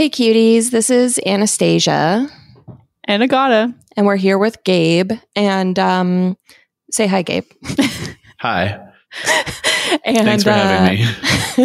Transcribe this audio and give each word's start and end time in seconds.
Hey, 0.00 0.08
cuties. 0.08 0.70
This 0.70 0.88
is 0.88 1.20
Anastasia. 1.26 2.26
And 3.04 3.22
Agata. 3.22 3.74
And 3.98 4.06
we're 4.06 4.16
here 4.16 4.38
with 4.38 4.64
Gabe. 4.64 5.12
And 5.36 5.78
um, 5.78 6.38
say 6.90 7.06
hi, 7.06 7.20
Gabe. 7.20 7.44
Hi. 8.38 8.80
and, 10.06 10.16
Thanks 10.16 10.42
for 10.42 10.52
having 10.52 11.04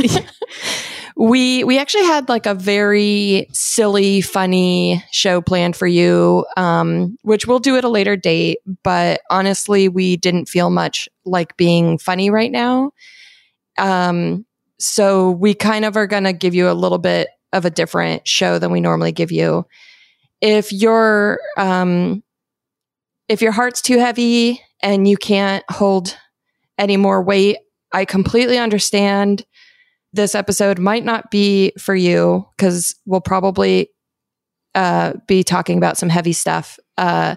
me. 0.02 0.10
we 1.16 1.64
we 1.64 1.80
actually 1.80 2.04
had 2.04 2.28
like 2.28 2.46
a 2.46 2.54
very 2.54 3.48
silly, 3.54 4.20
funny 4.20 5.02
show 5.14 5.42
planned 5.42 5.78
for 5.78 5.88
you, 5.88 6.46
um, 6.58 7.16
which 7.22 7.48
we'll 7.48 7.60
do 7.60 7.78
at 7.78 7.86
a 7.86 7.90
later 7.90 8.18
date. 8.18 8.58
But 8.84 9.22
honestly, 9.30 9.88
we 9.88 10.18
didn't 10.18 10.50
feel 10.50 10.70
much 10.70 11.08
like 11.24 11.56
being 11.56 11.98
funny 11.98 12.30
right 12.30 12.52
now. 12.52 12.92
Um, 13.78 14.46
so 14.78 15.32
we 15.32 15.54
kind 15.54 15.86
of 15.86 15.96
are 15.96 16.06
going 16.06 16.26
to 16.26 16.34
give 16.34 16.54
you 16.54 16.70
a 16.70 16.74
little 16.74 16.98
bit 16.98 17.30
of 17.54 17.66
a 17.66 17.70
different 17.70 18.28
show 18.28 18.60
than 18.60 18.72
we 18.72 18.82
normally 18.82 19.12
give 19.12 19.32
you. 19.32 19.66
If 20.42 20.72
your 20.72 21.40
um, 21.58 22.24
if 23.28 23.42
your 23.42 23.52
heart's 23.52 23.82
too 23.82 23.98
heavy 23.98 24.62
and 24.82 25.08
you 25.08 25.18
can't 25.18 25.64
hold 25.70 26.16
any 26.78 26.98
more 26.98 27.22
weight, 27.22 27.58
I 27.92 28.06
completely 28.06 28.58
understand. 28.58 29.46
This 30.14 30.36
episode 30.36 30.80
might 30.80 31.04
not 31.04 31.30
be 31.30 31.74
for 31.78 31.96
you 31.96 32.48
because 32.56 32.96
we'll 33.06 33.22
probably 33.22 33.90
uh, 34.74 35.14
be 35.28 35.44
talking 35.44 35.78
about 35.78 35.98
some 35.98 36.10
heavy 36.10 36.34
stuff. 36.34 36.80
Uh, 36.98 37.36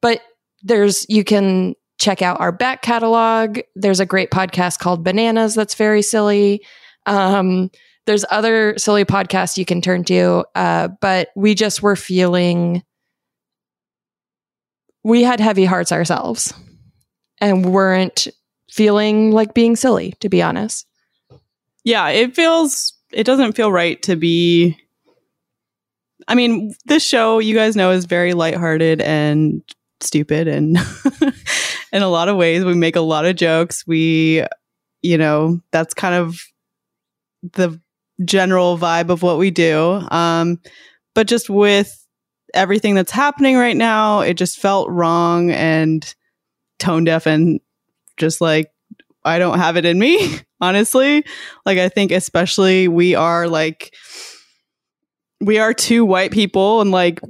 but 0.00 0.20
there's 0.62 1.06
you 1.08 1.24
can 1.24 1.74
check 1.98 2.22
out 2.22 2.40
our 2.40 2.52
back 2.52 2.82
catalog. 2.82 3.60
There's 3.76 4.00
a 4.00 4.06
great 4.06 4.30
podcast 4.30 4.78
called 4.78 5.04
Bananas 5.04 5.54
that's 5.54 5.74
very 5.74 6.02
silly. 6.02 6.64
Um, 7.06 7.70
there's 8.06 8.24
other 8.30 8.76
silly 8.78 9.04
podcasts 9.04 9.56
you 9.56 9.64
can 9.64 9.80
turn 9.80 10.04
to, 10.04 10.44
uh, 10.54 10.88
but 11.00 11.28
we 11.36 11.54
just 11.54 11.82
were 11.82 11.96
feeling 11.96 12.82
we 15.04 15.22
had 15.22 15.40
heavy 15.40 15.64
hearts 15.64 15.92
ourselves 15.92 16.54
and 17.40 17.72
weren't 17.72 18.28
feeling 18.70 19.32
like 19.32 19.54
being 19.54 19.76
silly, 19.76 20.14
to 20.20 20.28
be 20.28 20.42
honest. 20.42 20.86
Yeah, 21.84 22.08
it 22.08 22.34
feels 22.34 22.94
it 23.12 23.24
doesn't 23.24 23.52
feel 23.52 23.70
right 23.70 24.00
to 24.02 24.16
be 24.16 24.78
I 26.28 26.34
mean, 26.34 26.72
this 26.84 27.04
show 27.04 27.40
you 27.40 27.54
guys 27.54 27.76
know 27.76 27.90
is 27.90 28.04
very 28.04 28.32
lighthearted 28.32 29.00
and 29.00 29.62
stupid 30.00 30.48
and 30.48 30.78
in 31.92 32.02
a 32.02 32.08
lot 32.08 32.28
of 32.28 32.36
ways 32.36 32.64
we 32.64 32.74
make 32.74 32.96
a 32.96 33.00
lot 33.00 33.26
of 33.26 33.36
jokes. 33.36 33.86
We 33.86 34.44
you 35.02 35.18
know, 35.18 35.60
that's 35.72 35.94
kind 35.94 36.14
of 36.14 36.40
the 37.42 37.80
general 38.24 38.78
vibe 38.78 39.10
of 39.10 39.22
what 39.22 39.38
we 39.38 39.50
do. 39.50 40.02
Um, 40.10 40.60
but 41.14 41.26
just 41.26 41.50
with 41.50 41.98
everything 42.54 42.94
that's 42.94 43.12
happening 43.12 43.56
right 43.56 43.76
now, 43.76 44.20
it 44.20 44.34
just 44.34 44.58
felt 44.58 44.90
wrong 44.90 45.50
and 45.50 46.14
tone 46.78 47.04
deaf 47.04 47.26
and 47.26 47.60
just 48.16 48.40
like 48.40 48.70
I 49.24 49.38
don't 49.38 49.58
have 49.58 49.76
it 49.76 49.84
in 49.84 49.98
me, 49.98 50.40
honestly. 50.60 51.24
Like 51.64 51.78
I 51.78 51.88
think 51.88 52.12
especially 52.12 52.88
we 52.88 53.14
are 53.14 53.48
like 53.48 53.94
we 55.40 55.58
are 55.58 55.74
two 55.74 56.04
white 56.04 56.30
people 56.30 56.80
and 56.80 56.90
like 56.90 57.20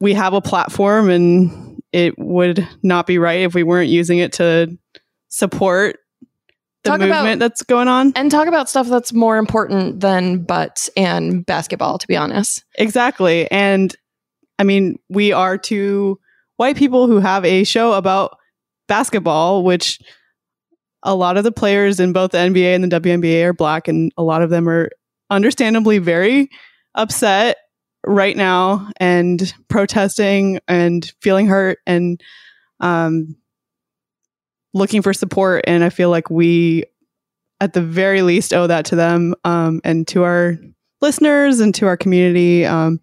we 0.00 0.12
have 0.12 0.34
a 0.34 0.40
platform 0.40 1.08
and 1.08 1.82
it 1.92 2.18
would 2.18 2.66
not 2.82 3.06
be 3.06 3.18
right 3.18 3.40
if 3.40 3.54
we 3.54 3.62
weren't 3.62 3.90
using 3.90 4.18
it 4.18 4.34
to 4.34 4.76
support 5.28 5.98
the 6.84 6.90
Talk 6.90 7.00
movement 7.00 7.22
about- 7.22 7.38
that's 7.38 7.62
going 7.62 7.88
on. 7.88 8.12
And 8.16 8.30
talk 8.30 8.48
about 8.48 8.68
stuff 8.68 8.88
that's 8.88 9.12
more 9.12 9.38
important 9.38 10.00
than 10.00 10.42
butts 10.44 10.90
and 10.96 11.46
basketball, 11.46 11.98
to 11.98 12.06
be 12.06 12.16
honest. 12.16 12.64
Exactly. 12.76 13.50
And 13.50 13.94
I 14.58 14.64
mean, 14.64 14.98
we 15.08 15.32
are 15.32 15.56
two 15.58 16.18
white 16.56 16.76
people 16.76 17.06
who 17.06 17.18
have 17.18 17.44
a 17.44 17.64
show 17.64 17.92
about 17.94 18.36
basketball, 18.88 19.64
which 19.64 20.00
a 21.02 21.14
lot 21.14 21.36
of 21.36 21.44
the 21.44 21.52
players 21.52 21.98
in 21.98 22.12
both 22.12 22.32
the 22.32 22.38
NBA 22.38 22.74
and 22.74 22.84
the 22.84 23.00
WNBA 23.00 23.44
are 23.44 23.52
black, 23.52 23.88
and 23.88 24.12
a 24.16 24.22
lot 24.22 24.42
of 24.42 24.50
them 24.50 24.68
are 24.68 24.90
understandably 25.30 25.98
very 25.98 26.48
upset 26.94 27.56
right 28.06 28.36
now 28.36 28.90
and 28.98 29.54
protesting 29.68 30.60
and 30.68 31.12
feeling 31.20 31.46
hurt 31.46 31.78
and 31.86 32.20
um, 32.80 33.36
looking 34.74 35.02
for 35.02 35.12
support. 35.12 35.64
And 35.66 35.84
I 35.84 35.90
feel 35.90 36.10
like 36.10 36.30
we, 36.30 36.84
at 37.60 37.72
the 37.72 37.82
very 37.82 38.22
least, 38.22 38.52
owe 38.52 38.66
that 38.66 38.84
to 38.86 38.96
them 38.96 39.34
um, 39.44 39.80
and 39.84 40.06
to 40.08 40.22
our 40.22 40.56
listeners 41.00 41.60
and 41.60 41.74
to 41.74 41.86
our 41.86 41.96
community. 41.96 42.64
Um, 42.64 43.00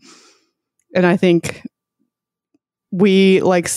and 0.95 1.05
I 1.05 1.17
think 1.17 1.65
we 2.91 3.41
like 3.41 3.69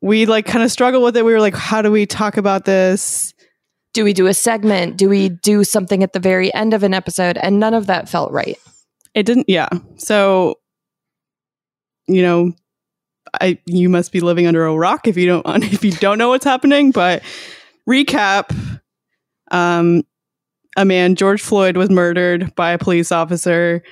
we 0.00 0.26
like 0.26 0.46
kind 0.46 0.62
of 0.62 0.70
struggle 0.70 1.02
with 1.02 1.16
it. 1.16 1.24
We 1.24 1.32
were 1.32 1.40
like, 1.40 1.54
how 1.54 1.82
do 1.82 1.90
we 1.90 2.06
talk 2.06 2.36
about 2.36 2.66
this? 2.66 3.32
Do 3.94 4.04
we 4.04 4.12
do 4.12 4.26
a 4.26 4.34
segment? 4.34 4.96
Do 4.96 5.08
we 5.08 5.30
do 5.30 5.64
something 5.64 6.02
at 6.02 6.12
the 6.12 6.20
very 6.20 6.52
end 6.52 6.74
of 6.74 6.82
an 6.82 6.92
episode? 6.92 7.38
And 7.38 7.58
none 7.58 7.74
of 7.74 7.86
that 7.86 8.08
felt 8.08 8.30
right. 8.30 8.58
It 9.14 9.24
didn't. 9.24 9.48
Yeah. 9.48 9.68
So, 9.96 10.58
you 12.06 12.20
know, 12.20 12.52
I 13.40 13.58
you 13.66 13.88
must 13.88 14.12
be 14.12 14.20
living 14.20 14.46
under 14.46 14.64
a 14.66 14.74
rock 14.74 15.06
if 15.06 15.16
you 15.16 15.26
don't 15.26 15.46
if 15.64 15.84
you 15.84 15.92
don't 15.92 16.18
know 16.18 16.30
what's 16.30 16.44
happening. 16.44 16.90
But 16.90 17.22
recap: 17.88 18.54
um, 19.50 20.04
a 20.76 20.84
man, 20.84 21.14
George 21.14 21.42
Floyd, 21.42 21.76
was 21.76 21.90
murdered 21.90 22.54
by 22.54 22.72
a 22.72 22.78
police 22.78 23.12
officer, 23.12 23.82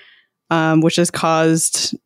um, 0.51 0.81
which 0.81 0.97
has 0.97 1.11
caused 1.11 1.97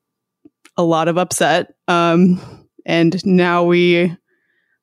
a 0.77 0.83
lot 0.83 1.09
of 1.09 1.19
upset. 1.19 1.75
Um, 1.89 2.67
and 2.85 3.25
now 3.25 3.65
we 3.65 4.15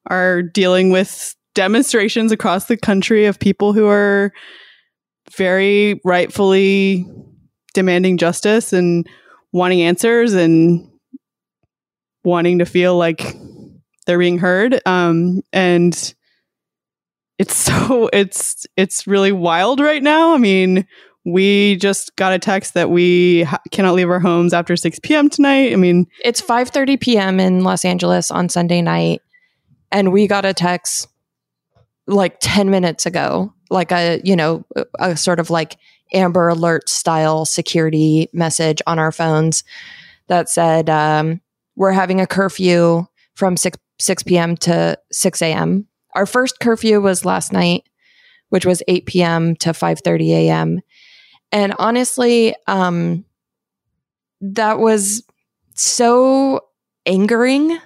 are 0.08 0.42
dealing 0.42 0.92
with 0.92 1.36
demonstrations 1.56 2.32
across 2.32 2.66
the 2.66 2.78
country 2.78 3.26
of 3.26 3.40
people 3.40 3.74
who 3.74 3.88
are 3.88 4.34
very 5.36 6.02
rightfully 6.04 7.06
demanding 7.74 8.18
justice 8.18 8.74
and 8.74 9.08
wanting 9.52 9.82
answers 9.82 10.34
and 10.34 10.88
wanting 12.24 12.60
to 12.60 12.66
feel 12.66 12.98
like 12.98 13.36
they're 14.06 14.20
being 14.20 14.38
heard 14.38 14.80
um 14.86 15.42
and 15.52 16.14
it's 17.40 17.56
so 17.68 18.10
it's 18.14 18.66
it's 18.78 19.08
really 19.08 19.32
wild 19.32 19.80
right 19.80 20.04
now 20.04 20.34
i 20.34 20.38
mean 20.38 20.86
we 21.26 21.78
just 21.78 22.14
got 22.18 22.34
a 22.34 22.40
text 22.40 22.74
that 22.74 22.90
we 22.90 23.44
ha- 23.44 23.62
cannot 23.72 23.94
leave 23.94 24.10
our 24.10 24.20
homes 24.20 24.54
after 24.54 24.76
6 24.76 25.00
p.m 25.00 25.30
tonight 25.30 25.72
i 25.72 25.76
mean 25.76 26.06
It's 26.24 26.42
5:30 26.42 27.00
p.m. 27.00 27.40
in 27.40 27.64
Los 27.64 27.86
Angeles 27.86 28.30
on 28.30 28.50
Sunday 28.50 28.82
night, 28.82 29.22
and 29.92 30.12
we 30.12 30.28
got 30.28 30.44
a 30.44 30.54
text 30.54 31.08
like 32.08 32.38
10 32.42 32.70
minutes 32.70 33.06
ago, 33.06 33.54
like 33.70 33.92
a 33.94 34.20
you 34.24 34.36
know 34.36 34.66
a, 35.00 35.16
sort 35.16 35.40
of 35.40 35.50
like 35.50 35.78
Amber 36.14 36.50
Alert 36.50 36.90
style 36.90 37.46
security 37.46 38.30
message 38.34 38.82
on 38.86 39.00
our 39.00 39.12
phones 39.12 39.64
that 40.28 40.50
said 40.50 40.90
um, 40.90 41.40
we're 41.76 41.92
having 41.92 42.22
a 42.22 42.28
curfew 42.28 43.06
from 43.36 43.58
6 43.58 43.78
6 44.00 44.24
p.m. 44.24 44.58
to 44.58 44.98
6 45.12 45.42
a.m. 45.42 45.88
Our 46.16 46.26
first 46.26 46.60
curfew 46.60 47.00
was 47.02 47.26
last 47.26 47.54
night, 47.54 47.84
which 48.50 48.66
was 48.66 48.84
8 48.88 49.06
p.m. 49.06 49.56
to 49.58 49.70
5:30 49.70 50.30
a.m. 50.30 50.82
And 51.52 51.74
honestly, 51.80 52.56
um, 52.68 53.26
that 54.42 54.80
was 54.80 55.24
so 55.76 56.62
angering. 57.06 57.80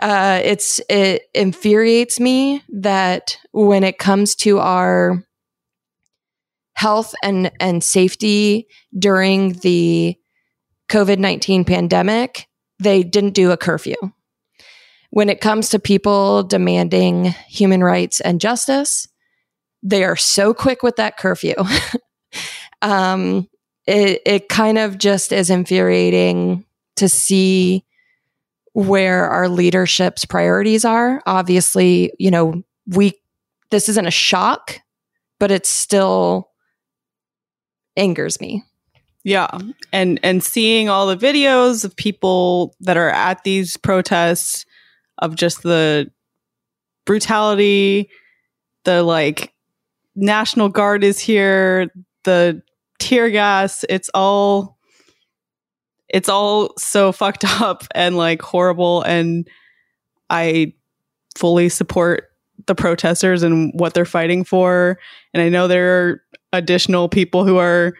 Uh, 0.00 0.40
it's 0.42 0.80
it 0.88 1.22
infuriates 1.34 2.18
me 2.18 2.62
that 2.68 3.38
when 3.52 3.84
it 3.84 3.98
comes 3.98 4.34
to 4.34 4.58
our 4.58 5.24
health 6.74 7.14
and 7.22 7.50
and 7.60 7.82
safety 7.82 8.66
during 8.98 9.52
the 9.60 10.16
COVID 10.88 11.18
nineteen 11.18 11.64
pandemic, 11.64 12.48
they 12.84 13.02
didn't 13.02 13.34
do 13.34 13.50
a 13.50 13.56
curfew. 13.56 13.96
When 15.10 15.28
it 15.28 15.40
comes 15.40 15.70
to 15.70 15.78
people 15.78 16.42
demanding 16.42 17.34
human 17.48 17.82
rights 17.82 18.20
and 18.20 18.40
justice, 18.40 19.08
they 19.82 20.04
are 20.04 20.16
so 20.16 20.54
quick 20.54 20.82
with 20.82 20.96
that 20.96 21.16
curfew. 21.16 21.54
um, 22.82 23.48
it 23.86 24.22
it 24.24 24.48
kind 24.48 24.78
of 24.78 24.98
just 24.98 25.32
is 25.32 25.50
infuriating 25.50 26.64
to 26.96 27.08
see 27.08 27.84
where 28.72 29.28
our 29.28 29.48
leadership's 29.48 30.24
priorities 30.24 30.84
are. 30.84 31.22
Obviously, 31.26 32.12
you 32.18 32.30
know, 32.30 32.62
we 32.86 33.12
this 33.70 33.88
isn't 33.88 34.06
a 34.06 34.10
shock, 34.10 34.80
but 35.38 35.50
it 35.50 35.66
still 35.66 36.50
angers 37.96 38.40
me. 38.40 38.64
Yeah. 39.24 39.48
And 39.90 40.20
and 40.22 40.44
seeing 40.44 40.90
all 40.90 41.06
the 41.06 41.16
videos 41.16 41.84
of 41.84 41.96
people 41.96 42.76
that 42.80 42.98
are 42.98 43.08
at 43.08 43.42
these 43.42 43.78
protests 43.78 44.66
of 45.18 45.34
just 45.34 45.62
the 45.62 46.10
brutality, 47.06 48.10
the 48.84 49.02
like 49.02 49.54
National 50.14 50.68
Guard 50.68 51.02
is 51.02 51.18
here, 51.18 51.90
the 52.24 52.62
tear 52.98 53.30
gas, 53.30 53.84
it's 53.88 54.10
all 54.14 54.78
it's 56.10 56.28
all 56.28 56.74
so 56.76 57.10
fucked 57.12 57.44
up 57.44 57.84
and 57.94 58.18
like 58.18 58.42
horrible 58.42 59.02
and 59.02 59.48
I 60.28 60.74
fully 61.36 61.70
support 61.70 62.28
the 62.66 62.74
protesters 62.74 63.42
and 63.42 63.72
what 63.74 63.94
they're 63.94 64.04
fighting 64.04 64.44
for 64.44 64.98
and 65.32 65.42
I 65.42 65.48
know 65.48 65.66
there 65.66 65.98
are 65.98 66.22
additional 66.52 67.08
people 67.08 67.44
who 67.44 67.56
are 67.56 67.94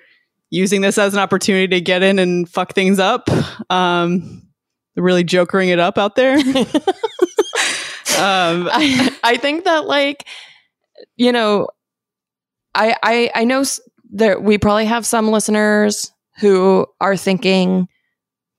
using 0.55 0.81
this 0.81 0.99
as 0.99 1.15
an 1.15 1.21
opportunity 1.21 1.67
to 1.69 1.81
get 1.81 2.03
in 2.03 2.19
and 2.19 2.49
fuck 2.49 2.73
things 2.75 2.99
up. 2.99 3.29
Um 3.71 4.43
really 4.97 5.25
jokering 5.25 5.71
it 5.71 5.81
up 5.81 5.99
out 5.99 6.15
there. 6.15 6.37
um 8.17 8.69
I, 8.71 9.19
I 9.25 9.37
think 9.37 9.65
that 9.65 9.87
like 9.87 10.25
you 11.17 11.33
know 11.33 11.69
I 12.75 12.97
I 13.03 13.31
I 13.35 13.45
know 13.45 13.65
that 14.13 14.43
we 14.43 14.59
probably 14.59 14.87
have 14.87 15.05
some 15.05 15.31
listeners 15.31 16.11
who 16.41 16.87
are 17.01 17.17
thinking 17.17 17.89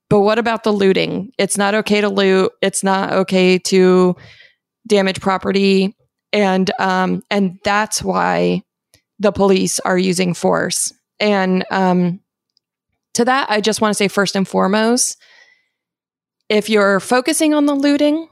but 0.07 0.19
what 0.19 0.37
about 0.37 0.63
the 0.63 0.71
looting? 0.71 1.31
It's 1.39 1.57
not 1.57 1.73
okay 1.73 1.99
to 1.99 2.09
loot. 2.09 2.51
It's 2.61 2.83
not 2.83 3.11
okay 3.11 3.57
to 3.59 4.15
damage 4.87 5.21
property 5.21 5.95
and 6.33 6.69
um 6.79 7.23
and 7.31 7.57
that's 7.63 8.03
why 8.03 8.61
the 9.19 9.31
police 9.31 9.79
are 9.79 9.97
using 9.97 10.33
force. 10.33 10.91
And 11.19 11.65
um 11.71 12.19
to 13.13 13.25
that 13.25 13.49
I 13.49 13.61
just 13.61 13.81
want 13.81 13.91
to 13.91 13.95
say 13.95 14.07
first 14.07 14.35
and 14.35 14.47
foremost 14.47 15.17
if 16.49 16.69
you're 16.69 16.99
focusing 16.99 17.53
on 17.53 17.65
the 17.65 17.75
looting 17.75 18.27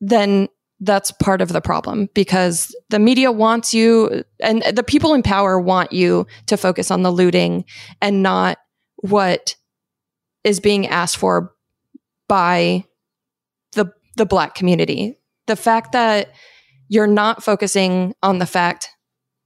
then 0.00 0.48
that's 0.80 1.12
part 1.12 1.40
of 1.40 1.50
the 1.50 1.60
problem 1.60 2.08
because 2.12 2.74
the 2.90 2.98
media 2.98 3.30
wants 3.30 3.72
you 3.72 4.24
and 4.40 4.62
the 4.62 4.82
people 4.82 5.14
in 5.14 5.22
power 5.22 5.60
want 5.60 5.92
you 5.92 6.26
to 6.46 6.56
focus 6.56 6.90
on 6.90 7.02
the 7.02 7.12
looting 7.12 7.64
and 8.00 8.20
not 8.22 8.58
what 8.96 9.54
is 10.42 10.58
being 10.58 10.88
asked 10.88 11.16
for 11.16 11.54
by 12.28 12.84
the 13.72 13.92
the 14.16 14.26
black 14.26 14.54
community. 14.54 15.18
The 15.46 15.56
fact 15.56 15.92
that 15.92 16.32
you're 16.88 17.06
not 17.06 17.42
focusing 17.42 18.14
on 18.22 18.38
the 18.38 18.46
fact 18.46 18.90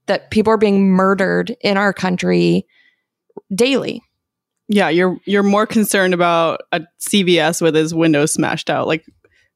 that 0.07 0.31
people 0.31 0.51
are 0.51 0.57
being 0.57 0.89
murdered 0.89 1.55
in 1.61 1.77
our 1.77 1.93
country 1.93 2.65
daily. 3.53 4.01
yeah, 4.67 4.89
you're 4.89 5.17
you're 5.25 5.43
more 5.43 5.65
concerned 5.65 6.13
about 6.13 6.61
a 6.71 6.81
CVS 6.99 7.61
with 7.61 7.75
his 7.75 7.93
windows 7.93 8.33
smashed 8.33 8.69
out. 8.69 8.87
Like 8.87 9.05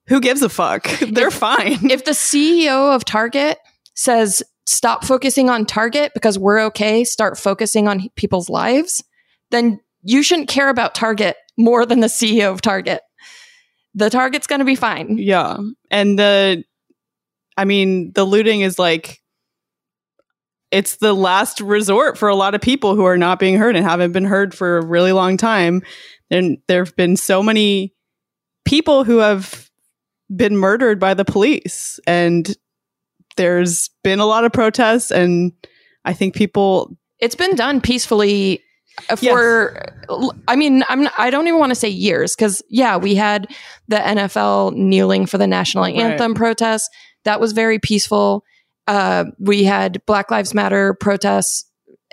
who 0.08 0.22
gives 0.22 0.42
a 0.42 0.50
fuck? 0.50 0.88
They're 1.12 1.32
fine. 1.32 1.90
If 1.90 2.06
the 2.06 2.12
CEO 2.12 2.94
of 2.96 3.06
Target 3.06 3.58
says 3.96 4.44
stop 4.66 5.04
focusing 5.04 5.50
on 5.50 5.66
Target 5.66 6.12
because 6.14 6.38
we're 6.38 6.60
okay, 6.66 7.04
start 7.04 7.38
focusing 7.38 7.88
on 7.88 8.10
people's 8.16 8.50
lives, 8.50 9.04
then 9.52 9.80
you 10.04 10.24
shouldn't 10.24 10.50
care 10.50 10.70
about 10.70 10.96
Target 10.96 11.36
more 11.58 11.86
than 11.86 12.00
the 12.00 12.08
CEO 12.08 12.52
of 12.52 12.62
Target. 12.62 13.02
The 13.94 14.10
Target's 14.10 14.48
going 14.48 14.60
to 14.60 14.66
be 14.66 14.76
fine. 14.76 15.18
Yeah. 15.18 15.58
And 15.90 16.18
the 16.18 16.64
I 17.58 17.66
mean, 17.66 18.12
the 18.14 18.24
looting 18.24 18.62
is 18.62 18.80
like 18.80 19.21
it's 20.72 20.98
the 20.98 21.14
last 21.14 21.60
resort 21.60 22.18
for 22.18 22.30
a 22.30 22.36
lot 22.36 22.56
of 22.56 22.62
people 22.62 22.96
who 22.96 23.04
are 23.04 23.18
not 23.18 23.40
being 23.40 23.58
heard 23.58 23.76
and 23.76 23.86
haven't 23.86 24.14
been 24.14 24.26
heard 24.26 24.54
for 24.54 24.78
a 24.78 24.86
really 24.86 25.12
long 25.12 25.38
time. 25.38 25.84
And 26.30 26.60
there 26.68 26.84
have 26.84 26.96
been 26.96 27.18
so 27.18 27.44
many 27.44 27.94
people 28.64 29.04
who 29.04 29.18
have 29.18 29.70
been 30.34 30.56
murdered 30.56 31.00
by 31.00 31.14
the 31.14 31.26
police 31.26 32.00
and 32.08 32.56
there's 33.36 33.90
been 34.04 34.20
a 34.20 34.26
lot 34.26 34.46
of 34.46 34.54
protests 34.54 35.12
and 35.12 35.52
I 36.06 36.14
think 36.14 36.36
people 36.36 36.96
It's 37.20 37.36
been 37.36 37.56
done 37.56 37.82
peacefully 37.82 38.62
for 39.18 39.86
I 40.48 40.56
mean, 40.56 40.84
I'm 40.88 41.10
I 41.18 41.30
don't 41.30 41.48
even 41.48 41.60
want 41.60 41.72
to 41.72 41.76
say 41.76 41.90
years 41.90 42.36
cuz 42.36 42.62
yeah, 42.70 42.98
we 42.98 43.16
had 43.16 43.48
the 43.88 43.98
NFL 43.98 44.76
kneeling 44.76 45.26
for 45.26 45.38
the 45.38 45.48
national 45.48 45.86
anthem 45.86 46.34
protest. 46.34 46.90
That 47.26 47.40
was 47.40 47.52
very 47.52 47.80
peaceful. 47.80 48.44
Uh, 48.92 49.26
we 49.40 49.64
had 49.64 50.06
Black 50.06 50.30
Lives 50.30 50.54
Matter 50.54 50.94
protests 50.94 51.72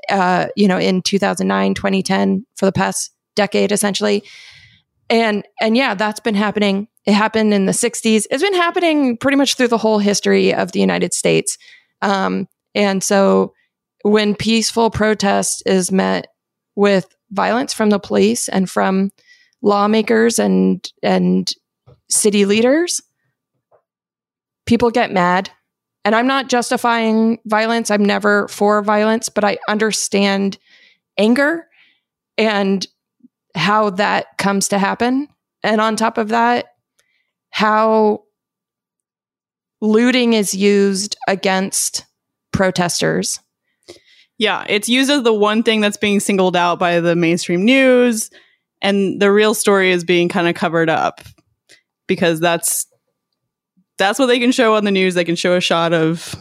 uh, 0.09 0.47
you 0.55 0.69
know, 0.69 0.79
in 0.79 1.03
2009, 1.03 1.75
2010 1.75 2.47
for 2.57 2.67
the 2.67 2.73
past 2.73 3.11
decade 3.35 3.73
essentially. 3.73 4.23
And 5.11 5.45
and 5.61 5.77
yeah, 5.77 5.95
that's 5.95 6.21
been 6.21 6.37
happening. 6.37 6.87
It 7.05 7.15
happened 7.15 7.53
in 7.53 7.67
the 7.67 7.73
60s. 7.73 8.27
It's 8.31 8.43
been 8.43 8.55
happening 8.55 9.17
pretty 9.17 9.37
much 9.37 9.57
through 9.57 9.69
the 9.69 9.77
whole 9.79 9.99
history 9.99 10.55
of 10.55 10.71
the 10.71 10.81
United 10.81 11.15
States. 11.15 11.59
Um, 12.01 12.47
and 12.77 13.03
so 13.03 13.55
when 14.03 14.37
peaceful 14.37 14.89
protest 14.91 15.65
is 15.67 15.91
met 15.91 16.29
with 16.77 17.07
violence 17.33 17.73
from 17.73 17.91
the 17.91 17.99
police 17.99 18.49
and 18.49 18.71
from 18.71 19.11
lawmakers 19.63 20.39
and 20.39 20.89
and 21.03 21.53
city 22.09 22.45
leaders, 22.45 23.01
people 24.65 24.93
get 24.93 25.11
mad. 25.11 25.51
And 26.05 26.15
I'm 26.15 26.27
not 26.27 26.49
justifying 26.49 27.39
violence. 27.45 27.91
I'm 27.91 28.05
never 28.05 28.49
for 28.49 28.83
violence, 28.83 29.29
but 29.29 29.45
I 29.45 29.59
understand 29.69 30.59
anger 31.19 31.67
and 32.39 32.87
how 33.55 33.91
that 33.91 34.39
comes 34.39 34.69
to 34.69 34.79
happen. 34.79 35.29
And 35.63 35.81
on 35.81 35.97
top 35.97 36.19
of 36.19 36.29
that, 36.29 36.67
how 37.51 38.23
looting 39.81 40.33
is 40.33 40.55
used 40.55 41.17
against 41.27 42.05
protesters. 42.53 43.41
Yeah, 44.39 44.65
it's 44.69 44.89
used 44.89 45.11
as 45.11 45.25
the 45.25 45.33
one 45.33 45.63
thing 45.63 45.81
that's 45.81 45.97
being 45.97 46.21
singled 46.21 46.57
out 46.57 46.79
by 46.79 47.01
the 47.01 47.17
mainstream 47.17 47.65
news, 47.65 48.31
and 48.81 49.21
the 49.21 49.33
real 49.33 49.55
story 49.55 49.91
is 49.91 50.05
being 50.05 50.29
kind 50.29 50.47
of 50.47 50.55
covered 50.55 50.89
up 50.89 51.21
because 52.07 52.39
that's 52.39 52.87
that's 53.99 54.19
what 54.19 54.27
they 54.27 54.39
can 54.39 54.53
show 54.53 54.75
on 54.75 54.85
the 54.85 54.91
news. 54.91 55.15
They 55.15 55.25
can 55.25 55.37
show 55.37 55.57
a 55.57 55.61
shot 55.61 55.93
of 55.93 56.35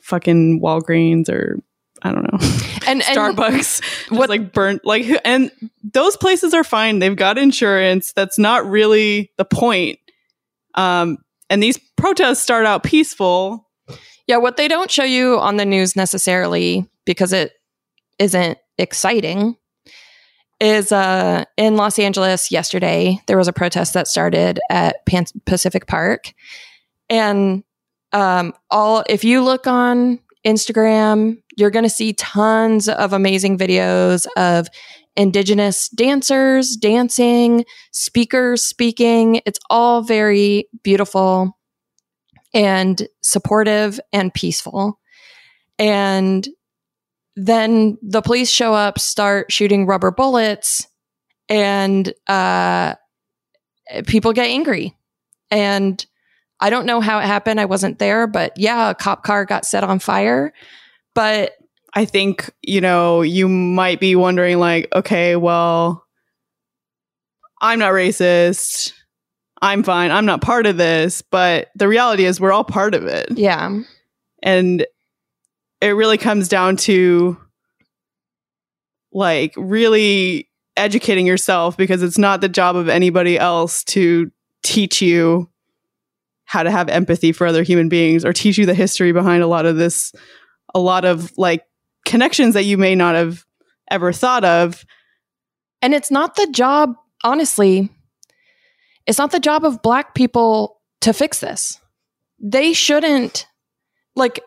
fucking 0.00 0.60
Walgreens 0.60 1.28
or 1.28 1.58
I 2.02 2.12
don't 2.12 2.22
know 2.32 2.38
And, 2.86 3.02
and 3.02 3.18
Starbucks, 3.18 4.10
what- 4.10 4.18
what 4.20 4.28
like 4.30 4.52
burnt 4.52 4.84
like 4.84 5.06
and 5.24 5.50
those 5.82 6.16
places 6.16 6.54
are 6.54 6.64
fine. 6.64 6.98
They've 6.98 7.14
got 7.16 7.36
insurance. 7.38 8.12
That's 8.14 8.38
not 8.38 8.66
really 8.66 9.30
the 9.36 9.44
point. 9.44 9.98
Um, 10.74 11.18
and 11.50 11.62
these 11.62 11.78
protests 11.96 12.40
start 12.40 12.64
out 12.64 12.82
peaceful. 12.84 13.68
Yeah, 14.26 14.36
what 14.38 14.56
they 14.56 14.68
don't 14.68 14.90
show 14.90 15.02
you 15.04 15.38
on 15.38 15.56
the 15.56 15.64
news 15.66 15.96
necessarily 15.96 16.88
because 17.04 17.32
it 17.32 17.52
isn't 18.18 18.56
exciting 18.78 19.56
is 20.60 20.92
uh 20.92 21.44
in 21.56 21.76
Los 21.76 21.98
Angeles 21.98 22.50
yesterday 22.50 23.18
there 23.26 23.36
was 23.38 23.48
a 23.48 23.52
protest 23.52 23.94
that 23.94 24.06
started 24.06 24.60
at 24.70 25.04
Pan- 25.06 25.24
Pacific 25.46 25.86
Park 25.86 26.32
and 27.10 27.62
um 28.12 28.54
all 28.70 29.04
if 29.08 29.24
you 29.24 29.42
look 29.42 29.66
on 29.66 30.18
Instagram 30.46 31.36
you're 31.58 31.70
going 31.70 31.84
to 31.84 31.90
see 31.90 32.14
tons 32.14 32.88
of 32.88 33.12
amazing 33.12 33.58
videos 33.58 34.26
of 34.38 34.68
indigenous 35.16 35.90
dancers 35.90 36.76
dancing 36.76 37.64
speakers 37.92 38.62
speaking 38.62 39.42
it's 39.44 39.58
all 39.68 40.02
very 40.02 40.66
beautiful 40.82 41.58
and 42.52 43.06
supportive 43.22 44.00
and 44.12 44.32
peaceful. 44.32 44.98
And 45.78 46.46
then 47.36 47.98
the 48.02 48.22
police 48.22 48.50
show 48.50 48.74
up, 48.74 48.98
start 48.98 49.52
shooting 49.52 49.86
rubber 49.86 50.10
bullets, 50.10 50.86
and 51.48 52.12
uh, 52.26 52.94
people 54.06 54.32
get 54.32 54.46
angry. 54.46 54.96
And 55.50 56.04
I 56.60 56.70
don't 56.70 56.86
know 56.86 57.00
how 57.00 57.18
it 57.18 57.24
happened. 57.24 57.60
I 57.60 57.64
wasn't 57.64 57.98
there, 57.98 58.26
but 58.26 58.52
yeah, 58.56 58.90
a 58.90 58.94
cop 58.94 59.22
car 59.24 59.44
got 59.44 59.64
set 59.64 59.82
on 59.82 59.98
fire. 59.98 60.52
But 61.14 61.52
I 61.94 62.04
think, 62.04 62.50
you 62.62 62.80
know, 62.80 63.22
you 63.22 63.48
might 63.48 63.98
be 63.98 64.14
wondering, 64.14 64.58
like, 64.58 64.88
okay, 64.94 65.36
well, 65.36 66.04
I'm 67.60 67.78
not 67.78 67.92
racist. 67.92 68.92
I'm 69.60 69.82
fine. 69.82 70.10
I'm 70.10 70.26
not 70.26 70.40
part 70.40 70.66
of 70.66 70.76
this. 70.76 71.22
But 71.22 71.68
the 71.74 71.88
reality 71.88 72.24
is, 72.24 72.40
we're 72.40 72.52
all 72.52 72.64
part 72.64 72.94
of 72.94 73.06
it. 73.06 73.28
yeah, 73.36 73.80
And 74.42 74.86
it 75.80 75.88
really 75.88 76.18
comes 76.18 76.48
down 76.48 76.76
to 76.76 77.36
like 79.12 79.52
really 79.56 80.48
educating 80.76 81.26
yourself 81.26 81.76
because 81.76 82.02
it's 82.02 82.18
not 82.18 82.40
the 82.40 82.48
job 82.48 82.76
of 82.76 82.88
anybody 82.88 83.38
else 83.38 83.82
to 83.84 84.30
teach 84.62 85.02
you 85.02 85.49
how 86.50 86.64
to 86.64 86.70
have 86.72 86.88
empathy 86.88 87.30
for 87.30 87.46
other 87.46 87.62
human 87.62 87.88
beings 87.88 88.24
or 88.24 88.32
teach 88.32 88.58
you 88.58 88.66
the 88.66 88.74
history 88.74 89.12
behind 89.12 89.40
a 89.40 89.46
lot 89.46 89.66
of 89.66 89.76
this 89.76 90.12
a 90.74 90.80
lot 90.80 91.04
of 91.04 91.32
like 91.38 91.64
connections 92.04 92.54
that 92.54 92.64
you 92.64 92.76
may 92.76 92.96
not 92.96 93.14
have 93.14 93.44
ever 93.88 94.12
thought 94.12 94.44
of 94.44 94.84
And 95.80 95.94
it's 95.94 96.10
not 96.10 96.34
the 96.34 96.48
job, 96.48 96.96
honestly, 97.22 97.88
it's 99.06 99.18
not 99.18 99.30
the 99.30 99.38
job 99.38 99.64
of 99.64 99.80
black 99.80 100.12
people 100.16 100.80
to 101.02 101.12
fix 101.12 101.38
this. 101.38 101.78
They 102.40 102.72
shouldn't 102.72 103.46
like 104.16 104.40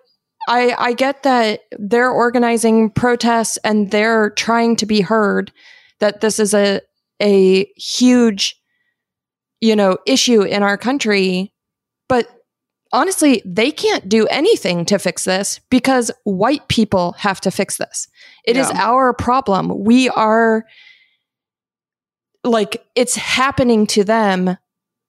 I 0.50 0.76
I 0.78 0.94
get 0.94 1.24
that 1.24 1.62
they're 1.80 2.12
organizing 2.12 2.90
protests 2.90 3.58
and 3.64 3.92
they're 3.92 4.32
trying 4.32 4.76
to 4.76 4.86
be 4.86 5.00
heard 5.00 5.54
that 6.00 6.20
this 6.20 6.38
is 6.38 6.54
a 6.54 6.82
a 7.22 7.66
huge, 7.78 8.60
you 9.62 9.74
know, 9.74 9.98
issue 10.06 10.42
in 10.42 10.64
our 10.64 10.78
country. 10.78 11.53
But 12.14 12.28
honestly, 12.92 13.42
they 13.44 13.72
can't 13.72 14.08
do 14.08 14.28
anything 14.28 14.86
to 14.86 15.00
fix 15.00 15.24
this 15.24 15.60
because 15.72 16.12
white 16.26 16.68
people 16.68 17.14
have 17.14 17.42
to 17.42 17.50
fix 17.50 17.78
this. 17.78 18.08
It 18.46 18.56
is 18.56 18.70
Yeah. 18.70 18.84
our 18.84 19.14
problem. 19.14 19.84
We 19.84 20.10
are 20.10 20.64
like, 22.44 22.86
it's 22.94 23.16
happening 23.16 23.88
to 23.88 24.04
them. 24.04 24.60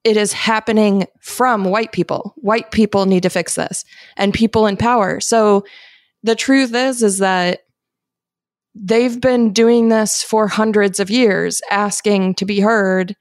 It 0.03 0.17
is 0.17 0.33
happening 0.33 1.07
from 1.21 1.65
white 1.67 1.93
people. 1.93 2.33
White 2.39 2.71
people 2.71 3.05
need 3.05 3.25
to 3.25 3.29
fix 3.29 3.55
this 3.55 3.85
and 4.17 4.33
people 4.33 4.67
in 4.67 4.79
power. 4.79 5.21
So 5.21 5.67
the 6.23 6.35
truth 6.35 6.75
is, 6.75 7.03
is 7.03 7.19
that 7.19 7.67
they've 8.75 9.21
been 9.21 9.53
doing 9.53 9.91
this 9.91 10.23
for 10.23 10.49
hundreds 10.49 11.01
of 11.01 11.11
years, 11.11 11.61
asking 11.71 12.37
to 12.37 12.47
be 12.47 12.61
heard. 12.61 13.15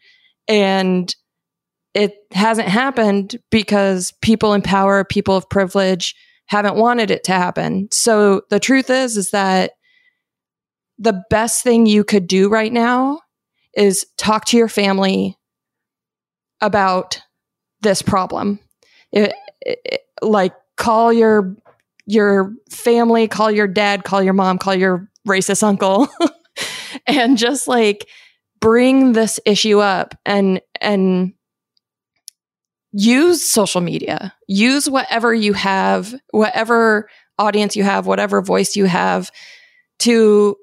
And 0.47 1.13
it 1.93 2.15
hasn't 2.31 2.67
happened 2.67 3.37
because 3.51 4.13
people 4.21 4.53
in 4.53 4.61
power, 4.61 5.03
people 5.03 5.35
of 5.35 5.49
privilege 5.49 6.15
haven't 6.47 6.75
wanted 6.75 7.11
it 7.11 7.23
to 7.25 7.31
happen. 7.31 7.87
So 7.91 8.41
the 8.49 8.59
truth 8.59 8.89
is, 8.89 9.17
is 9.17 9.31
that 9.31 9.71
the 10.97 11.23
best 11.29 11.63
thing 11.63 11.85
you 11.85 12.03
could 12.03 12.27
do 12.27 12.49
right 12.49 12.71
now 12.71 13.19
is 13.75 14.05
talk 14.17 14.45
to 14.45 14.57
your 14.57 14.67
family 14.67 15.37
about 16.61 17.21
this 17.81 18.01
problem. 18.01 18.59
It, 19.11 19.33
it- 19.61 20.01
like 20.21 20.53
call 20.77 21.11
your 21.11 21.55
your 22.05 22.53
family, 22.69 23.27
call 23.27 23.51
your 23.51 23.67
dad, 23.67 24.05
call 24.05 24.23
your 24.23 24.33
mom, 24.33 24.57
call 24.57 24.73
your 24.73 25.09
racist 25.27 25.63
uncle 25.63 26.07
and 27.07 27.37
just 27.37 27.67
like 27.67 28.07
bring 28.61 29.11
this 29.11 29.39
issue 29.45 29.79
up 29.79 30.15
and 30.25 30.61
and 30.79 31.33
use 32.93 33.43
social 33.47 33.81
media. 33.81 34.33
Use 34.47 34.89
whatever 34.89 35.33
you 35.33 35.53
have, 35.53 36.13
whatever 36.31 37.09
audience 37.39 37.75
you 37.75 37.83
have, 37.83 38.05
whatever 38.05 38.41
voice 38.41 38.75
you 38.75 38.85
have 38.85 39.29
to 39.99 40.55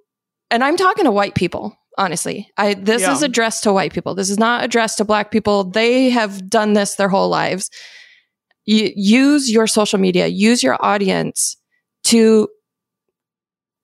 and 0.53 0.65
I'm 0.65 0.77
talking 0.77 1.05
to 1.05 1.11
white 1.13 1.35
people, 1.37 1.77
honestly. 1.99 2.51
I 2.57 2.75
this 2.75 3.03
Yeah. 3.03 3.13
is 3.13 3.23
addressed 3.23 3.63
to 3.65 3.73
white 3.73 3.93
people. 3.93 4.15
This 4.15 4.31
is 4.31 4.39
not 4.39 4.65
addressed 4.65 4.99
to 4.99 5.05
black 5.05 5.31
people. 5.31 5.65
They 5.65 6.11
have 6.11 6.49
done 6.49 6.73
this 6.73 6.95
their 6.97 7.09
whole 7.09 7.29
lives. 7.29 7.71
You, 8.67 8.91
use 8.95 9.51
your 9.51 9.67
social 9.67 9.99
media, 9.99 10.27
use 10.27 10.63
your 10.63 10.77
audience 10.81 11.57
to 12.05 12.49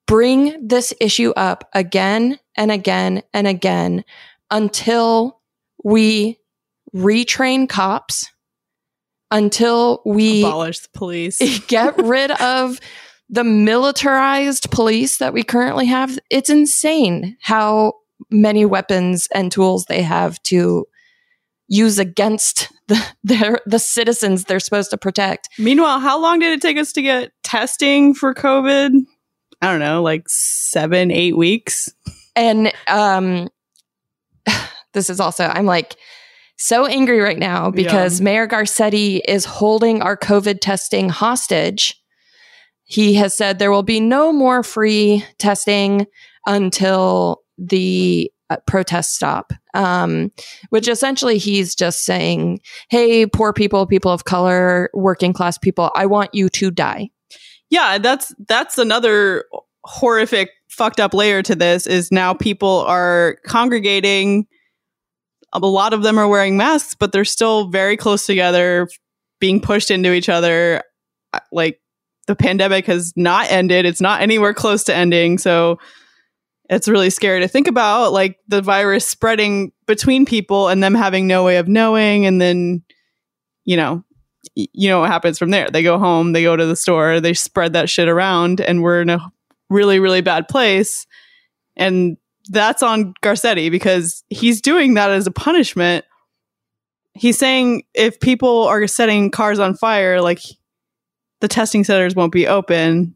bring 0.06 0.66
this 0.66 0.92
issue 1.00 1.32
up 1.36 1.68
again 1.72 2.38
and 2.56 2.70
again 2.70 3.22
and 3.32 3.46
again 3.46 4.04
until 4.50 5.40
we 5.84 6.38
retrain 6.94 7.68
cops, 7.68 8.30
until 9.30 10.02
we 10.04 10.42
Abolish 10.42 10.80
the 10.80 10.88
police. 10.94 11.66
get 11.66 11.96
rid 11.98 12.30
of 12.30 12.80
the 13.28 13.44
militarized 13.44 14.70
police 14.70 15.18
that 15.18 15.32
we 15.32 15.42
currently 15.42 15.86
have. 15.86 16.18
It's 16.30 16.50
insane 16.50 17.36
how 17.40 17.94
many 18.30 18.64
weapons 18.64 19.28
and 19.34 19.50
tools 19.50 19.84
they 19.86 20.02
have 20.02 20.42
to 20.44 20.86
use 21.68 21.98
against 21.98 22.72
the 22.88 23.04
their, 23.24 23.60
the 23.66 23.78
citizens 23.78 24.44
they're 24.44 24.60
supposed 24.60 24.90
to 24.90 24.96
protect. 24.96 25.48
Meanwhile, 25.58 26.00
how 26.00 26.20
long 26.20 26.38
did 26.38 26.52
it 26.52 26.62
take 26.62 26.76
us 26.76 26.92
to 26.92 27.02
get 27.02 27.32
testing 27.42 28.14
for 28.14 28.34
COVID? 28.34 28.92
I 29.62 29.70
don't 29.70 29.80
know, 29.80 30.02
like 30.02 30.28
seven, 30.28 31.10
eight 31.10 31.36
weeks. 31.36 31.92
And 32.36 32.72
um 32.86 33.48
this 34.92 35.10
is 35.10 35.18
also 35.18 35.46
I'm 35.46 35.66
like 35.66 35.96
so 36.56 36.86
angry 36.86 37.20
right 37.20 37.38
now 37.38 37.70
because 37.70 38.20
Mayor 38.20 38.48
Garcetti 38.48 39.20
is 39.26 39.44
holding 39.44 40.02
our 40.02 40.16
COVID 40.16 40.60
testing 40.60 41.08
hostage. 41.08 42.00
He 42.84 43.14
has 43.14 43.34
said 43.34 43.58
there 43.58 43.70
will 43.70 43.82
be 43.82 44.00
no 44.00 44.32
more 44.32 44.62
free 44.62 45.24
testing 45.38 46.06
until 46.46 47.42
the 47.58 48.30
uh, 48.48 48.56
protests 48.66 49.14
stop. 49.14 49.52
Um, 49.74 50.30
which 50.70 50.88
essentially 50.88 51.36
he's 51.36 51.74
just 51.74 52.04
saying, 52.04 52.60
"Hey, 52.88 53.26
poor 53.26 53.52
people, 53.52 53.86
people 53.86 54.10
of 54.10 54.24
color, 54.24 54.88
working 54.94 55.32
class 55.32 55.58
people, 55.58 55.90
I 55.94 56.06
want 56.06 56.30
you 56.32 56.48
to 56.50 56.70
die." 56.70 57.10
Yeah, 57.70 57.98
that's 57.98 58.34
that's 58.46 58.78
another 58.78 59.44
horrific 59.84 60.50
fucked 60.68 61.00
up 61.00 61.14
layer 61.14 61.42
to 61.42 61.54
this 61.54 61.86
is 61.86 62.12
now 62.12 62.34
people 62.34 62.84
are 62.86 63.38
congregating 63.46 64.46
a 65.62 65.66
lot 65.66 65.92
of 65.92 66.02
them 66.02 66.18
are 66.18 66.28
wearing 66.28 66.56
masks 66.56 66.94
but 66.94 67.12
they're 67.12 67.24
still 67.24 67.68
very 67.68 67.96
close 67.96 68.26
together 68.26 68.88
being 69.40 69.60
pushed 69.60 69.90
into 69.90 70.12
each 70.12 70.28
other. 70.28 70.82
Like 71.52 71.80
the 72.26 72.36
pandemic 72.36 72.86
has 72.86 73.12
not 73.16 73.50
ended. 73.50 73.86
It's 73.86 74.00
not 74.00 74.22
anywhere 74.22 74.54
close 74.54 74.84
to 74.84 74.94
ending. 74.94 75.38
So 75.38 75.78
it's 76.68 76.88
really 76.88 77.10
scary 77.10 77.40
to 77.40 77.48
think 77.48 77.68
about 77.68 78.12
like 78.12 78.38
the 78.48 78.62
virus 78.62 79.06
spreading 79.06 79.72
between 79.86 80.26
people 80.26 80.68
and 80.68 80.82
them 80.82 80.94
having 80.94 81.26
no 81.26 81.44
way 81.44 81.58
of 81.58 81.68
knowing. 81.68 82.26
And 82.26 82.40
then 82.40 82.82
you 83.64 83.76
know 83.76 84.02
you 84.54 84.88
know 84.88 85.00
what 85.00 85.10
happens 85.10 85.38
from 85.38 85.50
there. 85.50 85.68
They 85.70 85.82
go 85.82 85.98
home 85.98 86.32
they 86.32 86.42
go 86.42 86.56
to 86.56 86.66
the 86.66 86.76
store 86.76 87.20
they 87.20 87.34
spread 87.34 87.72
that 87.74 87.90
shit 87.90 88.08
around 88.08 88.60
and 88.60 88.82
we're 88.82 89.02
in 89.02 89.10
a 89.10 89.20
really 89.68 90.00
really 90.00 90.20
bad 90.22 90.48
place. 90.48 91.06
And 91.76 92.16
that's 92.46 92.82
on 92.82 93.14
garcetti 93.22 93.70
because 93.70 94.24
he's 94.28 94.60
doing 94.60 94.94
that 94.94 95.10
as 95.10 95.26
a 95.26 95.30
punishment 95.30 96.04
he's 97.14 97.38
saying 97.38 97.82
if 97.94 98.20
people 98.20 98.64
are 98.64 98.86
setting 98.86 99.30
cars 99.30 99.58
on 99.58 99.74
fire 99.74 100.20
like 100.20 100.40
the 101.40 101.48
testing 101.48 101.84
centers 101.84 102.14
won't 102.14 102.32
be 102.32 102.46
open 102.46 103.14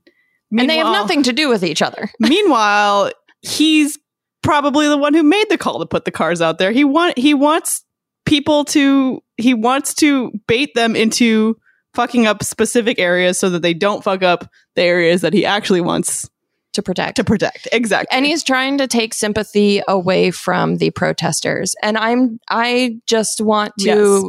and 0.59 0.69
they 0.69 0.79
have 0.79 0.93
nothing 0.93 1.23
to 1.25 1.33
do 1.33 1.49
with 1.49 1.63
each 1.63 1.83
other. 1.83 2.11
Meanwhile, 2.21 3.13
he's 3.43 3.99
probably 4.43 4.89
the 4.89 4.99
one 4.99 5.15
who 5.15 5.23
made 5.23 5.49
the 5.49 5.59
call 5.59 5.79
to 5.79 5.87
put 5.87 6.05
the 6.05 6.11
cars 6.11 6.43
out 6.43 6.59
there. 6.59 6.73
He 6.73 6.85
want 6.85 7.17
he 7.19 7.35
wants 7.35 7.85
people 8.27 8.65
to 8.67 9.23
he 9.37 9.55
wants 9.55 9.95
to 9.95 10.33
bait 10.47 10.75
them 10.75 10.97
into 10.97 11.57
fucking 11.95 12.27
up 12.27 12.43
specific 12.43 12.99
areas 12.99 13.39
so 13.39 13.51
that 13.51 13.63
they 13.63 13.75
don't 13.75 14.05
fuck 14.05 14.23
up 14.23 14.49
the 14.77 14.83
areas 14.83 15.23
that 15.23 15.33
he 15.33 15.45
actually 15.45 15.81
wants 15.81 16.29
To 16.75 16.83
protect. 16.83 17.17
to 17.17 17.25
protect. 17.25 17.67
Exactly. 17.73 18.17
and 18.17 18.25
he's 18.25 18.45
trying 18.45 18.79
to 18.79 18.87
take 18.87 19.13
sympathy 19.15 19.83
away 19.89 20.31
from 20.31 20.77
the 20.77 20.91
protesters 20.91 21.75
and 21.83 21.99
i'm 21.99 22.39
i 22.49 22.97
just 23.07 23.41
want 23.41 23.73
to 23.81 23.85
Yes. 23.87 24.25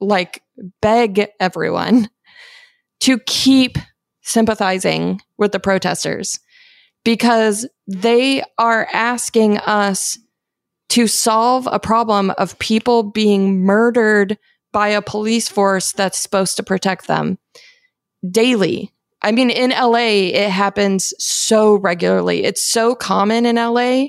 like 0.00 0.42
beg 0.82 1.28
everyone 1.40 2.10
to 3.00 3.18
keep 3.20 3.78
sympathizing 4.22 5.20
with 5.38 5.52
the 5.52 5.60
protesters 5.60 6.38
because 7.04 7.66
they 7.86 8.42
are 8.58 8.86
asking 8.92 9.56
us 9.58 10.18
to 10.90 11.06
solve 11.06 11.66
a 11.70 11.78
problem 11.80 12.30
of 12.32 12.58
people 12.58 13.02
being 13.02 13.60
murdered 13.64 14.36
by 14.72 14.88
a 14.88 15.00
police 15.00 15.48
force 15.48 15.92
that's 15.92 16.18
supposed 16.18 16.56
to 16.58 16.62
protect 16.62 17.06
them 17.06 17.38
daily 18.30 18.92
I 19.22 19.32
mean, 19.32 19.50
in 19.50 19.70
LA, 19.70 20.30
it 20.32 20.50
happens 20.50 21.12
so 21.18 21.74
regularly. 21.76 22.44
It's 22.44 22.64
so 22.64 22.94
common 22.94 23.46
in 23.46 23.56
LA. 23.56 24.06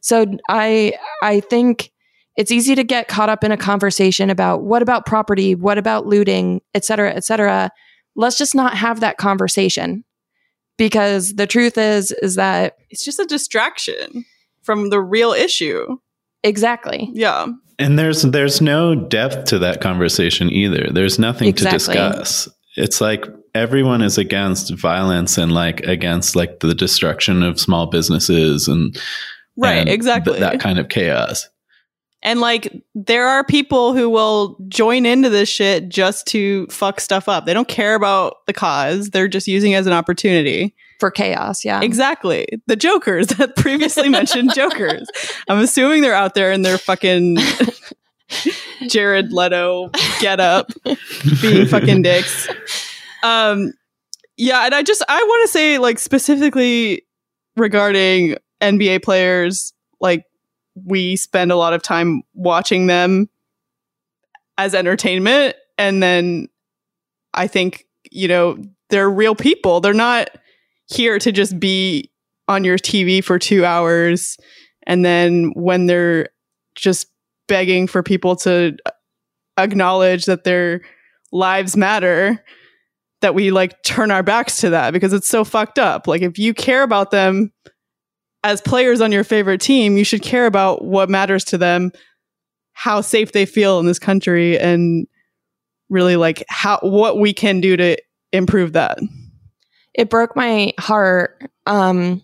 So 0.00 0.26
I 0.48 0.94
I 1.22 1.40
think 1.40 1.90
it's 2.36 2.50
easy 2.50 2.74
to 2.74 2.84
get 2.84 3.08
caught 3.08 3.28
up 3.28 3.44
in 3.44 3.52
a 3.52 3.56
conversation 3.56 4.30
about 4.30 4.62
what 4.62 4.82
about 4.82 5.06
property, 5.06 5.54
what 5.54 5.78
about 5.78 6.06
looting, 6.06 6.60
et 6.74 6.84
cetera, 6.84 7.12
et 7.12 7.24
cetera. 7.24 7.70
Let's 8.16 8.38
just 8.38 8.54
not 8.54 8.76
have 8.76 9.00
that 9.00 9.16
conversation. 9.18 10.04
Because 10.76 11.34
the 11.34 11.46
truth 11.46 11.78
is, 11.78 12.10
is 12.20 12.34
that 12.34 12.74
it's 12.90 13.04
just 13.04 13.20
a 13.20 13.24
distraction 13.24 14.24
from 14.62 14.90
the 14.90 15.00
real 15.00 15.32
issue. 15.32 15.98
exactly. 16.42 17.10
Yeah. 17.12 17.46
And 17.78 17.96
there's 17.98 18.22
there's 18.22 18.60
no 18.60 18.94
depth 18.96 19.44
to 19.46 19.58
that 19.60 19.80
conversation 19.80 20.50
either. 20.50 20.88
There's 20.92 21.18
nothing 21.18 21.48
Exactly. 21.48 21.94
to 21.94 22.10
discuss. 22.10 22.48
It's 22.76 23.00
like 23.00 23.24
everyone 23.54 24.02
is 24.02 24.18
against 24.18 24.74
violence 24.74 25.38
and 25.38 25.52
like 25.52 25.80
against 25.80 26.34
like 26.36 26.60
the 26.60 26.74
destruction 26.74 27.42
of 27.42 27.60
small 27.60 27.86
businesses 27.86 28.68
and 28.68 28.98
Right, 29.56 29.74
and 29.74 29.88
exactly. 29.88 30.32
th- 30.38 30.40
that 30.42 30.60
kind 30.60 30.78
of 30.80 30.88
chaos. 30.88 31.48
And 32.22 32.40
like 32.40 32.72
there 32.94 33.28
are 33.28 33.44
people 33.44 33.94
who 33.94 34.08
will 34.10 34.56
join 34.68 35.06
into 35.06 35.28
this 35.28 35.48
shit 35.48 35.88
just 35.90 36.26
to 36.28 36.66
fuck 36.68 36.98
stuff 37.00 37.28
up. 37.28 37.44
They 37.46 37.54
don't 37.54 37.68
care 37.68 37.94
about 37.94 38.46
the 38.46 38.52
cause. 38.52 39.10
They're 39.10 39.28
just 39.28 39.46
using 39.46 39.72
it 39.72 39.76
as 39.76 39.86
an 39.86 39.92
opportunity. 39.92 40.74
For 41.00 41.10
chaos, 41.10 41.64
yeah. 41.64 41.82
Exactly. 41.82 42.48
The 42.66 42.76
jokers 42.76 43.26
that 43.28 43.56
previously 43.56 44.08
mentioned 44.08 44.54
jokers. 44.54 45.06
I'm 45.48 45.58
assuming 45.58 46.00
they're 46.02 46.14
out 46.14 46.34
there 46.34 46.50
in 46.50 46.62
their 46.62 46.78
fucking 46.78 47.36
Jared 48.88 49.32
Leto 49.32 49.90
get 50.20 50.40
up 50.40 50.72
being 51.42 51.66
fucking 51.66 52.02
dicks. 52.02 52.48
Um 53.24 53.72
yeah, 54.36 54.64
and 54.64 54.74
I 54.74 54.82
just 54.82 55.02
I 55.08 55.22
want 55.22 55.48
to 55.48 55.52
say 55.52 55.78
like 55.78 55.98
specifically 55.98 57.02
regarding 57.56 58.36
NBA 58.60 59.02
players 59.02 59.72
like 60.00 60.24
we 60.74 61.16
spend 61.16 61.52
a 61.52 61.56
lot 61.56 61.72
of 61.72 61.82
time 61.82 62.22
watching 62.34 62.86
them 62.86 63.28
as 64.58 64.74
entertainment. 64.74 65.56
And 65.78 66.02
then 66.02 66.48
I 67.32 67.46
think, 67.46 67.86
you 68.10 68.28
know, 68.28 68.62
they're 68.90 69.10
real 69.10 69.34
people. 69.34 69.80
They're 69.80 69.92
not 69.92 70.30
here 70.88 71.18
to 71.18 71.32
just 71.32 71.58
be 71.58 72.10
on 72.48 72.64
your 72.64 72.76
TV 72.78 73.22
for 73.22 73.38
two 73.38 73.64
hours. 73.64 74.36
And 74.86 75.04
then 75.04 75.52
when 75.54 75.86
they're 75.86 76.28
just 76.74 77.06
begging 77.48 77.86
for 77.86 78.02
people 78.02 78.36
to 78.36 78.76
acknowledge 79.56 80.26
that 80.26 80.44
their 80.44 80.82
lives 81.32 81.76
matter, 81.76 82.44
that 83.24 83.34
we 83.34 83.50
like 83.50 83.82
turn 83.82 84.10
our 84.10 84.22
backs 84.22 84.60
to 84.60 84.68
that 84.68 84.92
because 84.92 85.14
it's 85.14 85.28
so 85.28 85.44
fucked 85.44 85.78
up. 85.78 86.06
Like, 86.06 86.20
if 86.20 86.38
you 86.38 86.52
care 86.52 86.82
about 86.82 87.10
them 87.10 87.52
as 88.42 88.60
players 88.60 89.00
on 89.00 89.12
your 89.12 89.24
favorite 89.24 89.62
team, 89.62 89.96
you 89.96 90.04
should 90.04 90.20
care 90.20 90.44
about 90.44 90.84
what 90.84 91.08
matters 91.08 91.42
to 91.44 91.56
them, 91.56 91.90
how 92.74 93.00
safe 93.00 93.32
they 93.32 93.46
feel 93.46 93.80
in 93.80 93.86
this 93.86 93.98
country, 93.98 94.58
and 94.58 95.06
really 95.88 96.16
like 96.16 96.44
how 96.50 96.78
what 96.82 97.18
we 97.18 97.32
can 97.32 97.62
do 97.62 97.78
to 97.78 97.96
improve 98.30 98.74
that. 98.74 98.98
It 99.94 100.10
broke 100.10 100.36
my 100.36 100.74
heart 100.78 101.50
um, 101.64 102.22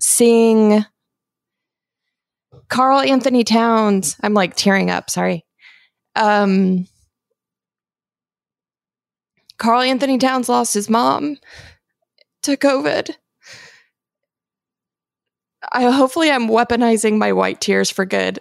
seeing 0.00 0.86
Karl-Anthony 2.70 3.44
Towns. 3.44 4.16
I'm 4.22 4.32
like 4.32 4.56
tearing 4.56 4.88
up. 4.88 5.10
Sorry. 5.10 5.44
Um, 6.16 6.86
Karl-Anthony 9.60 10.16
Towns 10.16 10.48
lost 10.48 10.72
his 10.72 10.88
mom 10.88 11.36
to 12.42 12.56
COVID. 12.56 13.14
I 15.70 15.90
hopefully 15.90 16.30
I'm 16.30 16.48
weaponizing 16.48 17.18
my 17.18 17.32
white 17.32 17.60
tears 17.60 17.90
for 17.90 18.06
good 18.06 18.40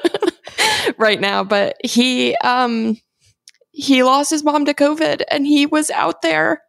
right 0.98 1.20
now, 1.20 1.44
but 1.44 1.76
he 1.84 2.34
um 2.38 3.00
he 3.70 4.02
lost 4.02 4.30
his 4.30 4.42
mom 4.42 4.64
to 4.64 4.74
COVID 4.74 5.22
and 5.30 5.46
he 5.46 5.66
was 5.66 5.90
out 5.90 6.20
there 6.22 6.62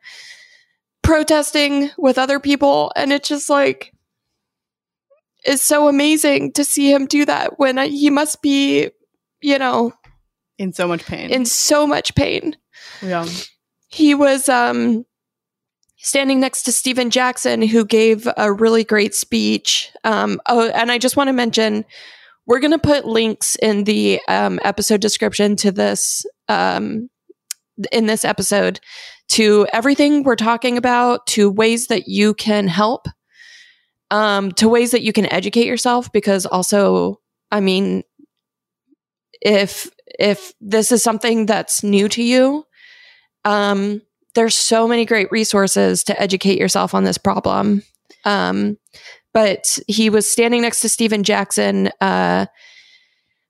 protesting 1.01 1.89
with 1.98 2.19
other 2.19 2.39
people 2.39 2.91
and 2.95 3.12
it's 3.12 3.27
just 3.27 3.50
like 3.50 3.91
it's 5.43 5.63
so 5.63 5.88
amazing 5.88 6.53
to 6.53 6.63
see 6.63 6.91
him 6.91 7.07
do 7.07 7.25
that 7.25 7.57
when 7.57 7.79
I, 7.79 7.88
he 7.88 8.12
must 8.12 8.43
be, 8.43 8.91
you 9.41 9.57
know, 9.57 9.91
in 10.60 10.72
so 10.72 10.88
much 10.88 11.03
pain. 11.05 11.31
in 11.31 11.45
so 11.45 11.88
much 11.88 12.13
pain. 12.13 12.55
yeah. 13.01 13.25
He 13.95 14.13
was 14.13 14.49
um 14.49 15.05
standing 15.99 16.41
next 16.41 16.63
to 16.63 16.73
Stephen 16.73 17.09
Jackson, 17.09 17.61
who 17.61 17.85
gave 17.85 18.27
a 18.35 18.51
really 18.51 18.83
great 18.83 19.15
speech. 19.15 19.89
Um, 20.03 20.41
oh, 20.47 20.69
and 20.69 20.91
I 20.91 20.97
just 20.97 21.15
want 21.15 21.29
to 21.29 21.33
mention 21.33 21.85
we're 22.45 22.59
going 22.59 22.71
to 22.71 22.77
put 22.77 23.05
links 23.05 23.55
in 23.55 23.85
the 23.85 24.19
um, 24.27 24.59
episode 24.63 24.99
description 24.99 25.55
to 25.55 25.71
this 25.71 26.25
um, 26.49 27.09
in 27.93 28.05
this 28.05 28.25
episode 28.25 28.81
to 29.29 29.65
everything 29.71 30.23
we're 30.23 30.35
talking 30.35 30.77
about, 30.77 31.25
to 31.27 31.49
ways 31.49 31.87
that 31.87 32.09
you 32.09 32.33
can 32.33 32.67
help, 32.67 33.07
um, 34.11 34.51
to 34.51 34.67
ways 34.67 34.91
that 34.91 35.03
you 35.03 35.13
can 35.13 35.31
educate 35.31 35.67
yourself. 35.67 36.11
Because 36.11 36.45
also, 36.45 37.21
I 37.49 37.61
mean, 37.61 38.03
if 39.41 39.89
if 40.19 40.53
this 40.59 40.91
is 40.91 41.01
something 41.01 41.45
that's 41.45 41.81
new 41.81 42.09
to 42.09 42.21
you, 42.21 42.65
um, 43.45 44.01
there's 44.33 44.55
so 44.55 44.87
many 44.87 45.05
great 45.05 45.31
resources 45.31 46.03
to 46.05 46.21
educate 46.21 46.59
yourself 46.59 46.93
on 46.93 47.03
this 47.03 47.17
problem. 47.17 47.83
Um, 48.25 48.77
but 49.33 49.79
he 49.87 50.09
was 50.09 50.29
standing 50.29 50.61
next 50.61 50.81
to 50.81 50.89
Stephen 50.89 51.23
Jackson, 51.23 51.89
uh, 52.01 52.47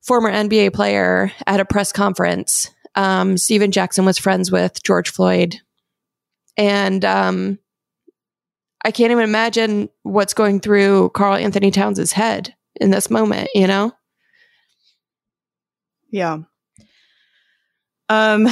former 0.03 0.31
NBA 0.31 0.73
player, 0.73 1.31
at 1.47 1.59
a 1.59 1.65
press 1.65 1.91
conference. 1.91 2.69
Um, 2.93 3.37
Stephen 3.37 3.71
Jackson 3.71 4.05
was 4.05 4.17
friends 4.17 4.51
with 4.51 4.83
George 4.83 5.09
Floyd. 5.09 5.55
And 6.57 7.03
um, 7.03 7.59
I 8.83 8.91
can't 8.91 9.11
even 9.11 9.23
imagine 9.23 9.89
what's 10.03 10.33
going 10.33 10.59
through 10.59 11.09
Karl-Anthony 11.09 11.71
Towns' 11.71 12.11
head 12.11 12.53
in 12.75 12.91
this 12.91 13.09
moment, 13.09 13.49
you 13.55 13.67
know? 13.67 13.91
Yeah. 16.11 16.37
Um 18.07 18.47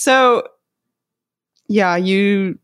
so 0.00 0.44
yeah, 1.68 1.94
you 1.96 2.58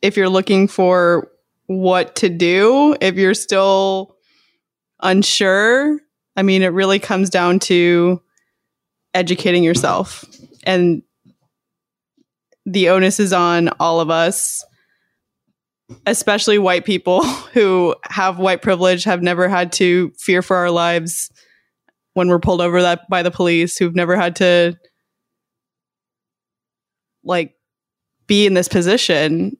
if 0.00 0.16
you're 0.16 0.30
looking 0.30 0.68
for 0.68 1.30
what 1.66 2.16
to 2.16 2.30
do, 2.30 2.96
if 2.98 3.16
you're 3.16 3.34
still 3.34 4.16
unsure, 5.02 6.00
I 6.34 6.42
mean 6.42 6.62
it 6.62 6.68
really 6.68 6.98
comes 6.98 7.28
down 7.28 7.58
to 7.60 8.22
educating 9.12 9.64
yourself. 9.64 10.24
And 10.64 11.02
the 12.64 12.88
onus 12.88 13.20
is 13.20 13.34
on 13.34 13.68
all 13.78 14.00
of 14.00 14.08
us 14.08 14.64
especially 16.06 16.58
white 16.58 16.84
people 16.86 17.22
who 17.52 17.94
have 18.04 18.38
white 18.38 18.62
privilege 18.62 19.04
have 19.04 19.22
never 19.22 19.46
had 19.46 19.72
to 19.72 20.10
fear 20.18 20.40
for 20.40 20.56
our 20.56 20.70
lives 20.70 21.30
when 22.14 22.28
we're 22.28 22.40
pulled 22.40 22.62
over 22.62 22.80
that 22.80 23.08
by 23.10 23.22
the 23.22 23.30
police 23.30 23.76
who've 23.76 23.94
never 23.94 24.16
had 24.16 24.34
to 24.34 24.76
like 27.26 27.54
be 28.26 28.46
in 28.46 28.54
this 28.54 28.68
position 28.68 29.56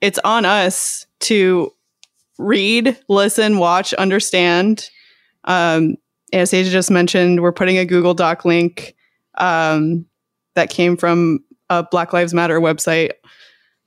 it's 0.00 0.18
on 0.24 0.44
us 0.44 1.06
to 1.20 1.72
read 2.38 2.96
listen 3.08 3.58
watch 3.58 3.92
understand. 3.94 4.88
Um 5.44 5.96
anastasia 6.32 6.70
just 6.70 6.90
mentioned 6.90 7.40
we're 7.40 7.52
putting 7.52 7.78
a 7.78 7.86
google 7.86 8.12
doc 8.12 8.44
link 8.44 8.94
um 9.38 10.04
that 10.54 10.68
came 10.68 10.96
from 10.96 11.40
a 11.70 11.82
black 11.82 12.12
lives 12.12 12.34
matter 12.34 12.60
website 12.60 13.12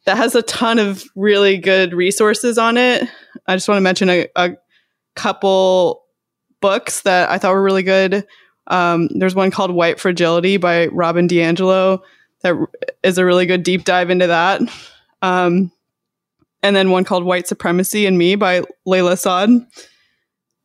that 0.06 0.18
has 0.18 0.34
a 0.34 0.42
ton 0.42 0.80
of 0.80 1.04
really 1.16 1.58
good 1.58 1.94
resources 1.94 2.58
on 2.58 2.76
it. 2.78 3.08
I 3.46 3.56
just 3.56 3.68
want 3.68 3.78
to 3.78 3.84
mention 3.84 4.10
a, 4.10 4.28
a 4.36 4.52
couple 5.16 6.04
books 6.62 7.02
that 7.02 7.30
i 7.30 7.38
thought 7.38 7.54
were 7.54 7.64
really 7.64 7.84
good. 7.84 8.26
Um, 8.68 9.10
there's 9.16 9.36
one 9.36 9.52
called 9.52 9.72
white 9.72 10.00
fragility 10.00 10.58
by 10.58 10.88
robin 10.88 11.28
diangelo 11.28 12.02
that 12.44 12.56
is 13.04 13.18
a 13.18 13.26
really 13.26 13.46
good 13.46 13.64
deep 13.64 13.84
dive 13.84 14.10
into 14.10 14.28
that. 14.28 14.62
Um, 15.22 15.72
and 16.64 16.76
then 16.76 16.92
one 16.92 17.04
called 17.04 17.24
white 17.24 17.48
supremacy 17.48 18.06
and 18.06 18.18
me 18.18 18.36
by 18.36 18.62
layla 18.88 19.18
saad. 19.18 19.50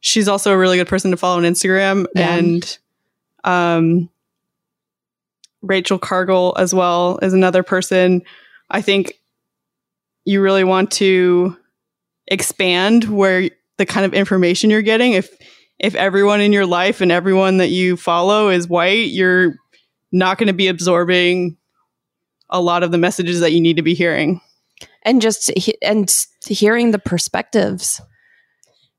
She's 0.01 0.29
also 0.29 0.53
a 0.53 0.59
really 0.59 0.77
good 0.77 0.89
person 0.89 1.11
to 1.11 1.17
follow 1.17 1.37
on 1.39 1.43
instagram 1.43 2.07
Yeah. 2.15 2.35
and 2.37 2.79
um, 3.45 4.09
rachel 5.63 5.99
cargle 5.99 6.55
as 6.59 6.75
well 6.75 7.19
is 7.23 7.33
another 7.33 7.63
person. 7.63 8.23
I 8.71 8.83
think 8.83 9.15
you 10.25 10.41
really 10.43 10.65
want 10.65 10.91
to 10.93 11.57
expand 12.27 13.05
where 13.05 13.49
the 13.79 13.87
kind 13.87 14.05
of 14.07 14.15
information 14.15 14.71
you're 14.71 14.83
getting. 14.83 15.13
If 15.13 15.35
if 15.79 15.95
everyone 15.95 16.41
in 16.41 16.53
your 16.53 16.67
life 16.67 17.01
and 17.01 17.13
everyone 17.13 17.59
that 17.59 17.69
you 17.69 17.97
follow 17.99 18.49
is 18.49 18.67
white 18.67 19.11
you're 19.11 19.55
not 20.11 20.39
going 20.39 20.47
to 20.47 20.55
be 20.55 20.69
absorbing 20.69 21.57
a 22.51 22.61
lot 22.61 22.83
of 22.83 22.91
the 22.93 22.99
messages 22.99 23.41
that 23.41 23.53
you 23.53 23.61
need 23.61 23.77
to 23.77 23.83
be 23.83 23.95
hearing 23.95 24.41
And 25.03 25.21
just 25.23 25.51
he- 25.57 25.81
and 25.83 26.13
hearing 26.47 26.91
the 26.91 26.99
perspectives. 26.99 28.01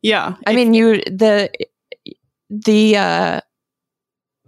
yeah 0.02 0.36
I 0.46 0.54
mean, 0.56 0.74
you 0.74 1.02
the 1.06 1.50
the 2.50 2.98
uh, 2.98 3.42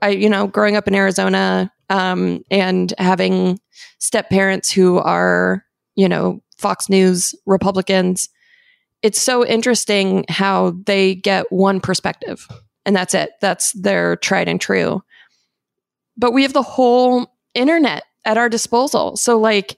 I 0.02 0.10
you 0.10 0.30
know, 0.30 0.48
growing 0.48 0.76
up 0.76 0.88
in 0.88 0.96
Arizona, 0.96 1.72
um, 1.90 2.44
and 2.50 2.94
having 2.98 3.60
step 4.00 4.30
parents 4.30 4.72
who 4.72 4.98
are 5.00 5.64
you 5.96 6.08
know 6.10 6.42
Fox 6.58 6.90
News 6.90 7.36
Republicans. 7.46 8.30
It's 9.02 9.22
so 9.22 9.46
interesting 9.46 10.26
how 10.30 10.74
they 10.86 11.16
get 11.16 11.52
one 11.52 11.80
perspective, 11.80 12.48
and 12.86 12.96
that's 12.96 13.14
it. 13.14 13.32
That's 13.42 13.72
their 13.74 14.16
tried 14.18 14.48
and 14.50 14.60
true. 14.60 15.02
But 16.18 16.32
we 16.34 16.44
have 16.44 16.54
the 16.54 16.62
whole 16.62 17.28
internet 17.54 18.04
at 18.30 18.38
our 18.38 18.48
disposal, 18.50 19.18
so 19.18 19.38
like 19.40 19.78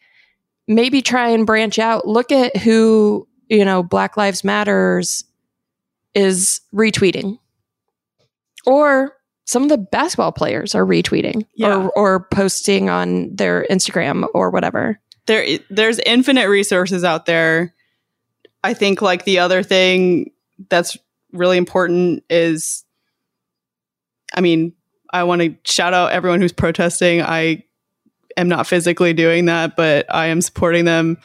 maybe 0.67 1.01
try 1.01 1.29
and 1.29 1.45
branch 1.47 1.79
out. 1.79 2.07
Look 2.07 2.31
at 2.31 2.57
who 2.57 3.27
you 3.49 3.65
know 3.65 3.81
Black 3.83 4.17
Lives 4.17 4.43
Matters 4.43 5.23
is 6.13 6.61
retweeting. 6.73 7.37
Or 8.65 9.15
some 9.45 9.63
of 9.63 9.69
the 9.69 9.77
basketball 9.77 10.31
players 10.31 10.75
are 10.75 10.85
retweeting 10.85 11.45
Yeah. 11.55 11.75
or, 11.75 11.89
or 11.91 12.27
posting 12.31 12.89
on 12.89 13.35
their 13.35 13.65
Instagram 13.71 14.27
or 14.33 14.49
whatever. 14.51 14.99
there 15.25 15.59
there's 15.69 15.99
infinite 15.99 16.47
resources 16.49 17.03
out 17.03 17.25
there 17.27 17.73
i 18.63 18.73
think 18.73 19.01
like 19.01 19.23
the 19.25 19.37
other 19.39 19.61
thing 19.63 20.31
that's 20.69 20.97
really 21.31 21.57
important 21.57 22.23
is 22.29 22.83
i 24.35 24.41
mean 24.41 24.73
i 25.13 25.23
want 25.23 25.41
to 25.41 25.55
shout 25.63 25.93
out 25.93 26.11
everyone 26.11 26.41
who's 26.41 26.51
protesting 26.53 27.21
i 27.21 27.63
am 28.37 28.47
not 28.47 28.67
physically 28.67 29.13
doing 29.13 29.45
that 29.45 29.75
but 29.75 30.05
i 30.13 30.27
am 30.27 30.41
supporting 30.41 30.85
them 30.85 31.17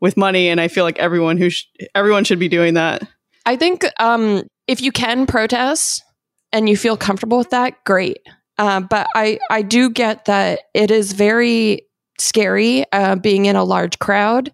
with 0.00 0.16
money 0.16 0.48
and 0.48 0.60
i 0.60 0.68
feel 0.68 0.84
like 0.84 0.98
everyone 0.98 1.36
who 1.36 1.50
sh- 1.50 1.66
everyone 1.94 2.24
should 2.24 2.38
be 2.38 2.48
doing 2.48 2.74
that 2.74 3.02
I 3.48 3.56
think 3.56 3.82
um, 3.98 4.42
if 4.66 4.82
you 4.82 4.92
can 4.92 5.24
protest 5.24 6.04
and 6.52 6.68
you 6.68 6.76
feel 6.76 6.98
comfortable 6.98 7.38
with 7.38 7.48
that, 7.48 7.82
great. 7.84 8.18
Uh, 8.58 8.80
but 8.80 9.08
I, 9.14 9.38
I 9.50 9.62
do 9.62 9.88
get 9.88 10.26
that 10.26 10.60
it 10.74 10.90
is 10.90 11.12
very 11.14 11.86
scary 12.18 12.84
uh, 12.92 13.16
being 13.16 13.46
in 13.46 13.56
a 13.56 13.64
large 13.64 13.98
crowd, 13.98 14.52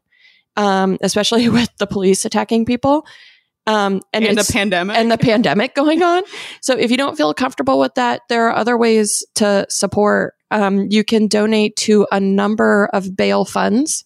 um, 0.56 0.96
especially 1.00 1.48
with 1.50 1.70
the 1.78 1.88
police 1.88 2.24
attacking 2.24 2.66
people. 2.66 3.04
Um, 3.66 4.00
and, 4.12 4.24
and 4.24 4.38
the 4.38 4.52
pandemic. 4.52 4.96
and 4.96 5.10
the 5.10 5.18
pandemic 5.18 5.74
going 5.74 6.04
on. 6.04 6.22
So 6.60 6.78
if 6.78 6.92
you 6.92 6.96
don't 6.96 7.16
feel 7.16 7.34
comfortable 7.34 7.80
with 7.80 7.96
that, 7.96 8.20
there 8.28 8.46
are 8.46 8.54
other 8.54 8.78
ways 8.78 9.24
to 9.36 9.66
support. 9.70 10.34
Um, 10.54 10.86
you 10.88 11.02
can 11.02 11.26
donate 11.26 11.74
to 11.76 12.06
a 12.12 12.20
number 12.20 12.88
of 12.92 13.16
bail 13.16 13.44
funds. 13.44 14.04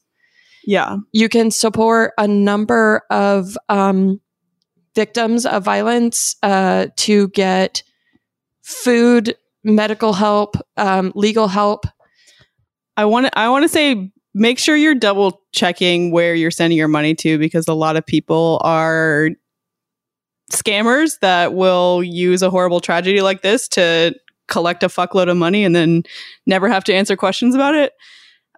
yeah. 0.65 0.97
You 1.13 1.29
can 1.29 1.51
support 1.51 2.13
a 2.19 2.27
number 2.27 3.03
of 3.11 3.57
um, 3.69 4.21
victims 4.95 5.47
of 5.47 5.63
violence 5.63 6.35
uh, 6.43 6.87
to 6.97 7.29
get 7.29 7.83
food, 8.63 9.37
medical 9.63 10.13
help, 10.15 10.57
um, 10.77 11.13
legal 11.15 11.49
help. 11.49 11.85
I 12.97 13.05
want 13.05 13.27
to 13.27 13.39
I 13.39 13.49
want 13.51 13.65
to 13.65 13.69
say 13.69 14.11
make 14.35 14.59
sure 14.59 14.75
you're 14.75 14.95
double 14.95 15.43
checking 15.53 16.11
where 16.11 16.35
you're 16.35 16.51
sending 16.51 16.79
your 16.79 16.89
money 16.89 17.15
to 17.17 17.39
because 17.39 17.69
a 17.69 17.75
lot 17.75 17.97
of 17.97 18.07
people 18.07 18.61
are 18.65 19.31
scammers 20.51 21.19
that 21.21 21.53
will 21.53 22.03
use 22.03 22.43
a 22.43 22.51
horrible 22.51 22.81
tragedy 22.81 23.21
like 23.21 23.43
this 23.43 23.69
to 23.69 24.15
collect 24.49 24.83
a 24.83 24.89
fuckload 24.89 25.31
of 25.31 25.37
money 25.37 25.65
and 25.65 25.75
then 25.77 26.03
never 26.47 26.69
have 26.69 26.85
to 26.85 26.95
answer 26.95 27.17
questions 27.17 27.55
about 27.55 27.75
it. 27.75 27.93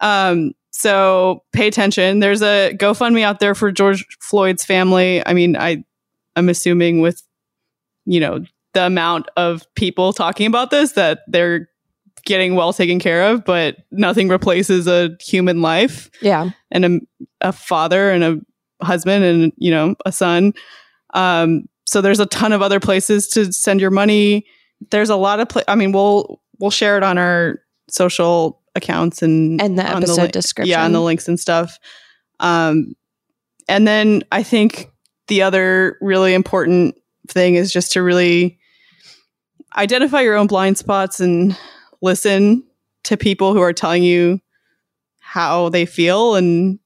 Um, 0.01 0.53
so 0.71 1.43
pay 1.53 1.67
attention. 1.67 2.21
There's 2.21 2.43
a 2.43 2.75
GoFundMe 2.79 3.23
out 3.23 3.41
there 3.41 3.55
for 3.55 3.71
George 3.73 4.07
Floyd's 4.21 4.65
family. 4.65 5.25
I 5.27 5.35
mean, 5.35 5.57
I 5.57 5.85
I'm 6.37 6.49
assuming 6.49 7.01
with 7.01 7.23
you 8.07 8.21
know 8.21 8.41
the 8.73 8.87
amount 8.87 9.27
of 9.37 9.67
people 9.75 10.13
talking 10.13 10.47
about 10.47 10.71
this 10.71 10.93
that 10.93 11.21
they're 11.27 11.69
getting 12.25 12.55
well 12.55 12.73
taken 12.73 12.99
care 13.01 13.25
of, 13.31 13.45
but 13.45 13.77
nothing 13.91 14.29
replaces 14.29 14.87
a 14.87 15.11
human 15.21 15.61
life 15.61 16.11
Yeah. 16.23 16.51
and 16.71 16.85
a, 16.85 17.01
a 17.41 17.53
father 17.53 18.11
and 18.11 18.23
a 18.23 18.41
husband 18.85 19.25
and 19.25 19.53
you 19.57 19.71
know 19.71 19.97
a 20.07 20.13
son. 20.13 20.55
Um, 21.15 21.65
so 21.87 22.01
there's 22.01 22.21
a 22.21 22.27
ton 22.27 22.53
of 22.53 22.63
other 22.63 22.79
places 22.79 23.27
to 23.31 23.53
send 23.53 23.81
your 23.81 23.91
money. 23.91 24.47
There's 24.91 25.11
a 25.11 25.17
lot 25.17 25.41
of 25.41 25.49
pla- 25.49 25.63
I 25.69 25.75
mean, 25.75 25.93
we'll 25.93 26.41
we'll 26.59 26.71
share 26.71 26.97
it 26.97 27.03
on 27.03 27.19
our 27.19 27.61
social 27.89 28.61
accounts 28.75 29.23
and 29.23 29.61
And 29.61 29.79
the 29.79 29.85
episode 29.87 30.17
link- 30.23 30.33
description. 30.33 30.71
Yeah, 30.71 30.85
and 30.85 30.95
the 30.95 31.01
links 31.01 31.29
and 31.29 31.39
stuff. 31.39 31.79
Um, 32.39 32.95
and 33.69 33.87
then 33.87 34.23
I 34.33 34.43
think 34.43 34.91
the 35.29 35.43
other 35.43 35.97
really 36.01 36.35
important 36.35 36.97
thing 37.29 37.55
is 37.55 37.73
just 37.73 37.93
to 37.93 38.03
really 38.03 38.59
identify 39.77 40.21
your 40.21 40.37
own 40.37 40.47
blind 40.47 40.79
spots 40.79 41.21
and 41.21 41.57
listen 42.03 42.65
to 43.05 43.17
people 43.17 43.53
who 43.53 43.61
are 43.61 43.73
telling 43.73 44.03
you 44.03 44.41
how 45.19 45.69
they 45.69 45.87
feel 45.87 46.35
and 46.35 46.79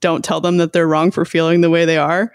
don't 0.00 0.24
tell 0.24 0.40
them 0.40 0.56
that 0.56 0.72
they're 0.72 0.88
wrong 0.88 1.10
for 1.10 1.24
feeling 1.24 1.60
the 1.60 1.70
way 1.70 1.84
they 1.84 1.98
are. 1.98 2.32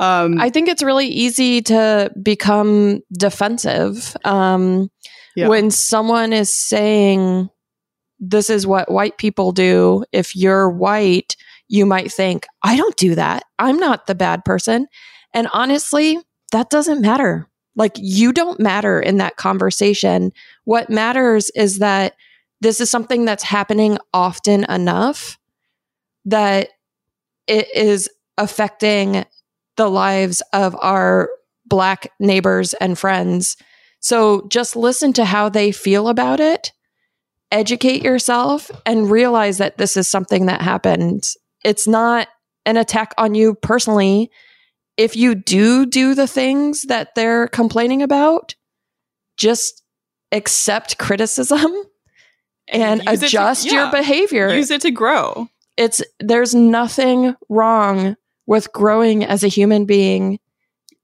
Um, 0.00 0.40
I 0.40 0.48
think 0.50 0.68
it's 0.68 0.82
really 0.82 1.06
easy 1.06 1.60
to 1.62 2.10
become 2.22 3.02
defensive 3.12 4.16
um, 4.24 4.90
Yeah. 5.36 5.48
when 5.48 5.70
someone 5.70 6.32
is 6.32 6.52
saying, 6.52 7.50
This 8.18 8.50
is 8.50 8.66
what 8.66 8.90
white 8.90 9.18
people 9.18 9.52
do. 9.52 10.04
If 10.12 10.34
you're 10.34 10.68
white, 10.68 11.36
you 11.68 11.86
might 11.86 12.10
think, 12.10 12.46
I 12.62 12.76
don't 12.76 12.96
do 12.96 13.14
that. 13.14 13.44
I'm 13.58 13.76
not 13.76 14.06
the 14.06 14.14
bad 14.14 14.44
person. 14.44 14.88
And 15.32 15.48
honestly, 15.52 16.18
that 16.52 16.70
doesn't 16.70 17.00
matter. 17.00 17.46
Like, 17.76 17.92
you 17.96 18.32
don't 18.32 18.58
matter 18.58 19.00
in 19.00 19.18
that 19.18 19.36
conversation. 19.36 20.32
What 20.64 20.90
matters 20.90 21.50
is 21.54 21.78
that 21.78 22.14
this 22.60 22.80
is 22.80 22.90
something 22.90 23.24
that's 23.24 23.44
happening 23.44 23.96
often 24.12 24.64
enough 24.64 25.38
that 26.24 26.70
it 27.46 27.68
is 27.74 28.10
affecting 28.36 29.24
the 29.80 29.88
lives 29.88 30.42
of 30.52 30.76
our 30.78 31.30
black 31.64 32.12
neighbors 32.20 32.74
and 32.74 32.98
friends. 32.98 33.56
So 34.00 34.46
just 34.48 34.76
listen 34.76 35.14
to 35.14 35.24
how 35.24 35.48
they 35.48 35.72
feel 35.72 36.08
about 36.08 36.38
it, 36.38 36.72
educate 37.50 38.02
yourself, 38.02 38.70
and 38.84 39.10
realize 39.10 39.56
that 39.56 39.78
this 39.78 39.96
is 39.96 40.06
something 40.06 40.44
that 40.46 40.60
happens. 40.60 41.38
It's 41.64 41.88
not 41.88 42.28
an 42.66 42.76
attack 42.76 43.14
on 43.16 43.34
you 43.34 43.54
personally. 43.54 44.30
If 44.98 45.16
you 45.16 45.34
do 45.34 45.86
do 45.86 46.14
the 46.14 46.26
things 46.26 46.82
that 46.82 47.14
they're 47.14 47.48
complaining 47.48 48.02
about, 48.02 48.54
just 49.38 49.82
accept 50.30 50.98
criticism 50.98 51.72
and 52.68 53.02
use 53.02 53.14
it 53.14 53.20
to- 53.20 53.26
adjust 53.28 53.72
your 53.72 53.90
behavior 53.90 54.54
use 54.54 54.70
it 54.70 54.82
to 54.82 54.90
grow. 54.90 55.48
it's 55.78 56.02
there's 56.20 56.54
nothing 56.54 57.34
wrong 57.48 58.14
with 58.50 58.72
growing 58.72 59.24
as 59.24 59.44
a 59.44 59.48
human 59.48 59.84
being 59.84 60.40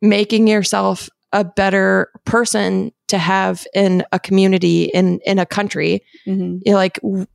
making 0.02 0.48
yourself 0.48 1.08
a 1.32 1.44
better 1.44 2.10
person 2.24 2.92
to 3.06 3.18
have 3.18 3.64
in 3.72 4.04
a 4.10 4.18
community 4.18 4.84
in 4.86 5.20
in 5.24 5.38
a 5.38 5.46
country. 5.46 6.02
Mhm. 6.26 6.60
You're 6.66 6.74
like 6.74 7.00
w- 7.02 7.26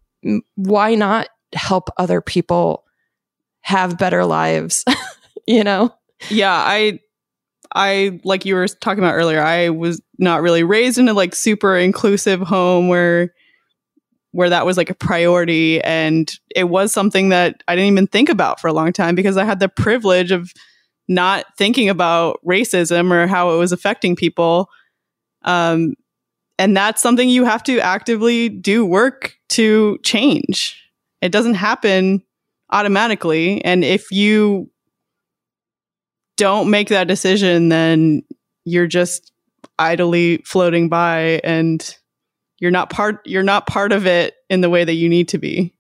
why 0.56 0.96
not 0.96 1.30
help 1.54 1.90
other 1.98 2.20
people 2.22 2.84
have 3.62 3.98
better 3.98 4.24
lives? 4.26 4.86
You 5.48 5.64
know? 5.64 5.92
Yeah 6.30 6.54
i 6.54 7.00
i 7.74 8.20
like 8.24 8.46
you 8.46 8.54
were 8.54 8.68
talking 8.68 9.04
about 9.04 9.16
earlier 9.16 9.42
i 9.42 9.70
was 9.70 10.00
not 10.20 10.44
really 10.44 10.64
raised 10.64 11.00
in 11.00 11.10
a 11.10 11.14
like 11.14 11.34
super 11.34 11.76
inclusive 11.76 12.42
home 12.42 12.88
where 12.90 13.34
where 14.32 14.50
that 14.50 14.66
was 14.66 14.78
like 14.78 14.90
a 14.90 14.96
priority 14.96 15.82
and 15.82 16.40
it 16.56 16.66
was 16.66 16.92
something 16.92 17.30
that 17.30 17.64
i 17.68 17.76
didn't 17.76 17.92
even 17.92 18.08
think 18.08 18.30
about 18.30 18.60
for 18.60 18.68
a 18.68 18.74
long 18.74 18.94
time 18.94 19.16
because 19.16 19.38
i 19.38 19.44
had 19.44 19.60
the 19.60 19.70
privilege 19.70 20.32
of 20.32 20.52
not 21.12 21.46
thinking 21.58 21.90
about 21.90 22.40
racism 22.46 23.12
or 23.12 23.28
how 23.28 23.54
it 23.54 23.58
was 23.58 23.72
affecting 23.72 24.16
people. 24.16 24.70
Um 25.44 25.94
and 26.58 26.78
that's 26.78 27.02
something 27.02 27.28
you 27.28 27.44
have 27.44 27.64
to 27.64 27.80
actively 27.80 28.48
do 28.48 28.86
work 28.86 29.36
to 29.50 29.98
change. 30.04 30.80
It 31.22 31.32
doesn't 31.32 31.56
happen 31.56 32.24
automatically 32.72 33.64
and 33.66 33.84
if 33.84 34.12
you 34.12 34.70
don't 36.38 36.70
make 36.70 36.88
that 36.90 37.08
decision, 37.08 37.70
then 37.70 38.24
you're 38.64 38.88
just 38.88 39.32
idly 39.78 40.38
floating 40.46 40.88
by 40.88 41.42
and 41.44 41.98
you're 42.62 42.72
not 42.72 42.90
part 42.90 43.20
you're 43.28 43.44
not 43.44 43.68
part 43.68 43.92
of 43.92 44.06
it 44.06 44.36
in 44.50 44.62
the 44.62 44.70
way 44.70 44.86
that 44.86 44.94
you 44.94 45.10
need 45.10 45.28
to 45.30 45.38
be. 45.38 45.74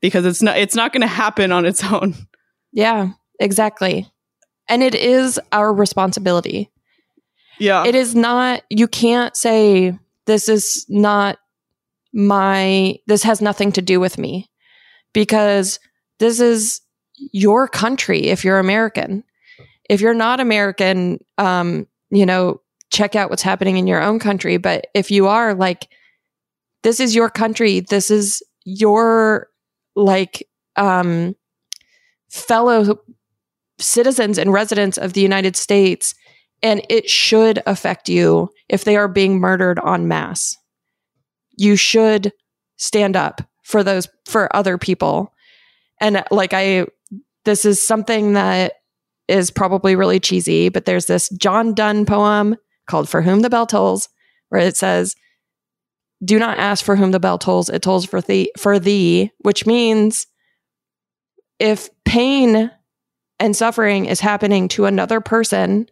Because 0.00 0.24
it's 0.24 0.40
not 0.40 0.56
it's 0.56 0.74
not 0.74 0.92
gonna 0.94 1.06
happen 1.06 1.52
on 1.52 1.66
its 1.66 1.84
own. 1.92 2.14
yeah 2.72 3.10
exactly 3.38 4.10
and 4.68 4.82
it 4.82 4.94
is 4.94 5.38
our 5.52 5.72
responsibility 5.74 6.70
Yeah. 7.58 7.84
it 7.84 7.94
is 7.94 8.14
not 8.14 8.62
you 8.70 8.88
can't 8.88 9.36
say 9.36 9.98
this 10.26 10.48
is 10.48 10.86
not 10.88 11.36
my 12.14 12.96
this 13.06 13.22
has 13.24 13.40
nothing 13.42 13.72
to 13.72 13.82
do 13.82 14.00
with 14.00 14.16
me 14.18 14.48
because 15.12 15.78
this 16.18 16.40
is 16.40 16.80
your 17.32 17.68
country 17.68 18.28
if 18.28 18.44
you're 18.44 18.58
american 18.58 19.22
if 19.90 20.00
you're 20.00 20.14
not 20.14 20.40
american 20.40 21.18
um 21.38 21.86
you 22.10 22.24
know 22.26 22.60
check 22.96 23.14
out 23.14 23.30
what's 23.30 23.42
happening 23.42 23.76
in 23.76 23.86
your 23.86 24.02
own 24.02 24.18
country 24.18 24.56
but 24.56 24.86
if 24.94 25.10
you 25.10 25.26
are 25.26 25.54
like 25.54 25.88
this 26.82 27.00
is 27.00 27.14
your 27.14 27.30
country 27.30 27.80
this 27.80 28.10
is 28.10 28.42
your 28.64 29.48
like 29.94 30.48
um 30.76 31.34
fellow 32.30 32.98
citizens 33.78 34.38
and 34.38 34.52
residents 34.52 34.96
of 34.98 35.12
the 35.12 35.20
united 35.20 35.56
states 35.56 36.14
and 36.62 36.84
it 36.88 37.08
should 37.08 37.62
affect 37.66 38.08
you 38.08 38.50
if 38.68 38.84
they 38.84 38.96
are 38.96 39.08
being 39.08 39.38
murdered 39.38 39.78
en 39.86 40.08
masse. 40.08 40.56
You 41.56 41.76
should 41.76 42.32
stand 42.76 43.16
up 43.16 43.42
for 43.62 43.82
those 43.82 44.08
for 44.26 44.54
other 44.54 44.78
people. 44.78 45.32
And 46.00 46.24
like 46.30 46.52
I 46.52 46.86
this 47.44 47.64
is 47.64 47.86
something 47.86 48.32
that 48.34 48.74
is 49.28 49.50
probably 49.50 49.96
really 49.96 50.20
cheesy, 50.20 50.68
but 50.68 50.84
there's 50.84 51.06
this 51.06 51.28
John 51.30 51.74
Donne 51.74 52.04
poem 52.04 52.56
called 52.86 53.08
For 53.08 53.22
Whom 53.22 53.40
the 53.40 53.50
Bell 53.50 53.66
Tolls 53.66 54.08
where 54.48 54.60
it 54.60 54.76
says 54.76 55.16
do 56.24 56.38
not 56.38 56.58
ask 56.58 56.84
for 56.84 56.96
whom 56.96 57.10
the 57.10 57.20
bell 57.20 57.38
tolls, 57.38 57.68
it 57.68 57.82
tolls 57.82 58.06
for 58.06 58.20
thee 58.20 58.50
for 58.56 58.78
thee, 58.78 59.30
which 59.38 59.66
means 59.66 60.26
if 61.58 61.90
pain 62.04 62.70
and 63.38 63.54
suffering 63.54 64.06
is 64.06 64.20
happening 64.20 64.68
to 64.68 64.86
another 64.86 65.20
person, 65.20 65.88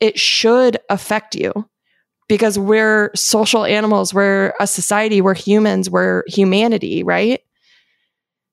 it 0.00 0.18
should 0.18 0.78
affect 0.90 1.36
you 1.36 1.68
because 2.28 2.58
we're 2.58 3.12
social 3.14 3.64
animals, 3.64 4.12
we're 4.12 4.52
a 4.60 4.66
society, 4.66 5.20
we're 5.20 5.34
humans, 5.34 5.88
we're 5.88 6.24
humanity, 6.26 7.02
right? 7.04 7.40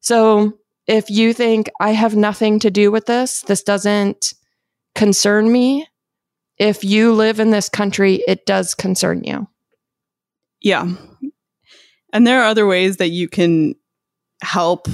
So 0.02 0.54
if 0.88 1.10
you 1.10 1.34
think 1.34 1.70
I 1.80 1.92
have 1.92 2.16
nothing 2.16 2.60
to 2.60 2.70
do 2.70 2.92
with 2.92 3.08
this, 3.08 3.42
this 3.42 3.64
doesn't 3.64 4.34
concern 4.94 5.52
me, 5.52 5.88
if 6.58 6.84
you 6.84 7.14
live 7.14 7.40
in 7.40 7.52
this 7.52 7.70
country, 7.70 8.24
it 8.28 8.46
does 8.46 8.74
concern 8.74 9.24
you. 9.24 9.48
Yeah. 10.62 10.94
And 12.14 12.26
there 12.26 12.42
are 12.42 12.48
other 12.48 12.66
ways 12.66 12.98
that 12.98 13.10
you 13.10 13.28
can 13.28 13.76
help 14.42 14.88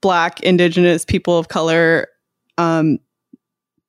Black, 0.00 0.40
Indigenous, 0.40 1.04
people 1.04 1.38
of 1.38 1.48
color, 1.48 2.08
um, 2.58 2.98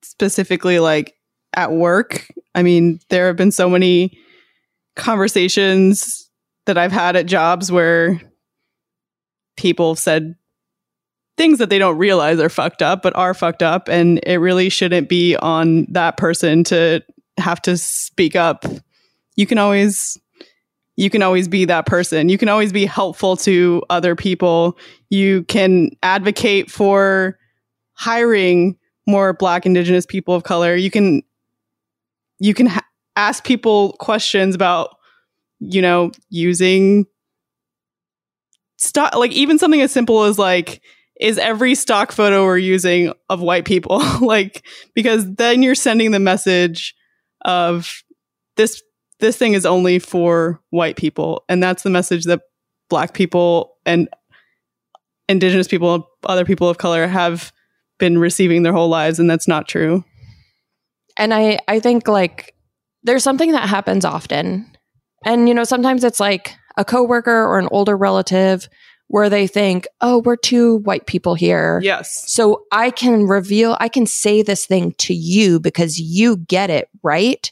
specifically 0.02 0.80
like 0.80 1.15
at 1.54 1.71
work. 1.71 2.28
I 2.56 2.63
mean, 2.63 2.99
there 3.10 3.28
have 3.28 3.36
been 3.36 3.52
so 3.52 3.69
many 3.69 4.17
conversations 4.95 6.30
that 6.65 6.78
I've 6.78 6.91
had 6.91 7.15
at 7.15 7.25
jobs 7.25 7.71
where 7.71 8.21
people 9.56 9.95
said 9.95 10.36
things 11.39 11.58
that 11.60 11.69
they 11.69 11.80
don't 11.80 11.97
realize 11.97 12.38
are 12.38 12.49
fucked 12.49 12.82
up, 12.82 13.02
but 13.02 13.15
are 13.15 13.34
fucked 13.34 13.63
up. 13.63 13.88
And 13.88 14.19
it 14.23 14.39
really 14.39 14.67
shouldn't 14.67 15.08
be 15.08 15.38
on 15.38 15.86
that 15.89 16.17
person 16.17 16.65
to 16.65 17.02
have 17.38 17.62
to 17.62 17.78
speak 17.78 18.36
up. 18.36 18.65
You 19.38 19.47
can 19.47 19.58
always 19.58 20.19
you 20.97 21.10
can 21.10 21.23
always 21.23 21.47
be 21.47 21.63
that 21.63 21.86
person. 21.86 22.28
You 22.28 22.38
can 22.38 22.49
always 22.49 22.73
be 22.73 22.86
helpful 22.86 23.38
to 23.38 23.82
other 23.89 24.17
people. 24.17 24.78
You 25.10 25.43
can 25.43 25.91
advocate 26.04 26.69
for 26.69 27.39
hiring 27.93 28.78
more 29.08 29.32
black 29.32 29.65
indigenous 29.65 30.06
people 30.06 30.36
of 30.36 30.43
color. 30.43 30.75
You 30.75 30.91
can 30.91 31.23
you 32.39 32.54
can 32.54 32.65
ha- 32.65 32.86
ask 33.15 33.45
people 33.45 33.93
questions 33.93 34.56
about 34.56 34.93
you 35.62 35.82
know 35.82 36.12
using 36.30 37.06
stock 38.75 39.15
like 39.15 39.32
even 39.32 39.58
something 39.58 39.80
as 39.80 39.93
simple 39.93 40.23
as 40.23 40.38
like 40.38 40.82
is 41.19 41.38
every 41.38 41.75
stock 41.75 42.12
photo 42.12 42.45
we're 42.45 42.58
using 42.58 43.13
of 43.29 43.41
white 43.41 43.65
people. 43.65 44.01
Like 44.21 44.65
because 44.93 45.34
then 45.36 45.63
you're 45.63 45.75
sending 45.75 46.12
the 46.12 46.19
message 46.19 46.93
of 47.45 48.03
this 48.58 48.82
this 49.19 49.38
thing 49.38 49.53
is 49.53 49.65
only 49.65 49.99
for 49.99 50.62
white 50.69 50.95
people. 50.95 51.43
And 51.49 51.62
that's 51.63 51.84
the 51.84 51.89
message 51.89 52.25
that 52.25 52.41
black 52.89 53.13
people 53.13 53.77
and 53.86 54.08
indigenous 55.27 55.67
people 55.67 55.95
and 55.95 56.03
other 56.25 56.45
people 56.45 56.69
of 56.69 56.77
color 56.77 57.08
have 57.08 57.51
been 57.97 58.17
receiving 58.17 58.63
their 58.63 58.73
whole 58.73 58.88
lives 58.88 59.19
and 59.19 59.29
that's 59.29 59.47
not 59.47 59.67
true. 59.67 60.03
And 61.17 61.34
i 61.34 61.60
i 61.67 61.79
think 61.79 62.08
like 62.08 62.55
there's 63.03 63.23
something 63.23 63.51
that 63.53 63.67
happens 63.67 64.05
often. 64.05 64.69
And 65.25 65.47
you 65.47 65.55
know 65.55 65.63
sometimes 65.63 66.03
it's 66.03 66.19
like 66.19 66.55
a 66.77 66.86
coworker 66.86 67.45
or 67.45 67.58
an 67.58 67.67
older 67.71 67.97
relative 67.97 68.69
where 69.10 69.30
they 69.30 69.48
think 69.48 69.88
oh 70.02 70.19
we're 70.24 70.38
two 70.38 70.78
white 70.78 71.06
people 71.06 71.36
here. 71.36 71.80
Yes. 71.84 72.24
So 72.32 72.63
i 72.72 72.89
can 72.89 73.26
reveal 73.26 73.76
i 73.80 73.89
can 73.89 74.06
say 74.06 74.41
this 74.41 74.65
thing 74.65 74.93
to 75.00 75.13
you 75.13 75.60
because 75.60 76.00
you 76.00 76.38
get 76.38 76.69
it 76.69 76.88
right? 77.04 77.52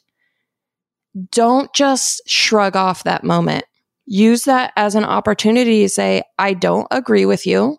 Don't 1.32 1.74
just 1.74 2.22
shrug 2.28 2.76
off 2.76 3.04
that 3.04 3.24
moment. 3.24 3.66
Use 4.06 4.44
that 4.44 4.72
as 4.78 4.96
an 4.96 5.04
opportunity 5.04 5.82
to 5.82 5.90
say 5.90 6.24
i 6.40 6.54
don't 6.54 6.88
agree 6.92 7.26
with 7.26 7.46
you 7.46 7.78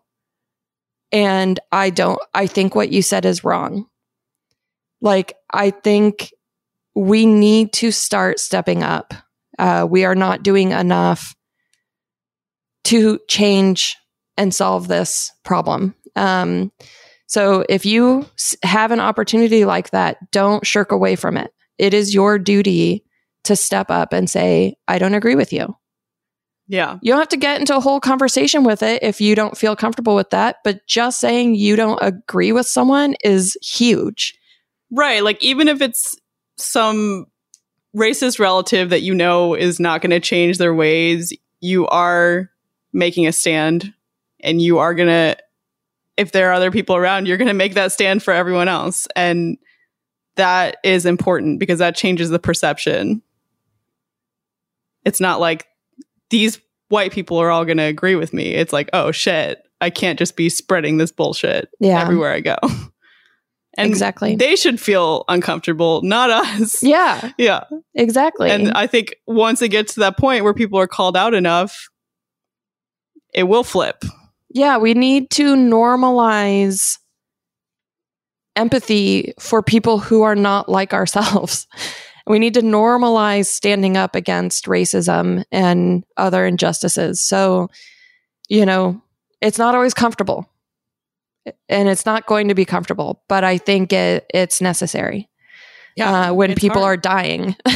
and 1.10 1.58
i 1.72 1.88
don't 1.88 2.20
i 2.34 2.46
think 2.46 2.74
what 2.74 2.90
you 2.90 3.00
said 3.00 3.24
is 3.24 3.44
wrong. 3.44 3.86
Like 5.00 5.34
i 5.52 5.70
think 5.70 6.32
we 6.96 7.26
need 7.26 7.72
to 7.74 7.92
start 7.92 8.40
stepping 8.40 8.82
up. 8.82 9.14
Uh, 9.56 9.86
we 9.88 10.04
are 10.04 10.16
not 10.16 10.42
doing 10.42 10.72
enough 10.72 11.36
to 12.84 13.18
change 13.28 13.96
and 14.36 14.54
solve 14.54 14.88
this 14.88 15.32
problem. 15.44 15.94
Um, 16.16 16.72
so 17.26 17.64
if 17.68 17.84
you 17.84 18.26
have 18.62 18.90
an 18.90 19.00
opportunity 19.00 19.64
like 19.64 19.90
that, 19.90 20.30
don't 20.32 20.66
shirk 20.66 20.92
away 20.92 21.16
from 21.16 21.36
it. 21.36 21.52
It 21.76 21.92
is 21.92 22.14
your 22.14 22.38
duty 22.38 23.04
to 23.44 23.56
step 23.56 23.90
up 23.90 24.12
and 24.12 24.28
say, 24.28 24.76
I 24.88 24.98
don't 24.98 25.14
agree 25.14 25.34
with 25.34 25.52
you. 25.52 25.76
Yeah. 26.68 26.98
You 27.00 27.12
don't 27.12 27.20
have 27.20 27.28
to 27.28 27.36
get 27.36 27.60
into 27.60 27.76
a 27.76 27.80
whole 27.80 28.00
conversation 28.00 28.62
with 28.62 28.82
it 28.82 29.02
if 29.02 29.20
you 29.20 29.34
don't 29.34 29.56
feel 29.56 29.74
comfortable 29.74 30.14
with 30.14 30.30
that, 30.30 30.56
but 30.64 30.86
just 30.86 31.18
saying 31.18 31.54
you 31.54 31.76
don't 31.76 31.98
agree 32.02 32.52
with 32.52 32.66
someone 32.66 33.14
is 33.24 33.56
huge. 33.62 34.38
Right. 34.90 35.22
Like, 35.22 35.42
even 35.42 35.68
if 35.68 35.80
it's 35.80 36.16
some 36.56 37.26
racist 37.96 38.38
relative 38.38 38.90
that 38.90 39.00
you 39.00 39.14
know 39.14 39.54
is 39.54 39.80
not 39.80 40.02
going 40.02 40.10
to 40.10 40.20
change 40.20 40.58
their 40.58 40.74
ways, 40.74 41.32
you 41.60 41.86
are 41.88 42.50
making 42.98 43.26
a 43.26 43.32
stand 43.32 43.94
and 44.40 44.60
you 44.60 44.78
are 44.78 44.94
going 44.94 45.08
to 45.08 45.36
if 46.16 46.32
there 46.32 46.50
are 46.50 46.52
other 46.52 46.72
people 46.72 46.96
around, 46.96 47.26
you're 47.28 47.36
going 47.36 47.46
to 47.48 47.54
make 47.54 47.74
that 47.74 47.92
stand 47.92 48.22
for 48.24 48.34
everyone 48.34 48.66
else 48.68 49.06
and 49.14 49.56
that 50.34 50.76
is 50.84 51.06
important 51.06 51.58
because 51.60 51.78
that 51.78 51.96
changes 51.96 52.28
the 52.30 52.38
perception. 52.40 53.22
It's 55.04 55.20
not 55.20 55.40
like 55.40 55.66
these 56.30 56.60
white 56.88 57.12
people 57.12 57.38
are 57.38 57.50
all 57.50 57.64
going 57.64 57.78
to 57.78 57.84
agree 57.84 58.14
with 58.16 58.32
me. 58.32 58.54
It's 58.54 58.72
like, 58.72 58.90
oh 58.92 59.12
shit, 59.12 59.62
I 59.80 59.90
can't 59.90 60.18
just 60.18 60.36
be 60.36 60.48
spreading 60.48 60.96
this 60.98 61.12
bullshit 61.12 61.68
Yeah. 61.80 62.00
everywhere 62.00 62.32
I 62.32 62.40
go. 62.40 62.56
And 63.76 63.88
Exactly. 63.88 64.34
They 64.34 64.56
should 64.56 64.80
feel 64.80 65.24
uncomfortable, 65.28 66.02
not 66.02 66.30
us. 66.30 66.82
Yeah, 66.82 67.30
Yeah. 67.38 67.62
exactly. 67.94 68.50
And 68.50 68.72
I 68.72 68.88
think 68.88 69.14
once 69.28 69.62
it 69.62 69.68
gets 69.68 69.94
to 69.94 70.00
that 70.00 70.18
point 70.18 70.42
where 70.42 70.52
people 70.52 70.80
are 70.80 70.88
called 70.88 71.16
out 71.16 71.32
enough, 71.32 71.88
it 73.38 73.46
will 73.46 73.62
flip. 73.62 74.02
yeah, 74.50 74.78
we 74.78 74.94
need 74.94 75.30
to 75.30 75.54
normalize 75.54 76.98
empathy 78.56 79.32
for 79.38 79.62
people 79.62 80.00
who 80.00 80.22
are 80.22 80.34
not 80.34 80.68
like 80.68 80.92
ourselves. 80.92 81.66
We 82.26 82.38
need 82.38 82.52
to 82.54 82.60
normalize 82.60 83.46
standing 83.46 83.96
up 83.96 84.14
against 84.14 84.66
racism 84.66 85.44
and 85.50 86.04
other 86.18 86.44
injustices. 86.44 87.22
So, 87.22 87.70
you 88.50 88.66
know, 88.66 89.00
it's 89.40 89.56
not 89.56 89.74
always 89.74 89.94
comfortable. 89.94 90.46
And 91.70 91.88
it's 91.88 92.04
not 92.04 92.26
going 92.26 92.48
to 92.48 92.54
be 92.54 92.66
comfortable, 92.66 93.22
but 93.30 93.44
I 93.44 93.56
think 93.56 93.94
it, 93.94 94.26
it's 94.34 94.60
necessary 94.60 95.30
uh, 95.98 96.34
when 96.34 96.54
people 96.54 96.82
hard. 96.82 96.98
are 96.98 97.00
dying. 97.00 97.56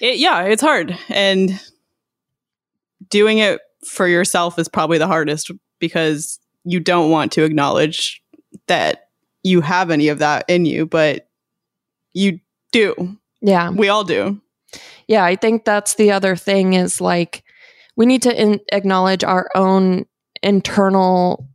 It, 0.00 0.18
yeah, 0.18 0.42
it's 0.42 0.60
hard. 0.60 0.98
And 1.08 1.58
doing 3.08 3.38
it 3.38 3.60
for 3.86 4.06
yourself 4.08 4.58
is 4.58 4.68
probably 4.68 4.98
the 4.98 5.06
hardest 5.06 5.50
because 5.78 6.38
you 6.64 6.80
don't 6.80 7.10
want 7.10 7.32
to 7.32 7.44
acknowledge 7.44 8.22
that 8.66 9.08
you 9.42 9.60
have 9.60 9.90
any 9.90 10.08
of 10.08 10.18
that 10.18 10.44
in 10.48 10.64
you, 10.64 10.86
but 10.86 11.28
you 12.12 12.40
do. 12.72 13.16
yeah. 13.40 13.70
We 13.70 13.88
all 13.88 14.04
do. 14.04 14.40
Yeah, 15.06 15.24
I 15.24 15.36
think 15.36 15.64
that's 15.64 15.94
the 15.94 16.12
other 16.12 16.34
thing 16.34 16.72
is 16.72 17.00
like 17.00 17.44
we 17.96 18.06
need 18.06 18.22
to 18.22 18.40
in- 18.40 18.60
acknowledge 18.72 19.22
our 19.22 19.48
own 19.54 20.06
internal 20.42 21.48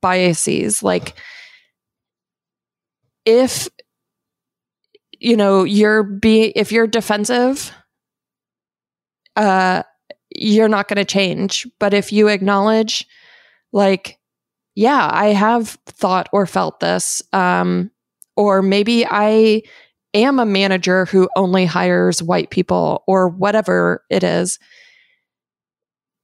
biases. 0.00 0.82
Like 0.82 1.14
if 3.24 3.68
you 5.18 5.36
know 5.36 5.64
you're 5.64 6.02
being 6.02 6.52
if 6.56 6.72
you're 6.72 6.86
defensive, 6.86 7.72
uh, 9.36 9.82
you're 10.38 10.68
not 10.68 10.88
going 10.88 10.96
to 10.96 11.04
change. 11.04 11.66
But 11.78 11.94
if 11.94 12.12
you 12.12 12.28
acknowledge, 12.28 13.06
like, 13.72 14.18
yeah, 14.74 15.08
I 15.10 15.28
have 15.28 15.70
thought 15.86 16.28
or 16.32 16.46
felt 16.46 16.80
this, 16.80 17.22
um, 17.32 17.90
or 18.36 18.62
maybe 18.62 19.06
I 19.06 19.62
am 20.14 20.38
a 20.38 20.46
manager 20.46 21.04
who 21.06 21.28
only 21.36 21.64
hires 21.66 22.22
white 22.22 22.50
people 22.50 23.04
or 23.06 23.28
whatever 23.28 24.04
it 24.10 24.24
is 24.24 24.58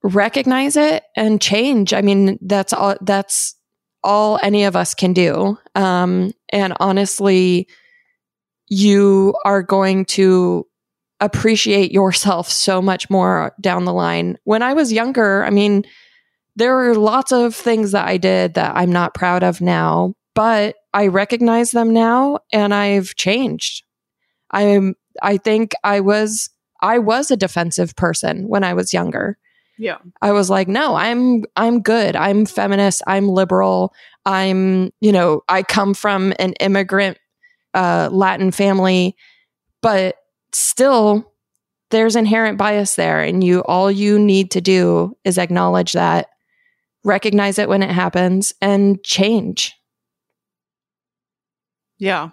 recognize 0.03 0.77
it 0.77 1.05
and 1.17 1.41
change 1.41 1.93
i 1.93 2.03
mean 2.03 2.37
that's 2.43 2.73
all 2.73 2.97
that's 3.03 3.55
all 4.03 4.39
any 4.43 4.65
of 4.65 4.75
us 4.75 4.95
can 4.95 5.13
do 5.13 5.57
um 5.77 6.33
and 6.49 6.75
honestly 6.81 7.69
you 8.69 9.35
are 9.45 9.63
going 9.63 10.05
to 10.05 10.67
appreciate 11.25 11.93
yourself 11.93 12.51
so 12.51 12.83
much 12.83 13.09
more 13.09 13.55
down 13.61 13.85
the 13.85 13.93
line 13.93 14.37
when 14.45 14.63
i 14.63 14.73
was 14.73 14.93
younger 14.93 15.45
i 15.45 15.51
mean 15.51 15.85
there 16.57 16.75
were 16.75 16.95
lots 16.95 17.33
of 17.33 17.55
things 17.55 17.93
that 17.93 18.07
i 18.07 18.17
did 18.17 18.55
that 18.55 18.77
i'm 18.77 18.93
not 18.93 19.15
proud 19.15 19.43
of 19.43 19.61
now 19.61 20.15
but 20.35 20.77
i 20.93 21.07
recognize 21.07 21.71
them 21.71 21.93
now 21.93 22.39
and 22.53 22.75
i've 22.75 23.15
changed 23.15 23.85
i'm 24.51 24.95
i 25.23 25.37
think 25.37 25.73
i 25.85 26.01
was 26.01 26.51
i 26.81 26.99
was 26.99 27.31
a 27.31 27.37
defensive 27.37 27.95
person 27.97 28.49
when 28.49 28.65
i 28.65 28.75
was 28.75 28.93
younger 28.93 29.39
Yeah. 29.79 29.99
I 30.21 30.33
was 30.33 30.51
like, 30.51 30.69
no, 30.69 30.95
I'm 30.95 31.45
I'm 31.57 31.81
good. 31.81 32.15
I'm 32.15 32.45
feminist. 32.47 33.03
I'm 33.07 33.27
liberal. 33.27 33.93
I'm, 34.27 34.91
you 35.01 35.11
know, 35.11 35.41
I 35.49 35.63
come 35.63 35.95
from 35.95 36.35
an 36.39 36.53
immigrant 36.61 37.19
uh, 37.75 38.09
Latin 38.13 38.53
family, 38.53 39.17
but 39.81 40.17
still 40.53 41.33
there's 41.91 42.17
inherent 42.17 42.57
bias 42.57 42.97
there 42.97 43.21
and 43.21 43.45
you 43.45 43.61
all 43.65 43.91
you 43.91 44.19
need 44.19 44.51
to 44.53 44.61
do 44.61 45.17
is 45.25 45.39
acknowledge 45.39 45.93
that, 45.93 46.29
recognize 47.05 47.59
it 47.59 47.69
when 47.69 47.83
it 47.83 47.91
happens 47.91 48.53
and 48.61 49.03
change. 49.05 49.75
Yeah. 51.99 52.31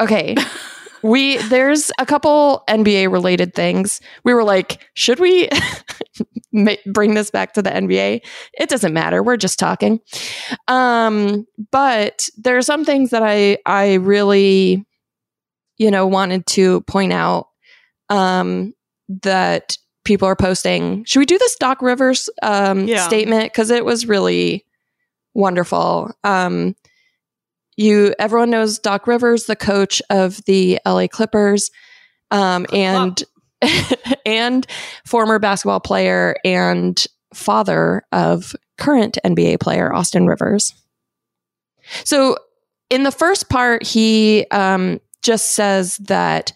Okay. 0.00 0.34
we 1.02 1.36
there's 1.38 1.90
a 1.98 2.06
couple 2.06 2.64
NBA 2.68 3.10
related 3.10 3.54
things. 3.54 4.00
We 4.24 4.34
were 4.34 4.44
like, 4.44 4.86
should 4.94 5.20
we 5.20 5.48
bring 6.86 7.14
this 7.14 7.30
back 7.30 7.54
to 7.54 7.62
the 7.62 7.70
NBA? 7.70 8.20
It 8.54 8.68
doesn't 8.68 8.92
matter. 8.92 9.22
We're 9.22 9.36
just 9.36 9.58
talking. 9.58 10.00
Um, 10.68 11.46
but 11.70 12.28
there 12.36 12.56
are 12.56 12.62
some 12.62 12.84
things 12.84 13.10
that 13.10 13.22
I 13.22 13.58
I 13.66 13.94
really, 13.94 14.84
you 15.82 15.90
know, 15.90 16.06
wanted 16.06 16.46
to 16.46 16.80
point 16.82 17.12
out 17.12 17.48
um, 18.08 18.72
that 19.22 19.76
people 20.04 20.28
are 20.28 20.36
posting. 20.36 21.04
Should 21.04 21.18
we 21.18 21.26
do 21.26 21.38
this 21.38 21.56
Doc 21.56 21.82
Rivers 21.82 22.30
um, 22.40 22.86
Yeah. 22.86 23.04
statement 23.06 23.52
because 23.52 23.70
it 23.70 23.84
was 23.84 24.06
really 24.06 24.64
wonderful. 25.34 26.12
Um, 26.22 26.76
you 27.76 28.14
everyone 28.18 28.50
knows 28.50 28.78
Doc 28.78 29.08
Rivers, 29.08 29.46
the 29.46 29.56
coach 29.56 30.00
of 30.08 30.44
the 30.44 30.78
LA 30.86 31.08
Clippers, 31.08 31.70
um, 32.30 32.64
and 32.72 33.20
and 34.26 34.66
former 35.04 35.40
basketball 35.40 35.80
player 35.80 36.36
and 36.44 37.04
father 37.34 38.04
of 38.12 38.54
current 38.78 39.18
NBA 39.24 39.58
player 39.58 39.92
Austin 39.92 40.26
Rivers. 40.26 40.74
So 42.04 42.36
in 42.90 43.04
the 43.04 43.10
first 43.10 43.48
part, 43.48 43.82
he 43.84 44.46
um, 44.50 45.00
just 45.22 45.54
says 45.54 45.96
that 45.98 46.52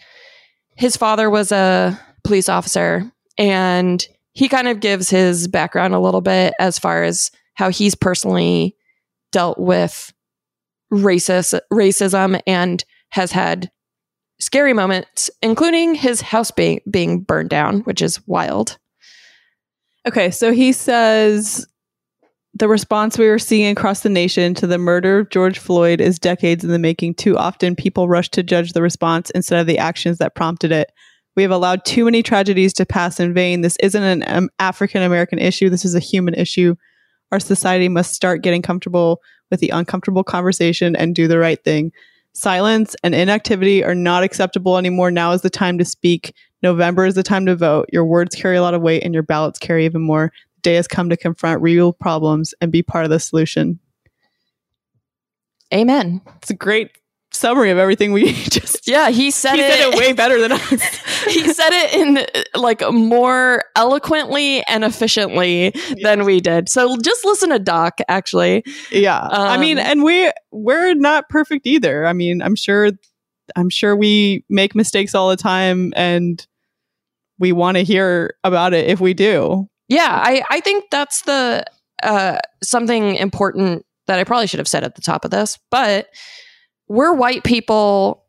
his 0.76 0.96
father 0.96 1.31
was 1.31 1.52
a 1.52 1.98
police 2.24 2.48
officer 2.48 3.11
and 3.38 4.07
he 4.33 4.48
kind 4.48 4.68
of 4.68 4.81
gives 4.81 5.09
his 5.09 5.48
background 5.48 5.94
a 5.94 6.00
little 6.00 6.20
bit 6.20 6.52
as 6.61 6.79
far 6.79 7.05
as 7.05 7.31
how 7.55 7.70
he's 7.70 7.94
personally 7.94 8.76
dealt 9.33 9.59
with 9.59 10.12
racist 10.92 11.59
racism 11.72 12.40
and 12.46 12.85
has 13.11 13.33
had 13.33 13.70
scary 14.40 14.72
moments, 14.72 15.31
including 15.42 15.94
his 15.94 16.20
house 16.20 16.50
being 16.50 16.81
being 16.90 17.20
burned 17.20 17.50
down, 17.50 17.81
which 17.81 18.02
is 18.02 18.26
wild. 18.26 18.79
Okay, 20.07 20.31
so 20.31 20.52
he 20.52 20.72
says 20.72 21.66
the 22.59 22.69
response 22.69 23.19
we 23.19 23.27
are 23.27 23.38
seeing 23.38 23.71
across 23.71 24.01
the 24.01 24.09
nation 24.09 24.55
to 24.55 24.66
the 24.66 24.79
murder 24.79 25.19
of 25.19 25.29
George 25.29 25.59
Floyd 25.59 26.01
is 26.01 26.19
decades 26.19 26.64
in 26.64 26.71
the 26.71 26.79
making. 26.79 27.12
Too 27.12 27.37
often, 27.37 27.77
people 27.77 28.09
rush 28.09 28.31
to 28.31 28.42
judge 28.42 28.73
the 28.73 28.81
response 28.81 29.29
instead 29.31 29.61
of 29.61 29.66
the 29.66 29.77
actions 29.77 30.16
that 30.19 30.35
prompted 30.35 30.73
it. 30.73 30.90
We 31.35 31.42
have 31.42 31.53
allowed 31.53 31.85
too 31.85 32.07
many 32.07 32.23
tragedies 32.23 32.73
to 32.75 32.87
pass 32.87 33.21
in 33.21 33.35
vain. 33.35 33.61
This 33.61 33.77
isn't 33.83 34.03
an 34.03 34.25
um, 34.27 34.49
African 34.59 35.03
American 35.03 35.38
issue. 35.38 35.69
This 35.69 35.85
is 35.85 35.95
a 35.95 36.01
human 36.01 36.33
issue. 36.33 36.77
Our 37.31 37.40
society 37.40 37.90
must 37.90 38.14
start 38.14 38.40
getting 38.40 38.62
comfortable 38.62 39.21
with 39.51 39.61
the 39.61 39.69
uncomfortable 39.69 40.25
conversation 40.25 40.97
and 40.97 41.14
do 41.14 41.29
the 41.29 41.38
right 41.38 41.62
thing. 41.62 41.92
Silence 42.33 42.97
and 43.03 43.14
inactivity 43.14 43.85
are 43.85 43.95
not 43.95 44.23
acceptable 44.23 44.79
anymore. 44.79 45.11
Now 45.11 45.33
is 45.33 45.42
the 45.42 45.51
time 45.51 45.77
to 45.77 45.85
speak. 45.85 46.35
November 46.62 47.05
is 47.05 47.16
the 47.16 47.23
time 47.23 47.45
to 47.47 47.57
vote. 47.57 47.87
Your 47.92 48.07
words 48.07 48.35
carry 48.35 48.57
a 48.57 48.62
lot 48.62 48.75
of 48.75 48.81
weight 48.81 49.03
and 49.03 49.12
your 49.12 49.23
ballots 49.23 49.59
carry 49.59 49.85
even 49.85 50.01
more. 50.01 50.33
Day 50.66 50.74
has 50.74 50.88
come 50.88 51.09
to 51.11 51.16
confront 51.16 51.62
real 51.62 51.92
problems 51.92 52.52
and 52.61 52.72
be 52.72 52.83
part 52.83 53.05
of 53.05 53.11
the 53.11 53.20
solution. 53.20 53.79
Amen. 55.72 56.20
It's 56.38 56.50
a 56.50 56.55
great 56.55 56.90
summary 57.33 57.70
of 57.70 57.79
everything 57.79 58.12
we 58.12 58.33
just 58.50 58.88
Yeah, 58.88 59.11
he 59.11 59.31
said 59.31 59.55
he 59.55 59.61
it. 59.62 59.72
said 59.72 59.92
it 59.92 59.98
way 59.98 60.12
better 60.12 60.40
than 60.40 60.52
us. 60.52 60.70
he 61.24 61.46
said 61.52 61.68
it 61.70 61.94
in 61.94 62.61
like 62.61 62.83
more 62.92 63.62
eloquently 63.76 64.62
and 64.66 64.83
efficiently 64.85 65.72
than 66.02 66.24
we 66.24 66.40
did. 66.40 66.68
So 66.68 66.96
just 66.96 67.24
listen 67.24 67.50
to 67.50 67.59
Doc. 67.59 67.98
Actually, 68.09 68.64
yeah. 68.90 69.29
I 69.31 69.57
mean, 69.59 69.79
Um, 69.79 69.85
and 69.87 70.02
we 70.02 70.33
we're 70.50 70.94
not 70.94 71.29
perfect 71.29 71.66
either. 71.66 72.07
I 72.07 72.12
mean, 72.12 72.42
I'm 72.42 72.57
sure 72.57 72.90
I'm 73.55 73.70
sure 73.70 73.94
we 73.94 74.44
make 74.48 74.74
mistakes 74.74 75.14
all 75.14 75.29
the 75.29 75.37
time 75.37 75.92
and 75.94 76.44
we 77.38 77.52
want 77.52 77.76
to 77.76 77.85
hear 77.85 78.35
about 78.44 78.72
it 78.74 78.88
if 78.88 79.00
we 79.00 79.14
do. 79.14 79.68
Yeah, 79.88 80.20
I 80.22 80.42
I 80.51 80.61
think 80.61 80.87
that's 80.90 81.22
the 81.22 81.64
uh, 82.03 82.38
something 82.62 83.16
important 83.16 83.85
that 84.07 84.18
I 84.18 84.25
probably 84.25 84.46
should 84.46 84.61
have 84.61 84.68
said 84.68 84.85
at 84.85 84.94
the 84.94 85.03
top 85.03 85.25
of 85.25 85.31
this, 85.31 85.59
but 85.70 86.09
we're 86.88 87.14
white 87.14 87.42
people 87.42 88.25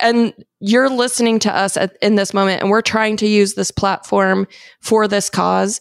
and 0.00 0.32
you're 0.60 0.88
listening 0.88 1.38
to 1.40 1.54
us 1.54 1.76
at, 1.76 1.96
in 2.00 2.14
this 2.14 2.32
moment 2.32 2.62
and 2.62 2.70
we're 2.70 2.80
trying 2.80 3.16
to 3.18 3.26
use 3.26 3.54
this 3.54 3.70
platform 3.70 4.46
for 4.80 5.06
this 5.08 5.28
cause 5.28 5.80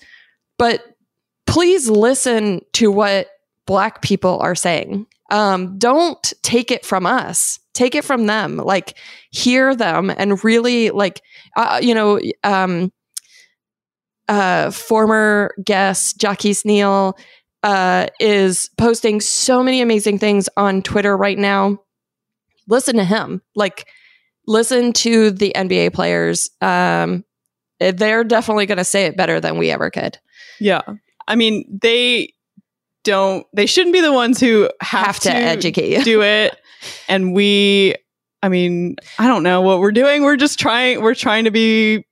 but 0.58 0.98
please 1.46 1.90
listen 1.90 2.62
to 2.74 2.92
what 2.92 3.28
black 3.66 4.02
people 4.02 4.40
are 4.40 4.56
saying. 4.56 5.08
Um, 5.30 5.78
don't 5.78 6.34
take 6.42 6.72
it 6.72 6.86
from 6.86 7.06
us. 7.06 7.60
Take 7.74 7.96
it 7.96 8.06
from 8.06 8.26
them. 8.26 8.58
Like 8.58 8.98
hear 9.32 9.76
them 9.76 10.10
and 10.10 10.44
really 10.44 10.90
like 10.90 11.22
uh, 11.56 11.80
you 11.82 11.94
know 11.94 12.20
um, 12.44 12.92
uh, 14.28 14.72
former 14.72 15.54
guest 15.64 16.18
Jackie 16.20 16.56
Neal 16.66 17.18
uh, 17.64 18.08
is 18.20 18.70
posting 18.78 19.22
so 19.22 19.64
many 19.64 19.82
amazing 19.82 20.20
things 20.20 20.50
on 20.58 20.82
Twitter 20.82 21.16
right 21.16 21.38
now. 21.38 21.80
Listen 22.68 22.96
to 22.98 23.04
him. 23.04 23.42
Like, 23.56 23.88
listen 24.46 24.94
to 24.94 25.32
the 25.32 25.54
NBA 25.56 25.94
players. 25.94 26.50
Um, 26.62 27.24
they're 27.80 28.24
definitely 28.24 28.66
going 28.66 28.78
to 28.78 28.84
say 28.84 29.06
it 29.06 29.18
better 29.18 29.40
than 29.40 29.58
we 29.58 29.72
ever 29.72 29.90
could. 29.90 30.18
Yeah. 30.60 30.82
I 31.28 31.36
mean, 31.36 31.80
they 31.82 32.34
don't 33.04 33.46
they 33.54 33.66
shouldn't 33.66 33.94
be 33.94 34.02
the 34.02 34.12
ones 34.12 34.40
who 34.40 34.70
have, 34.82 35.06
Have 35.06 35.20
to 35.22 35.34
educate 35.34 35.90
you. 35.98 36.04
do 36.04 36.22
it. 36.22 36.58
And 37.08 37.34
we 37.34 37.96
I 38.44 38.50
mean, 38.50 38.98
I 39.18 39.28
don't 39.28 39.44
know 39.44 39.62
what 39.62 39.80
we're 39.80 39.92
doing. 39.92 40.24
We're 40.24 40.36
just 40.36 40.60
trying 40.60 41.02
we're 41.02 41.16
trying 41.16 41.46
to 41.46 41.52
be 41.52 42.06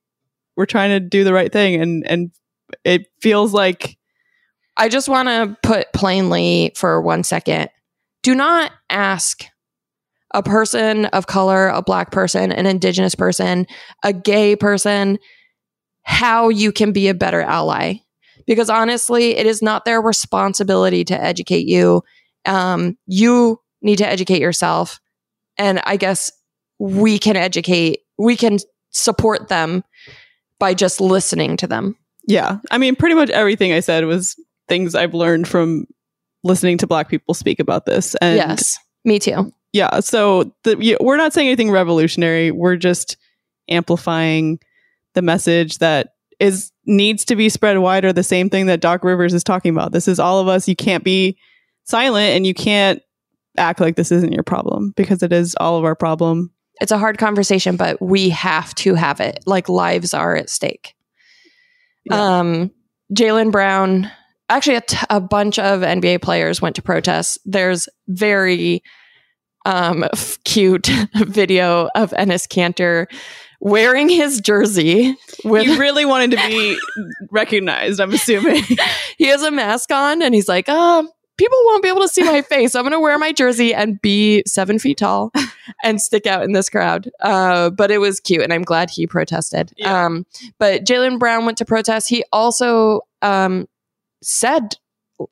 we're 0.55 0.65
trying 0.65 0.91
to 0.91 0.99
do 0.99 1.23
the 1.23 1.33
right 1.33 1.51
thing 1.51 1.81
and 1.81 2.05
and 2.07 2.31
it 2.83 3.07
feels 3.21 3.53
like 3.53 3.97
I 4.77 4.89
just 4.89 5.07
want 5.07 5.27
to 5.29 5.57
put 5.63 5.93
plainly 5.93 6.71
for 6.75 7.01
one 7.01 7.23
second 7.23 7.69
do 8.23 8.33
not 8.33 8.71
ask 8.89 9.45
a 10.33 10.43
person 10.43 11.05
of 11.05 11.27
color, 11.27 11.69
a 11.69 11.81
black 11.81 12.11
person, 12.11 12.51
an 12.51 12.65
indigenous 12.65 13.15
person, 13.15 13.65
a 14.03 14.11
gay 14.11 14.55
person, 14.55 15.17
how 16.01 16.49
you 16.49 16.71
can 16.71 16.91
be 16.91 17.07
a 17.07 17.13
better 17.13 17.41
ally. 17.41 17.95
Because 18.45 18.69
honestly, 18.69 19.37
it 19.37 19.45
is 19.45 19.61
not 19.61 19.85
their 19.85 20.01
responsibility 20.01 21.05
to 21.05 21.19
educate 21.19 21.67
you. 21.67 22.03
Um, 22.45 22.97
you 23.07 23.61
need 23.81 23.97
to 23.99 24.07
educate 24.07 24.41
yourself. 24.41 24.99
And 25.57 25.79
I 25.85 25.95
guess 25.95 26.31
we 26.79 27.17
can 27.17 27.37
educate, 27.37 27.99
we 28.17 28.35
can 28.35 28.57
support 28.89 29.47
them 29.47 29.83
by 30.65 30.73
just 30.73 30.99
listening 30.99 31.57
to 31.57 31.67
them. 31.67 31.95
yeah. 32.27 32.57
I 32.71 32.79
mean, 32.79 32.95
pretty 32.95 33.13
much 33.13 33.29
everything 33.29 33.71
I 33.71 33.81
said 33.81 34.03
was 34.05 34.35
things 34.67 34.95
I've 34.95 35.13
learned 35.13 35.47
from 35.47 35.85
listening 36.43 36.79
to 36.79 36.87
black 36.87 37.07
people 37.07 37.35
speak 37.35 37.59
about 37.59 37.85
this. 37.85 38.15
And 38.15 38.35
yes, 38.35 38.79
me 39.03 39.19
too. 39.19 39.53
yeah 39.73 39.99
so 39.99 40.51
the, 40.63 40.97
we're 40.99 41.17
not 41.17 41.33
saying 41.33 41.47
anything 41.47 41.69
revolutionary 41.69 42.49
we're 42.49 42.77
just 42.77 43.17
amplifying 43.69 44.57
the 45.13 45.21
message 45.21 45.77
that 45.77 46.15
is 46.39 46.71
needs 46.87 47.25
to 47.25 47.35
be 47.35 47.47
spread 47.47 47.77
wider 47.77 48.11
the 48.11 48.23
same 48.23 48.49
thing 48.49 48.65
that 48.65 48.81
doc 48.81 49.03
rivers 49.03 49.35
is 49.35 49.43
talking 49.43 49.71
about 49.71 49.91
this 49.91 50.07
is 50.07 50.19
all 50.19 50.39
of 50.39 50.47
us 50.47 50.67
you 50.67 50.75
can't 50.75 51.03
be 51.03 51.37
silent 51.83 52.35
and 52.35 52.47
you 52.47 52.55
can't 52.55 53.03
act 53.57 53.79
like 53.79 53.95
this 53.95 54.11
isn't 54.11 54.33
your 54.33 54.43
problem 54.43 54.91
because 54.97 55.21
it 55.21 55.31
is 55.31 55.55
all 55.59 55.77
of 55.77 55.85
our 55.85 55.95
problem 55.95 56.51
it's 56.81 56.91
a 56.91 56.97
hard 56.97 57.17
conversation, 57.17 57.77
but 57.77 58.01
we 58.01 58.29
have 58.29 58.73
to 58.75 58.95
have 58.95 59.19
it. 59.19 59.39
Like 59.45 59.69
lives 59.69 60.13
are 60.13 60.35
at 60.35 60.49
stake. 60.49 60.93
Yeah. 62.05 62.39
Um, 62.39 62.71
Jaylen 63.13 63.51
Brown, 63.51 64.11
actually, 64.49 64.75
a, 64.75 64.81
t- 64.81 64.97
a 65.09 65.21
bunch 65.21 65.59
of 65.59 65.81
NBA 65.81 66.21
players 66.21 66.61
went 66.61 66.75
to 66.75 66.81
protest. 66.81 67.39
There's 67.45 67.87
very 68.07 68.83
um, 69.65 70.03
f- 70.03 70.37
cute 70.43 70.87
video 71.15 71.89
of 71.95 72.11
Enes 72.11 72.47
Kanter 72.47 73.07
wearing 73.61 74.09
his 74.09 74.41
jersey 74.41 75.15
with 75.43 75.65
you 75.65 75.79
really 75.79 76.05
wanted 76.05 76.29
to 76.29 76.37
be 76.37 76.77
recognized 77.31 77.99
i'm 78.01 78.13
assuming 78.13 78.61
he 79.17 79.27
has 79.27 79.41
a 79.41 79.49
mask 79.49 79.91
on 79.91 80.21
and 80.21 80.35
he's 80.35 80.47
like, 80.47 80.67
um, 80.69 81.09
people 81.37 81.57
won't 81.65 81.83
be 81.83 81.89
able 81.89 82.01
to 82.01 82.07
see 82.07 82.23
my 82.23 82.41
face. 82.41 82.75
I'm 82.75 82.83
going 82.83 82.93
to 82.93 82.99
wear 82.99 83.17
my 83.17 83.31
jersey 83.31 83.73
and 83.73 84.01
be 84.01 84.43
seven 84.47 84.79
feet 84.79 84.97
tall 84.97 85.31
and 85.83 86.01
stick 86.01 86.25
out 86.25 86.43
in 86.43 86.53
this 86.53 86.69
crowd. 86.69 87.09
Uh, 87.19 87.69
but 87.69 87.91
it 87.91 87.99
was 87.99 88.19
cute 88.19 88.41
and 88.41 88.53
I'm 88.53 88.63
glad 88.63 88.89
he 88.89 89.07
protested. 89.07 89.73
Yeah. 89.77 90.05
Um, 90.05 90.25
but 90.59 90.85
Jaylen 90.85 91.19
Brown 91.19 91.45
went 91.45 91.57
to 91.59 91.65
protest. 91.65 92.09
He 92.09 92.23
also 92.31 93.01
um, 93.21 93.67
said 94.21 94.75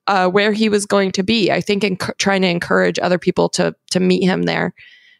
uh, 0.07 0.29
where 0.29 0.51
he 0.53 0.69
was 0.69 0.85
going 0.85 1.11
to 1.13 1.23
be. 1.23 1.51
I 1.51 1.61
think 1.61 1.83
enc- 1.83 2.17
trying 2.17 2.41
to 2.43 2.47
encourage 2.47 2.99
other 2.99 3.17
people 3.17 3.49
to 3.49 3.75
to 3.91 3.99
meet 3.99 4.23
him 4.23 4.43
there, 4.43 4.73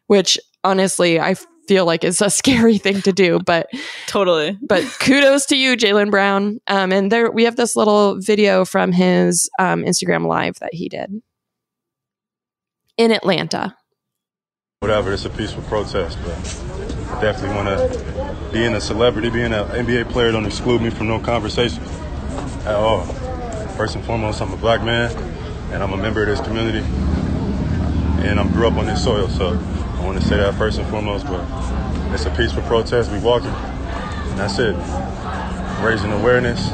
which 0.08 0.40
honestly 0.64 1.20
I 1.20 1.36
feel 1.68 1.86
like 1.86 2.04
is 2.04 2.22
a 2.22 2.30
scary 2.30 2.78
thing 2.78 3.02
to 3.02 3.14
do. 3.14 3.40
But 3.40 3.68
totally 4.08 4.58
but 4.62 4.84
kudos 5.00 5.46
to 5.48 5.56
you, 5.56 5.76
Jaylen 5.76 6.12
Brown. 6.12 6.60
Um, 6.68 6.92
and 6.92 7.12
there 7.12 7.32
we 7.32 7.44
have 7.44 7.56
this 7.56 7.76
little 7.76 8.20
video 8.20 8.66
from 8.66 8.92
his 8.92 9.50
um, 9.60 9.84
Instagram 9.84 10.28
live 10.28 10.56
that 10.60 10.74
he 10.74 10.90
did 10.90 11.22
in 12.98 13.12
Atlanta. 13.12 13.76
Whatever, 14.80 15.14
it's 15.14 15.24
a 15.24 15.30
peaceful 15.30 15.64
protest, 15.64 16.18
but 16.26 16.36
I 17.16 17.22
definitely 17.22 17.56
want 17.56 17.70
to. 17.70 18.52
Being 18.52 18.74
a 18.74 18.82
celebrity, 18.82 19.30
being 19.30 19.54
an 19.54 19.66
NBA 19.70 20.12
player, 20.12 20.32
don't 20.32 20.46
exclude 20.46 20.82
me 20.82 20.90
from 20.90 21.08
no 21.08 21.20
conversation 21.20 21.82
at 22.66 22.76
all. 22.76 23.06
First 23.78 23.96
and 23.96 24.04
foremost, 24.04 24.42
I'm 24.42 24.52
a 24.52 24.58
black 24.58 24.84
man, 24.84 25.10
and 25.72 25.82
I'm 25.82 25.94
a 25.94 25.98
member 25.98 26.22
of 26.22 26.28
this 26.28 26.42
community, 26.46 26.86
and 28.28 28.40
I 28.40 28.48
grew 28.50 28.68
up 28.68 28.74
on 28.74 28.86
this 28.86 29.04
soil, 29.04 29.30
so 29.30 29.58
I 30.04 30.06
want 30.06 30.22
to 30.22 30.28
say 30.28 30.36
that 30.36 30.54
first 30.56 30.80
and 30.80 30.88
foremost. 30.90 31.26
But 31.26 31.46
it's 32.14 32.26
a 32.26 32.30
peaceful 32.32 32.62
protest. 32.64 33.10
We 33.10 33.20
walking, 33.20 33.48
and 33.48 34.38
that's 34.38 34.60
it. 34.60 34.76
Raising 35.82 36.12
awareness. 36.12 36.68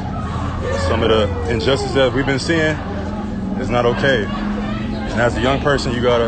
Some 0.88 1.04
of 1.04 1.10
the 1.10 1.28
injustices 1.48 1.94
that 1.94 2.12
we've 2.12 2.26
been 2.26 2.40
seeing 2.40 2.74
is 3.60 3.70
not 3.70 3.86
okay. 3.86 4.24
And 4.24 5.20
as 5.20 5.36
a 5.36 5.40
young 5.40 5.60
person, 5.60 5.92
you 5.94 6.02
gotta 6.02 6.26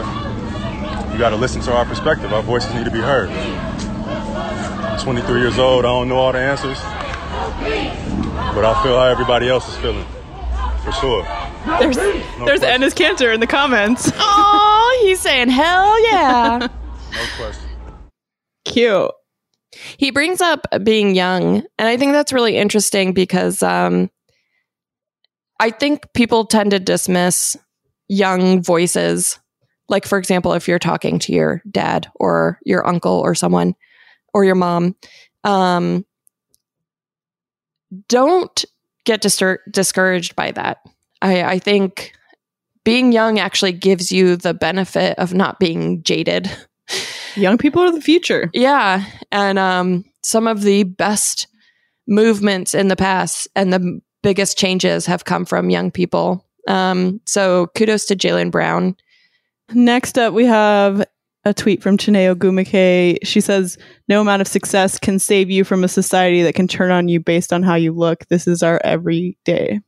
you 1.13 1.19
gotta 1.19 1.35
listen 1.35 1.61
to 1.63 1.73
our 1.73 1.85
perspective. 1.85 2.33
Our 2.33 2.43
voices 2.43 2.73
need 2.73 2.85
to 2.85 2.91
be 2.93 3.01
heard. 3.01 3.31
I'm 3.31 5.01
23 5.01 5.41
years 5.41 5.59
old. 5.59 5.85
I 5.85 5.89
don't 5.89 6.09
know 6.09 6.19
all 6.19 6.31
the 6.31 6.39
answers, 6.39 6.79
but 8.55 8.65
I 8.65 8.81
feel 8.85 8.97
how 8.97 9.09
everybody 9.09 9.49
else 9.49 9.69
is 9.69 9.77
feeling, 9.79 10.07
for 10.85 10.93
sure. 10.93 11.25
There's 11.81 11.97
there's 11.97 12.61
question. 12.61 12.81
Enes 12.81 12.95
Kanter 12.95 13.35
in 13.35 13.41
the 13.41 13.49
comments. 13.49 14.13
Oh, 14.15 15.01
he's 15.03 15.19
saying 15.19 15.49
hell 15.49 16.01
yeah. 16.05 16.69
No 17.13 17.27
question. 17.37 17.69
Cute. 18.65 19.11
he 19.99 20.11
brings 20.11 20.41
up 20.41 20.67
being 20.83 21.15
young, 21.15 21.63
and 21.79 21.89
I 21.89 21.97
think 21.97 22.13
that's 22.13 22.33
really 22.33 22.57
interesting 22.57 23.13
because 23.13 23.63
um, 23.63 24.11
I 25.61 25.71
think 25.71 26.13
people 26.15 26.45
tend 26.47 26.71
to 26.73 26.79
dismiss 26.81 27.57
young 28.09 28.63
voices. 28.63 29.39
Like, 29.89 30.07
for 30.07 30.19
example, 30.19 30.53
if 30.55 30.69
you're 30.69 30.79
talking 30.79 31.19
to 31.21 31.33
your 31.33 31.63
dad 31.71 32.09
or 32.15 32.59
your 32.65 32.87
uncle 32.87 33.21
or 33.21 33.35
someone 33.35 33.75
or 34.33 34.45
your 34.45 34.55
mom, 34.55 34.97
um, 35.45 36.05
don't 38.09 38.65
get 39.05 39.23
distur- 39.23 39.59
discouraged 39.71 40.35
by 40.37 40.51
that. 40.53 40.79
I, 41.21 41.43
I 41.45 41.59
think 41.59 42.13
being 42.85 43.13
young 43.13 43.39
actually 43.39 43.73
gives 43.73 44.11
you 44.11 44.37
the 44.37 44.55
benefit 44.55 45.19
of 45.19 45.35
not 45.35 45.59
being 45.59 46.03
jaded. 46.03 46.51
Young 47.35 47.59
people 47.59 47.83
are 47.83 47.93
the 47.93 48.01
future. 48.01 48.51
Yeah. 48.53 49.05
And 49.31 49.59
um, 49.59 50.05
some 50.23 50.47
of 50.47 50.63
the 50.63 50.85
best 50.85 51.47
movements 52.07 52.75
in 52.75 52.89
the 52.89 52.97
past 52.97 53.49
and 53.55 53.73
the 53.73 54.01
biggest 54.23 54.59
changes 54.59 55.07
have 55.07 55.25
come 55.25 55.45
from 55.45 55.71
young 55.71 55.91
people. 55.91 56.47
Um, 56.69 57.21
so 57.27 57.69
kudos 57.77 58.07
to 58.07 58.17
Jaylen 58.17 58.51
Brown. 58.51 58.97
Next 59.73 60.19
up, 60.19 60.35
we 60.35 60.45
have 60.45 61.05
a 61.45 61.53
tweet 61.53 61.83
from 61.83 61.97
Chiney 61.97 62.33
Ogwumike. 62.33 63.19
She 63.25 63.41
says, 63.41 63.77
No 64.09 64.21
amount 64.21 64.43
of 64.43 64.49
success 64.49 64.99
can 64.99 65.19
save 65.19 65.51
you 65.51 65.65
from 65.65 65.83
a 65.83 65.89
society 65.89 66.43
that 66.43 66.55
can 66.55 66.69
turn 66.69 66.91
on 66.91 67.09
you 67.09 67.21
based 67.21 67.53
on 67.53 67.63
how 67.63 67.75
you 67.75 67.93
look. 67.93 68.27
This 68.29 68.47
is 68.47 68.63
our 68.63 68.81
everyday. 68.85 69.81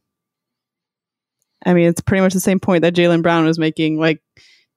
I 1.67 1.75
mean, 1.75 1.89
it's 1.89 2.01
pretty 2.01 2.23
much 2.23 2.35
the 2.35 2.41
same 2.41 2.61
point 2.61 2.83
that 2.83 2.95
Jaylen 2.95 3.23
Brown 3.23 3.45
was 3.45 3.59
making. 3.59 3.99
Like, 3.99 4.21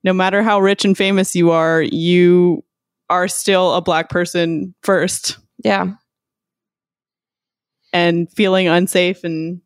no 0.07 0.13
matter 0.13 0.41
how 0.41 0.57
rich 0.61 0.85
and 0.85 0.97
famous 0.97 1.35
you 1.35 1.51
are, 1.51 1.81
you 1.81 2.63
are 3.09 3.27
still 3.27 3.73
a 3.73 3.81
black 3.81 4.07
person 4.09 4.73
first 4.81 5.37
Yeah. 5.65 5.95
and 7.91 8.31
feeling 8.31 8.69
unsafe 8.69 9.25
and 9.25 9.59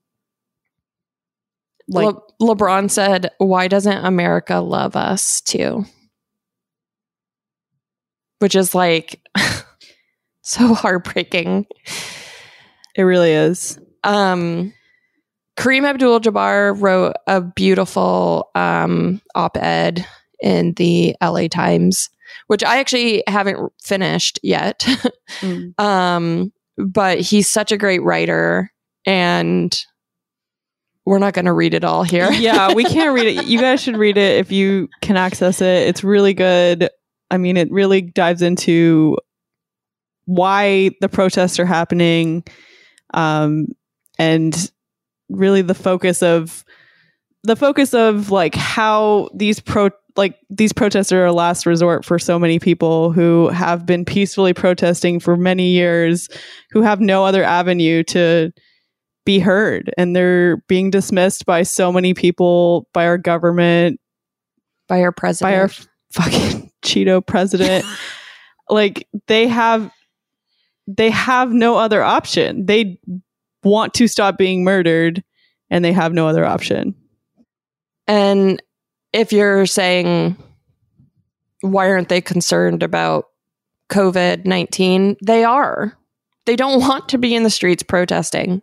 like 1.87 2.15
Le- 2.39 2.55
LeBron 2.55 2.89
said, 2.89 3.29
Why 3.37 3.67
doesn't 3.67 4.03
America 4.03 4.55
love 4.55 4.95
us 4.95 5.41
too? 5.41 5.85
Which 8.39 8.55
is 8.55 8.73
like 8.73 9.21
so 10.41 10.73
heartbreaking. 10.73 11.67
it 12.95 13.03
really 13.03 13.31
is. 13.31 13.77
um 14.03 14.73
Kareem 15.59 15.83
Abdul 15.83 16.21
Jabbar 16.21 16.73
wrote 16.81 17.13
a 17.27 17.41
beautiful 17.41 18.49
um, 18.55 19.21
op 19.35 19.57
ed 19.57 20.03
in 20.41 20.73
the 20.73 21.15
LA 21.21 21.47
Times, 21.47 22.09
which 22.47 22.63
I 22.63 22.79
actually 22.79 23.23
haven't 23.27 23.71
finished 23.81 24.39
yet. 24.43 24.85
Mm. 25.39 25.79
um, 25.79 26.51
but 26.77 27.21
he's 27.21 27.49
such 27.49 27.71
a 27.71 27.77
great 27.77 28.03
writer, 28.03 28.69
and 29.05 29.73
we're 31.05 31.19
not 31.19 31.33
going 31.33 31.45
to 31.45 31.53
read 31.53 31.73
it 31.73 31.85
all 31.85 32.03
here. 32.03 32.29
yeah, 32.33 32.73
we 32.75 32.83
can't 32.83 33.15
read 33.15 33.27
it. 33.27 33.45
You 33.45 33.57
guys 33.57 33.81
should 33.81 33.95
read 33.95 34.17
it 34.17 34.37
if 34.39 34.51
you 34.51 34.89
can 35.01 35.15
access 35.15 35.61
it. 35.61 35.87
It's 35.87 36.03
really 36.03 36.33
good. 36.33 36.89
I 37.31 37.37
mean, 37.37 37.55
it 37.55 37.71
really 37.71 38.01
dives 38.01 38.41
into 38.41 39.17
why 40.25 40.91
the 40.99 41.07
protests 41.09 41.59
are 41.59 41.65
happening, 41.65 42.43
um, 43.13 43.67
and 44.19 44.69
really 45.29 45.61
the 45.61 45.73
focus 45.73 46.21
of 46.21 46.65
the 47.43 47.55
focus 47.55 47.93
of 47.93 48.29
like 48.31 48.53
how 48.55 49.29
these 49.33 49.59
pro 49.59 49.89
like 50.15 50.37
these 50.49 50.73
protests 50.73 51.11
are 51.11 51.25
a 51.25 51.33
last 51.33 51.65
resort 51.65 52.05
for 52.05 52.19
so 52.19 52.37
many 52.37 52.59
people 52.59 53.11
who 53.11 53.49
have 53.49 53.85
been 53.85 54.05
peacefully 54.05 54.53
protesting 54.53 55.19
for 55.19 55.37
many 55.37 55.69
years, 55.69 56.29
who 56.71 56.81
have 56.81 56.99
no 56.99 57.25
other 57.25 57.43
avenue 57.43 58.03
to 58.03 58.51
be 59.25 59.39
heard. 59.39 59.93
And 59.97 60.15
they're 60.15 60.57
being 60.67 60.89
dismissed 60.89 61.45
by 61.45 61.63
so 61.63 61.91
many 61.91 62.13
people 62.13 62.87
by 62.93 63.05
our 63.05 63.17
government 63.17 63.99
by 64.87 65.01
our 65.01 65.11
president. 65.11 65.51
by 65.51 65.59
our 65.59 65.69
fucking 66.11 66.71
cheeto 66.83 67.25
president. 67.25 67.85
Like 68.69 69.05
they 69.27 69.49
have 69.49 69.91
they 70.87 71.09
have 71.09 71.51
no 71.51 71.75
other 71.75 72.01
option. 72.01 72.65
They 72.65 72.99
want 73.63 73.93
to 73.95 74.07
stop 74.07 74.37
being 74.37 74.63
murdered 74.63 75.21
and 75.69 75.83
they 75.83 75.91
have 75.91 76.13
no 76.13 76.27
other 76.29 76.45
option. 76.45 76.95
And 78.07 78.61
if 79.13 79.33
you're 79.33 79.65
saying, 79.65 80.37
why 81.61 81.89
aren't 81.89 82.09
they 82.09 82.21
concerned 82.21 82.83
about 82.83 83.25
COVID 83.89 84.45
19? 84.45 85.17
They 85.23 85.43
are. 85.43 85.97
They 86.45 86.55
don't 86.55 86.79
want 86.81 87.09
to 87.09 87.17
be 87.17 87.35
in 87.35 87.43
the 87.43 87.49
streets 87.49 87.83
protesting. 87.83 88.61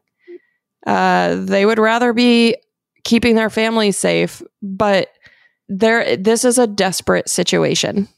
Uh, 0.87 1.37
they 1.37 1.67
would 1.67 1.79
rather 1.79 2.13
be 2.13 2.57
keeping 3.05 3.35
their 3.35 3.51
families 3.51 3.97
safe, 3.97 4.43
but 4.63 5.09
there 5.69 6.17
this 6.17 6.45
is 6.45 6.59
a 6.59 6.67
desperate 6.67 7.29
situation. 7.29 8.09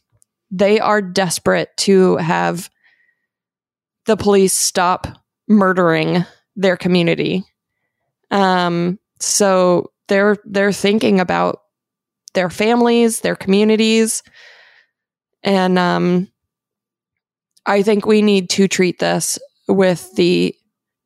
They 0.51 0.81
are 0.81 1.03
desperate 1.03 1.77
to 1.79 2.17
have 2.17 2.71
the 4.07 4.17
police 4.17 4.53
stop 4.53 5.07
murdering 5.49 6.25
their 6.57 6.77
community. 6.77 7.45
Um, 8.31 8.99
so 9.19 9.91
they're 10.09 10.37
they're 10.45 10.73
thinking 10.73 11.21
about 11.21 11.63
their 12.35 12.51
families, 12.51 13.21
their 13.21 13.37
communities, 13.37 14.23
and 15.43 15.79
um, 15.79 16.29
I 17.67 17.83
think 17.83 18.07
we 18.07 18.23
need 18.23 18.51
to 18.51 18.69
treat 18.69 18.99
this 18.99 19.39
with 19.69 20.13
the 20.17 20.55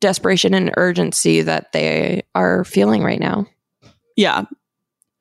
desperation 0.00 0.54
and 0.54 0.72
urgency 0.76 1.42
that 1.42 1.72
they 1.72 2.22
are 2.34 2.64
feeling 2.64 3.02
right 3.02 3.20
now. 3.20 3.46
yeah. 4.16 4.44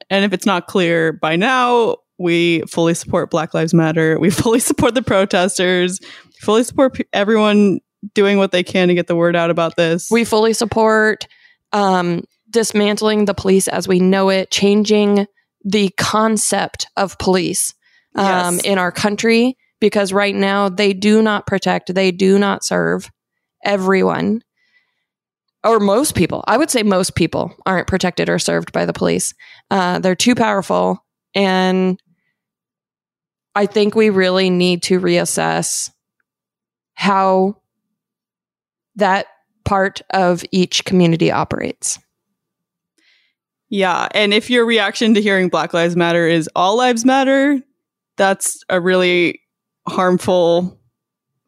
And 0.09 0.25
if 0.25 0.33
it's 0.33 0.45
not 0.45 0.67
clear 0.67 1.13
by 1.13 1.37
now 1.37 1.95
we 2.17 2.61
fully 2.61 2.93
support 2.93 3.29
black 3.29 3.53
lives 3.53 3.73
matter. 3.73 4.19
We 4.19 4.29
fully 4.31 4.59
support 4.59 4.95
the 4.95 5.01
protesters. 5.01 5.99
Fully 6.41 6.63
support 6.63 6.95
pe- 6.95 7.03
everyone 7.13 7.79
doing 8.13 8.37
what 8.37 8.51
they 8.51 8.63
can 8.63 8.87
to 8.89 8.93
get 8.93 9.07
the 9.07 9.15
word 9.15 9.35
out 9.35 9.49
about 9.49 9.75
this. 9.75 10.09
We 10.11 10.25
fully 10.25 10.53
support 10.53 11.27
um, 11.71 12.23
dismantling 12.49 13.25
the 13.25 13.33
police 13.33 13.67
as 13.67 13.87
we 13.87 13.99
know 13.99 14.29
it, 14.29 14.51
changing 14.51 15.25
the 15.63 15.89
concept 15.97 16.87
of 16.97 17.17
police 17.17 17.73
um, 18.15 18.55
Yes. 18.55 18.63
in 18.65 18.77
our 18.77 18.91
country 18.91 19.57
because 19.79 20.13
right 20.13 20.35
now 20.35 20.69
they 20.69 20.93
do 20.93 21.21
not 21.21 21.47
protect, 21.47 21.93
they 21.93 22.11
do 22.11 22.37
not 22.39 22.63
serve 22.63 23.09
everyone 23.63 24.41
or 25.63 25.79
most 25.79 26.15
people. 26.15 26.43
I 26.47 26.57
would 26.57 26.69
say 26.69 26.83
most 26.83 27.15
people 27.15 27.55
aren't 27.65 27.87
protected 27.87 28.29
or 28.29 28.37
served 28.39 28.71
by 28.73 28.85
the 28.85 28.93
police. 28.93 29.33
Uh, 29.71 29.99
they're 29.99 30.15
too 30.15 30.35
powerful. 30.35 31.05
And 31.33 31.99
I 33.55 33.65
think 33.65 33.95
we 33.95 34.09
really 34.09 34.49
need 34.49 34.83
to 34.83 34.99
reassess 34.99 35.89
how 36.95 37.57
that 38.95 39.27
part 39.63 40.01
of 40.09 40.43
each 40.51 40.85
community 40.85 41.31
operates. 41.31 41.97
Yeah. 43.73 44.07
And 44.11 44.35
if 44.35 44.51
your 44.51 44.67
reaction 44.67 45.15
to 45.15 45.21
hearing 45.21 45.49
Black 45.49 45.73
Lives 45.73 45.95
Matter 45.95 46.27
is 46.27 46.47
all 46.55 46.77
lives 46.77 47.05
matter, 47.05 47.59
that's 48.17 48.63
a 48.69 48.79
really 48.79 49.41
harmful 49.87 50.79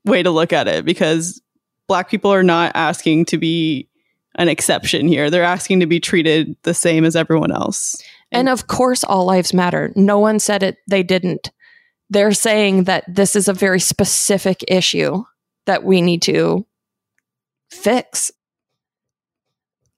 way 0.05 0.23
to 0.23 0.31
look 0.31 0.51
at 0.51 0.67
it 0.67 0.85
because 0.85 1.39
Black 1.87 2.09
people 2.09 2.33
are 2.33 2.41
not 2.41 2.71
asking 2.73 3.25
to 3.25 3.37
be 3.37 3.87
an 4.33 4.49
exception 4.49 5.07
here. 5.07 5.29
They're 5.29 5.43
asking 5.43 5.81
to 5.81 5.85
be 5.85 5.99
treated 5.99 6.57
the 6.63 6.73
same 6.73 7.05
as 7.05 7.15
everyone 7.15 7.51
else. 7.51 8.01
And 8.31 8.49
of 8.49 8.65
course, 8.65 9.03
all 9.03 9.25
lives 9.25 9.53
matter. 9.53 9.93
No 9.95 10.17
one 10.17 10.39
said 10.39 10.63
it, 10.63 10.77
they 10.87 11.03
didn't. 11.03 11.51
they're 12.09 12.33
saying 12.33 12.85
that 12.85 13.03
this 13.07 13.35
is 13.35 13.47
a 13.47 13.53
very 13.53 13.79
specific 13.79 14.63
issue 14.67 15.23
that 15.67 15.83
we 15.83 16.01
need 16.01 16.23
to 16.23 16.65
fix. 17.69 18.31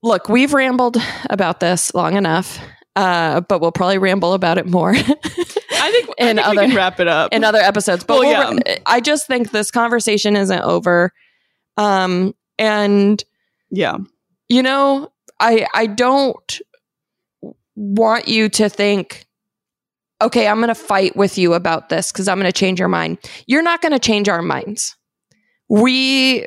Look, 0.02 0.28
we've 0.28 0.52
rambled 0.52 0.96
about 1.28 1.60
this 1.60 1.92
long 1.94 2.16
enough, 2.16 2.58
uh, 2.96 3.40
but 3.40 3.60
we'll 3.60 3.72
probably 3.72 3.98
ramble 3.98 4.32
about 4.32 4.58
it 4.58 4.66
more 4.66 4.90
I 4.94 5.02
think, 5.02 6.08
I 6.20 6.24
think 6.34 6.40
other- 6.40 6.60
we 6.62 6.66
can 6.68 6.76
wrap 6.76 7.00
it 7.00 7.08
up. 7.08 7.32
in 7.32 7.44
other 7.44 7.58
episodes. 7.58 8.04
But 8.04 8.18
Well, 8.20 8.54
we'll- 8.54 8.76
I 8.86 9.00
just 9.00 9.26
think 9.26 9.50
this 9.50 9.70
conversation 9.70 10.36
isn't 10.36 10.60
over. 10.62 11.12
Um, 11.76 12.34
and 12.58 13.22
yeah. 13.70 13.96
you 14.48 14.62
know, 14.62 15.10
I 15.40 15.66
I 15.74 15.86
don't 15.86 16.60
want 17.76 18.26
you 18.26 18.48
to 18.48 18.68
think, 18.68 19.26
okay, 20.20 20.48
I'm 20.48 20.56
going 20.56 20.66
to 20.68 20.74
fight 20.74 21.14
with 21.16 21.38
you 21.38 21.54
about 21.54 21.88
this 21.88 22.10
because 22.10 22.26
I'm 22.26 22.38
going 22.40 22.50
to 22.52 22.58
change 22.58 22.80
your 22.80 22.88
mind. 22.88 23.18
You're 23.46 23.62
not 23.62 23.80
going 23.80 23.92
to 23.92 24.00
change 24.00 24.28
our 24.28 24.42
minds. 24.42 24.96
We 25.68 26.46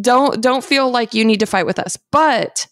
don't 0.00 0.40
don't 0.40 0.64
feel 0.64 0.90
like 0.90 1.14
you 1.14 1.24
need 1.24 1.40
to 1.40 1.46
fight 1.46 1.66
with 1.66 1.78
us. 1.78 1.96
But 2.10 2.66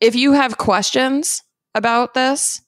if 0.00 0.14
you 0.14 0.32
have 0.32 0.58
questions 0.58 1.42
about 1.74 2.14
this 2.14 2.60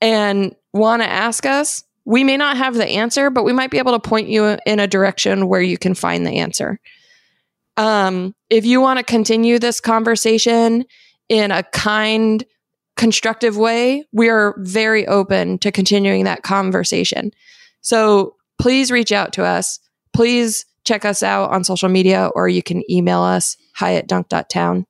and 0.00 0.54
want 0.72 1.02
to 1.02 1.08
ask 1.08 1.46
us, 1.46 1.84
we 2.04 2.24
may 2.24 2.36
not 2.36 2.56
have 2.56 2.74
the 2.74 2.86
answer, 2.86 3.30
but 3.30 3.44
we 3.44 3.52
might 3.52 3.70
be 3.70 3.78
able 3.78 3.92
to 3.92 4.08
point 4.08 4.28
you 4.28 4.58
in 4.66 4.80
a 4.80 4.86
direction 4.86 5.48
where 5.48 5.60
you 5.60 5.78
can 5.78 5.94
find 5.94 6.26
the 6.26 6.38
answer. 6.38 6.80
Um, 7.76 8.34
if 8.48 8.64
you 8.64 8.80
want 8.80 8.98
to 8.98 9.04
continue 9.04 9.58
this 9.58 9.80
conversation 9.80 10.84
in 11.28 11.50
a 11.50 11.62
kind, 11.62 12.44
constructive 12.96 13.56
way, 13.56 14.04
we 14.12 14.28
are 14.28 14.54
very 14.58 15.06
open 15.06 15.58
to 15.58 15.72
continuing 15.72 16.24
that 16.24 16.42
conversation. 16.42 17.30
So 17.80 18.36
please 18.60 18.90
reach 18.90 19.12
out 19.12 19.32
to 19.34 19.44
us. 19.44 19.78
Please 20.12 20.66
check 20.84 21.04
us 21.04 21.22
out 21.22 21.50
on 21.50 21.64
social 21.64 21.88
media 21.88 22.30
or 22.34 22.48
you 22.48 22.62
can 22.62 22.82
email 22.90 23.20
us 23.20 23.56
hi 23.74 23.94
at 23.94 24.08
dunk.town. 24.08 24.86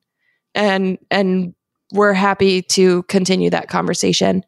And 0.55 0.99
and 1.11 1.55
we're 1.93 2.13
happy 2.13 2.63
to 2.63 3.03
continue 3.05 3.51
that 3.51 3.69
conversation. 3.69 4.45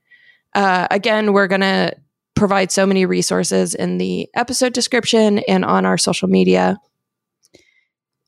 Uh, 0.55 0.87
again, 0.91 1.33
we're 1.33 1.49
gonna 1.49 1.93
provide 2.35 2.73
so 2.73 2.87
many 2.87 3.07
resources 3.07 3.75
in 3.75 3.99
the 3.99 4.29
episode 4.35 4.73
description 4.73 5.41
and 5.41 5.65
on 5.65 5.85
our 5.87 5.99
social 5.99 6.29
media. 6.29 6.77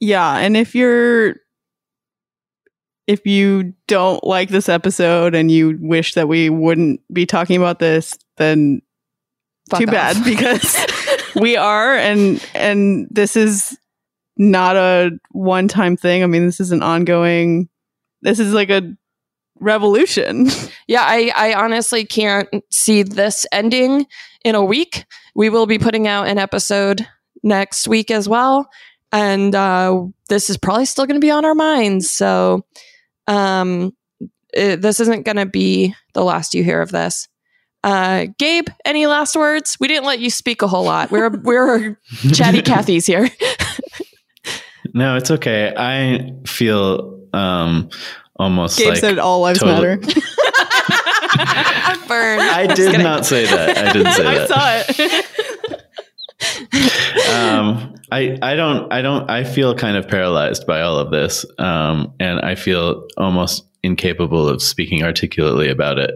Yeah, 0.01 0.37
and 0.39 0.57
if 0.57 0.75
you're 0.75 1.37
if 3.07 3.27
you 3.27 3.75
don't 3.87 4.25
like 4.25 4.49
this 4.49 4.69
episode 4.69 5.35
and 5.35 5.51
you 5.51 5.79
wish 5.81 6.15
that 6.15 6.27
we 6.29 6.49
wouldn't 6.49 7.01
be 7.13 7.27
talking 7.27 7.57
about 7.57 7.79
this, 7.79 8.17
then 8.37 8.81
Fuck 9.71 9.81
too 9.81 9.87
off. 9.87 9.93
bad 9.93 10.25
because 10.25 10.75
we 11.37 11.57
are 11.57 11.95
and 11.95 12.45
and 12.55 13.09
this 13.11 13.37
is 13.37 13.79
not 14.37 14.77
a 14.77 15.11
one-time 15.31 15.97
thing. 15.97 16.23
I 16.23 16.27
mean, 16.27 16.45
this 16.45 16.61
is 16.61 16.73
an 16.73 16.83
ongoing 16.83 17.69
this 18.25 18.41
is 18.41 18.53
like 18.53 18.71
a 18.71 18.83
revolution. 19.61 20.49
Yeah, 20.87 21.01
I, 21.03 21.33
I 21.35 21.55
honestly 21.55 22.05
can't 22.05 22.47
see 22.71 23.05
this 23.05 23.47
ending 23.51 24.07
in 24.45 24.55
a 24.55 24.63
week. 24.63 25.07
We 25.35 25.49
will 25.49 25.65
be 25.65 25.79
putting 25.79 26.07
out 26.07 26.29
an 26.29 26.37
episode 26.37 27.07
next 27.43 27.89
week 27.89 28.11
as 28.11 28.29
well. 28.29 28.69
And 29.11 29.55
uh, 29.55 30.05
this 30.29 30.51
is 30.51 30.59
probably 30.59 30.85
still 30.85 31.07
going 31.07 31.19
to 31.19 31.25
be 31.25 31.31
on 31.31 31.47
our 31.47 31.55
minds. 31.55 32.11
So 32.11 32.67
um, 33.27 33.97
it, 34.53 34.83
this 34.83 35.01
isn't 35.01 35.25
going 35.25 35.39
to 35.39 35.47
be 35.47 35.95
the 36.13 36.23
last 36.23 36.53
you 36.53 36.63
hear 36.63 36.83
of 36.83 36.93
this. 36.93 37.29
Uh, 37.85 38.27
Gabe, 38.39 38.67
any 38.87 39.07
last 39.07 39.37
words? 39.37 39.77
We 39.79 39.89
didn't 39.89 40.07
let 40.07 40.19
you 40.19 40.31
speak 40.31 40.63
a 40.63 40.67
whole 40.67 40.85
lot. 40.85 41.11
We're 41.11 41.29
we're 41.29 41.99
chatty 42.33 42.63
Cathy's 42.63 43.05
here. 43.05 43.29
No, 44.95 45.17
it's 45.17 45.31
okay. 45.31 45.75
I 45.77 46.33
feel 46.47 47.21
um 47.35 47.91
almost 48.37 48.79
Gabe 48.79 48.89
like 48.89 48.97
said 48.99 49.19
all 49.19 49.43
lives 49.43 49.59
total- 49.61 49.75
matter. 49.75 49.97
Burn. 52.09 52.41
I 52.41 52.67
did 52.75 52.99
not 53.01 53.27
say 53.27 53.45
that. 53.47 53.77
I 53.77 53.93
didn't 53.93 54.13
say 54.13 54.27
I 54.27 54.39
that. 54.39 54.49
saw 54.49 54.83
it. 57.29 57.35
um, 57.35 57.95
I 58.11 58.39
I 58.41 58.55
don't 58.55 58.91
I 58.93 59.03
don't 59.03 59.29
I 59.31 59.45
feel 59.45 59.75
kind 59.75 59.97
of 59.97 60.09
paralyzed 60.09 60.67
by 60.67 60.81
all 60.81 60.99
of 60.99 61.11
this, 61.11 61.45
um, 61.59 62.15
and 62.21 62.41
I 62.41 62.55
feel 62.55 63.07
almost 63.19 63.65
incapable 63.83 64.49
of 64.49 64.63
speaking 64.63 65.03
articulately 65.03 65.69
about 65.69 65.99
it 65.99 66.15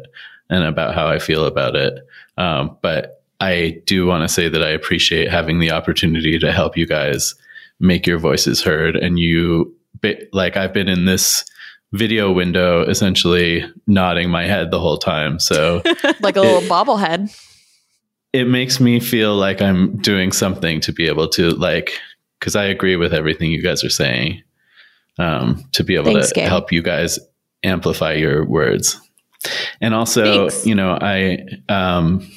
and 0.50 0.64
about 0.64 0.94
how 0.94 1.06
I 1.06 1.18
feel 1.18 1.44
about 1.44 1.76
it. 1.76 1.94
Um, 2.36 2.76
but 2.82 3.22
I 3.40 3.82
do 3.86 4.06
want 4.06 4.22
to 4.28 4.32
say 4.32 4.48
that 4.48 4.62
I 4.62 4.70
appreciate 4.70 5.30
having 5.30 5.58
the 5.60 5.70
opportunity 5.70 6.38
to 6.38 6.52
help 6.52 6.76
you 6.76 6.86
guys 6.86 7.34
make 7.80 8.06
your 8.06 8.18
voices 8.18 8.62
heard, 8.62 8.96
and 8.96 9.18
you 9.18 9.74
like 10.32 10.56
I've 10.56 10.72
been 10.72 10.88
in 10.88 11.04
this 11.04 11.44
video 11.92 12.30
window 12.30 12.82
essentially 12.82 13.64
nodding 13.86 14.28
my 14.30 14.44
head 14.46 14.70
the 14.70 14.78
whole 14.78 14.98
time 14.98 15.38
so 15.40 15.80
like 16.20 16.36
a 16.36 16.40
little 16.42 16.60
bobblehead. 16.60 17.34
it 18.34 18.44
makes 18.44 18.78
me 18.78 19.00
feel 19.00 19.34
like 19.34 19.62
I'm 19.62 19.96
doing 19.96 20.30
something 20.30 20.80
to 20.82 20.92
be 20.92 21.08
able 21.08 21.28
to 21.30 21.48
like 21.52 21.98
because 22.38 22.54
I 22.54 22.64
agree 22.66 22.96
with 22.96 23.14
everything 23.14 23.50
you 23.50 23.62
guys 23.62 23.82
are 23.84 23.90
saying. 23.90 24.42
Um, 25.18 25.64
to 25.72 25.82
be 25.82 25.96
able 25.96 26.12
Thanks, 26.12 26.28
to 26.28 26.34
Gabe. 26.34 26.48
help 26.48 26.70
you 26.70 26.80
guys 26.82 27.18
amplify 27.64 28.12
your 28.12 28.44
words. 28.44 29.00
And 29.80 29.94
also, 29.94 30.48
Thanks. 30.48 30.66
you 30.66 30.74
know, 30.74 30.98
I 31.00 31.38
um 31.68 32.28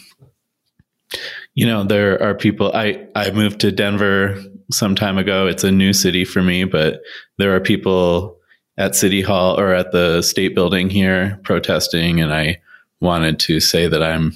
you 1.54 1.66
know, 1.66 1.84
there 1.84 2.22
are 2.22 2.36
people 2.36 2.72
I 2.74 3.08
I 3.16 3.32
moved 3.32 3.60
to 3.62 3.72
Denver 3.72 4.41
some 4.72 4.95
time 4.95 5.18
ago. 5.18 5.47
It's 5.47 5.64
a 5.64 5.72
new 5.72 5.93
city 5.93 6.26
for 6.26 6.41
me, 6.41 6.64
but 6.64 7.02
there 7.38 7.56
are 7.56 7.60
people 7.60 8.38
at 8.78 8.95
City 8.95 9.22
Hall 9.22 9.60
or 9.60 9.74
at 9.74 9.91
the 9.91 10.22
state 10.22 10.56
building 10.56 10.89
here 10.89 11.39
protesting 11.43 12.22
and 12.22 12.34
I 12.34 12.62
wanted 13.02 13.39
to 13.39 13.60
say 13.60 13.88
that 13.88 14.02
I'm 14.02 14.34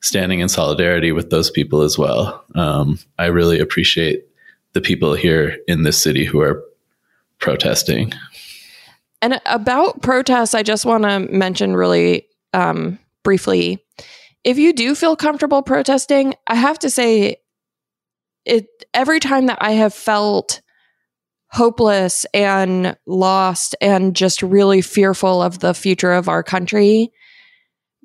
standing 0.00 0.40
in 0.40 0.48
solidarity 0.48 1.12
with 1.12 1.30
those 1.30 1.50
people 1.50 1.82
as 1.82 1.98
well. 1.98 2.44
Um, 2.54 2.98
I 3.18 3.26
really 3.26 3.58
appreciate 3.58 4.24
the 4.74 4.80
people 4.80 5.14
here 5.14 5.58
in 5.66 5.82
this 5.82 6.00
city 6.00 6.24
who 6.24 6.40
are 6.40 6.62
protesting. 7.38 8.12
And 9.24 9.40
about 9.46 10.02
protests, 10.02 10.52
I 10.52 10.62
just 10.62 10.84
want 10.84 11.04
to 11.04 11.18
mention 11.18 11.74
really 11.74 12.26
um, 12.52 12.98
briefly 13.22 13.82
if 14.44 14.58
you 14.58 14.74
do 14.74 14.94
feel 14.94 15.16
comfortable 15.16 15.62
protesting, 15.62 16.34
I 16.46 16.56
have 16.56 16.78
to 16.80 16.90
say, 16.90 17.36
it 18.44 18.66
every 18.92 19.20
time 19.20 19.46
that 19.46 19.56
I 19.62 19.70
have 19.70 19.94
felt 19.94 20.60
hopeless 21.52 22.26
and 22.34 22.98
lost 23.06 23.74
and 23.80 24.14
just 24.14 24.42
really 24.42 24.82
fearful 24.82 25.40
of 25.40 25.60
the 25.60 25.72
future 25.72 26.12
of 26.12 26.28
our 26.28 26.42
country, 26.42 27.10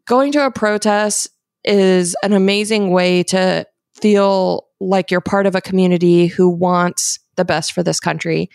going 0.07 0.31
to 0.31 0.45
a 0.45 0.51
protest 0.51 1.27
is 1.65 2.15
an 2.23 2.31
amazing 2.31 2.91
way 2.91 3.23
to 3.23 3.67
feel 3.93 4.67
like 4.79 5.11
you're 5.11 5.19
part 5.19 5.45
of 5.45 5.55
a 5.55 5.61
community 5.61 6.27
who 6.27 6.47
wants 6.47 7.19
the 7.35 7.43
best 7.43 7.73
for 7.73 7.83
this 7.83 7.99
country. 7.99 8.49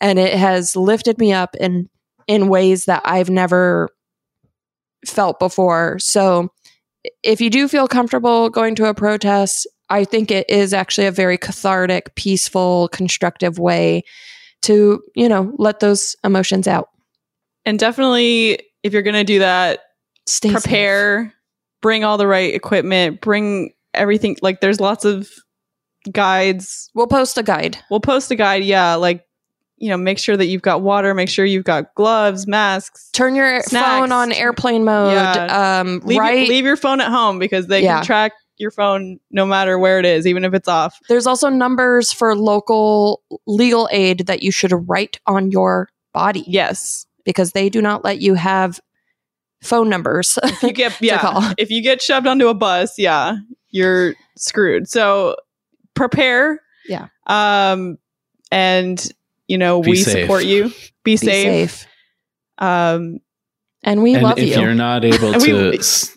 And 0.00 0.18
it 0.18 0.34
has 0.34 0.74
lifted 0.74 1.18
me 1.18 1.32
up 1.32 1.54
in 1.54 1.88
in 2.28 2.48
ways 2.48 2.84
that 2.84 3.02
I've 3.04 3.30
never 3.30 3.88
felt 5.04 5.40
before. 5.40 5.98
So 5.98 6.50
if 7.24 7.40
you 7.40 7.50
do 7.50 7.66
feel 7.66 7.88
comfortable 7.88 8.50
going 8.50 8.76
to 8.76 8.84
a 8.86 8.94
protest, 8.94 9.66
I 9.88 10.04
think 10.04 10.30
it 10.30 10.48
is 10.48 10.72
actually 10.74 11.06
a 11.08 11.12
very 11.12 11.38
cathartic, 11.38 12.14
peaceful, 12.14 12.88
constructive 12.92 13.58
way 13.58 14.02
to, 14.62 15.02
you 15.16 15.28
know, 15.28 15.52
let 15.58 15.80
those 15.80 16.14
emotions 16.22 16.68
out. 16.68 16.90
and 17.64 17.78
definitely 17.78 18.60
if 18.82 18.92
you're 18.92 19.02
going 19.02 19.14
to 19.14 19.24
do 19.24 19.40
that, 19.40 19.80
Stay 20.26 20.50
safe. 20.50 20.62
prepare, 20.62 21.32
bring 21.82 22.04
all 22.04 22.18
the 22.18 22.26
right 22.26 22.54
equipment, 22.54 23.20
bring 23.20 23.72
everything. 23.94 24.36
Like 24.42 24.60
there's 24.60 24.80
lots 24.80 25.04
of 25.04 25.28
guides. 26.12 26.90
We'll 26.94 27.06
post 27.06 27.38
a 27.38 27.42
guide. 27.42 27.78
We'll 27.90 28.00
post 28.00 28.30
a 28.30 28.36
guide. 28.36 28.64
Yeah. 28.64 28.94
Like, 28.96 29.24
you 29.78 29.88
know, 29.88 29.96
make 29.96 30.18
sure 30.18 30.36
that 30.36 30.46
you've 30.46 30.62
got 30.62 30.82
water, 30.82 31.14
make 31.14 31.28
sure 31.28 31.44
you've 31.44 31.64
got 31.64 31.94
gloves, 31.94 32.46
masks. 32.46 33.10
Turn 33.12 33.34
your 33.34 33.62
Snacks. 33.62 33.86
phone 33.86 34.12
on 34.12 34.32
airplane 34.32 34.84
mode. 34.84 35.12
Yeah. 35.14 35.80
Um, 35.80 36.00
Leave, 36.04 36.18
right. 36.18 36.38
your, 36.40 36.48
leave 36.48 36.64
your 36.64 36.76
phone 36.76 37.00
at 37.00 37.10
home 37.10 37.38
because 37.38 37.66
they 37.68 37.82
Yeah. 37.82 37.98
can 37.98 38.04
track 38.04 38.32
your 38.56 38.70
phone 38.72 39.20
no 39.30 39.46
matter 39.46 39.78
where 39.78 39.98
it 40.00 40.04
is, 40.04 40.26
even 40.26 40.44
if 40.44 40.52
it's 40.52 40.66
off. 40.68 40.98
There's 41.08 41.26
also 41.28 41.48
numbers 41.48 42.12
for 42.12 42.34
local 42.34 43.22
legal 43.46 43.88
aid 43.92 44.26
that 44.26 44.42
you 44.42 44.50
should 44.50 44.72
write 44.88 45.20
on 45.26 45.50
your 45.52 45.88
body 46.12 46.42
Yes. 46.46 47.06
because 47.24 47.52
they 47.52 47.68
do 47.68 47.80
not 47.80 48.02
let 48.04 48.20
you 48.20 48.34
have 48.34 48.80
phone 49.62 49.88
numbers. 49.88 50.38
If 50.44 50.62
you 50.62 50.72
get 50.72 51.00
yeah, 51.00 51.52
if 51.56 51.70
you 51.70 51.82
get 51.82 52.02
shoved 52.02 52.26
onto 52.26 52.48
a 52.48 52.54
bus, 52.54 52.98
yeah, 52.98 53.36
you're 53.70 54.14
screwed. 54.36 54.88
So 54.88 55.36
prepare. 55.94 56.60
Yeah. 56.88 57.08
Um 57.28 57.98
and 58.50 59.12
you 59.48 59.58
know, 59.58 59.80
Be 59.82 59.90
we 59.90 59.96
safe. 59.96 60.22
support 60.24 60.44
you. 60.44 60.68
Be, 60.68 60.74
Be 61.04 61.16
safe. 61.16 61.70
safe. 61.72 61.86
Um 62.58 63.18
And 63.82 64.02
we 64.02 64.14
and 64.14 64.22
love 64.22 64.38
if 64.38 64.46
you. 64.48 64.54
If 64.54 64.60
you're 64.60 64.74
not 64.74 65.04
able 65.04 65.32
And 65.34 65.42
we- 65.42 65.78
to 65.78 66.08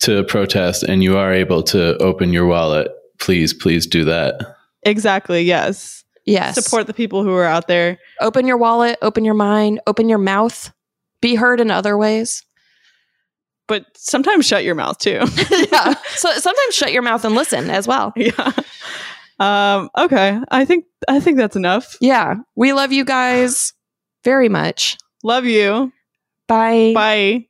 to 0.00 0.24
protest 0.24 0.82
and 0.82 1.02
you 1.04 1.16
are 1.16 1.32
able 1.32 1.62
to 1.62 1.96
open 1.98 2.32
your 2.32 2.46
wallet, 2.46 2.90
please, 3.20 3.54
please 3.54 3.86
do 3.86 4.04
that. 4.04 4.56
Exactly. 4.82 5.42
Yes. 5.42 6.02
Yes. 6.24 6.56
Support 6.62 6.86
the 6.88 6.94
people 6.94 7.22
who 7.22 7.32
are 7.34 7.44
out 7.44 7.68
there. 7.68 7.98
Open 8.20 8.46
your 8.46 8.56
wallet, 8.56 8.98
open 9.02 9.24
your 9.24 9.34
mind, 9.34 9.80
open 9.86 10.08
your 10.08 10.18
mouth. 10.18 10.72
Be 11.22 11.36
heard 11.36 11.60
in 11.60 11.70
other 11.70 11.96
ways. 11.96 12.44
But 13.68 13.84
sometimes 13.96 14.46
shut 14.46 14.64
your 14.64 14.74
mouth 14.74 14.98
too. 14.98 15.20
yeah. 15.72 15.94
So 16.16 16.30
sometimes 16.32 16.74
shut 16.74 16.92
your 16.92 17.02
mouth 17.02 17.24
and 17.24 17.34
listen 17.36 17.70
as 17.70 17.86
well. 17.86 18.12
yeah. 18.16 18.52
Um, 19.38 19.90
okay. 19.96 20.40
I 20.50 20.64
think 20.64 20.84
I 21.08 21.20
think 21.20 21.36
that's 21.36 21.56
enough. 21.56 21.96
Yeah. 22.00 22.36
We 22.56 22.72
love 22.72 22.92
you 22.92 23.04
guys 23.04 23.72
very 24.24 24.48
much. 24.48 24.96
Love 25.22 25.44
you. 25.44 25.92
Bye. 26.46 26.92
Bye. 26.94 27.47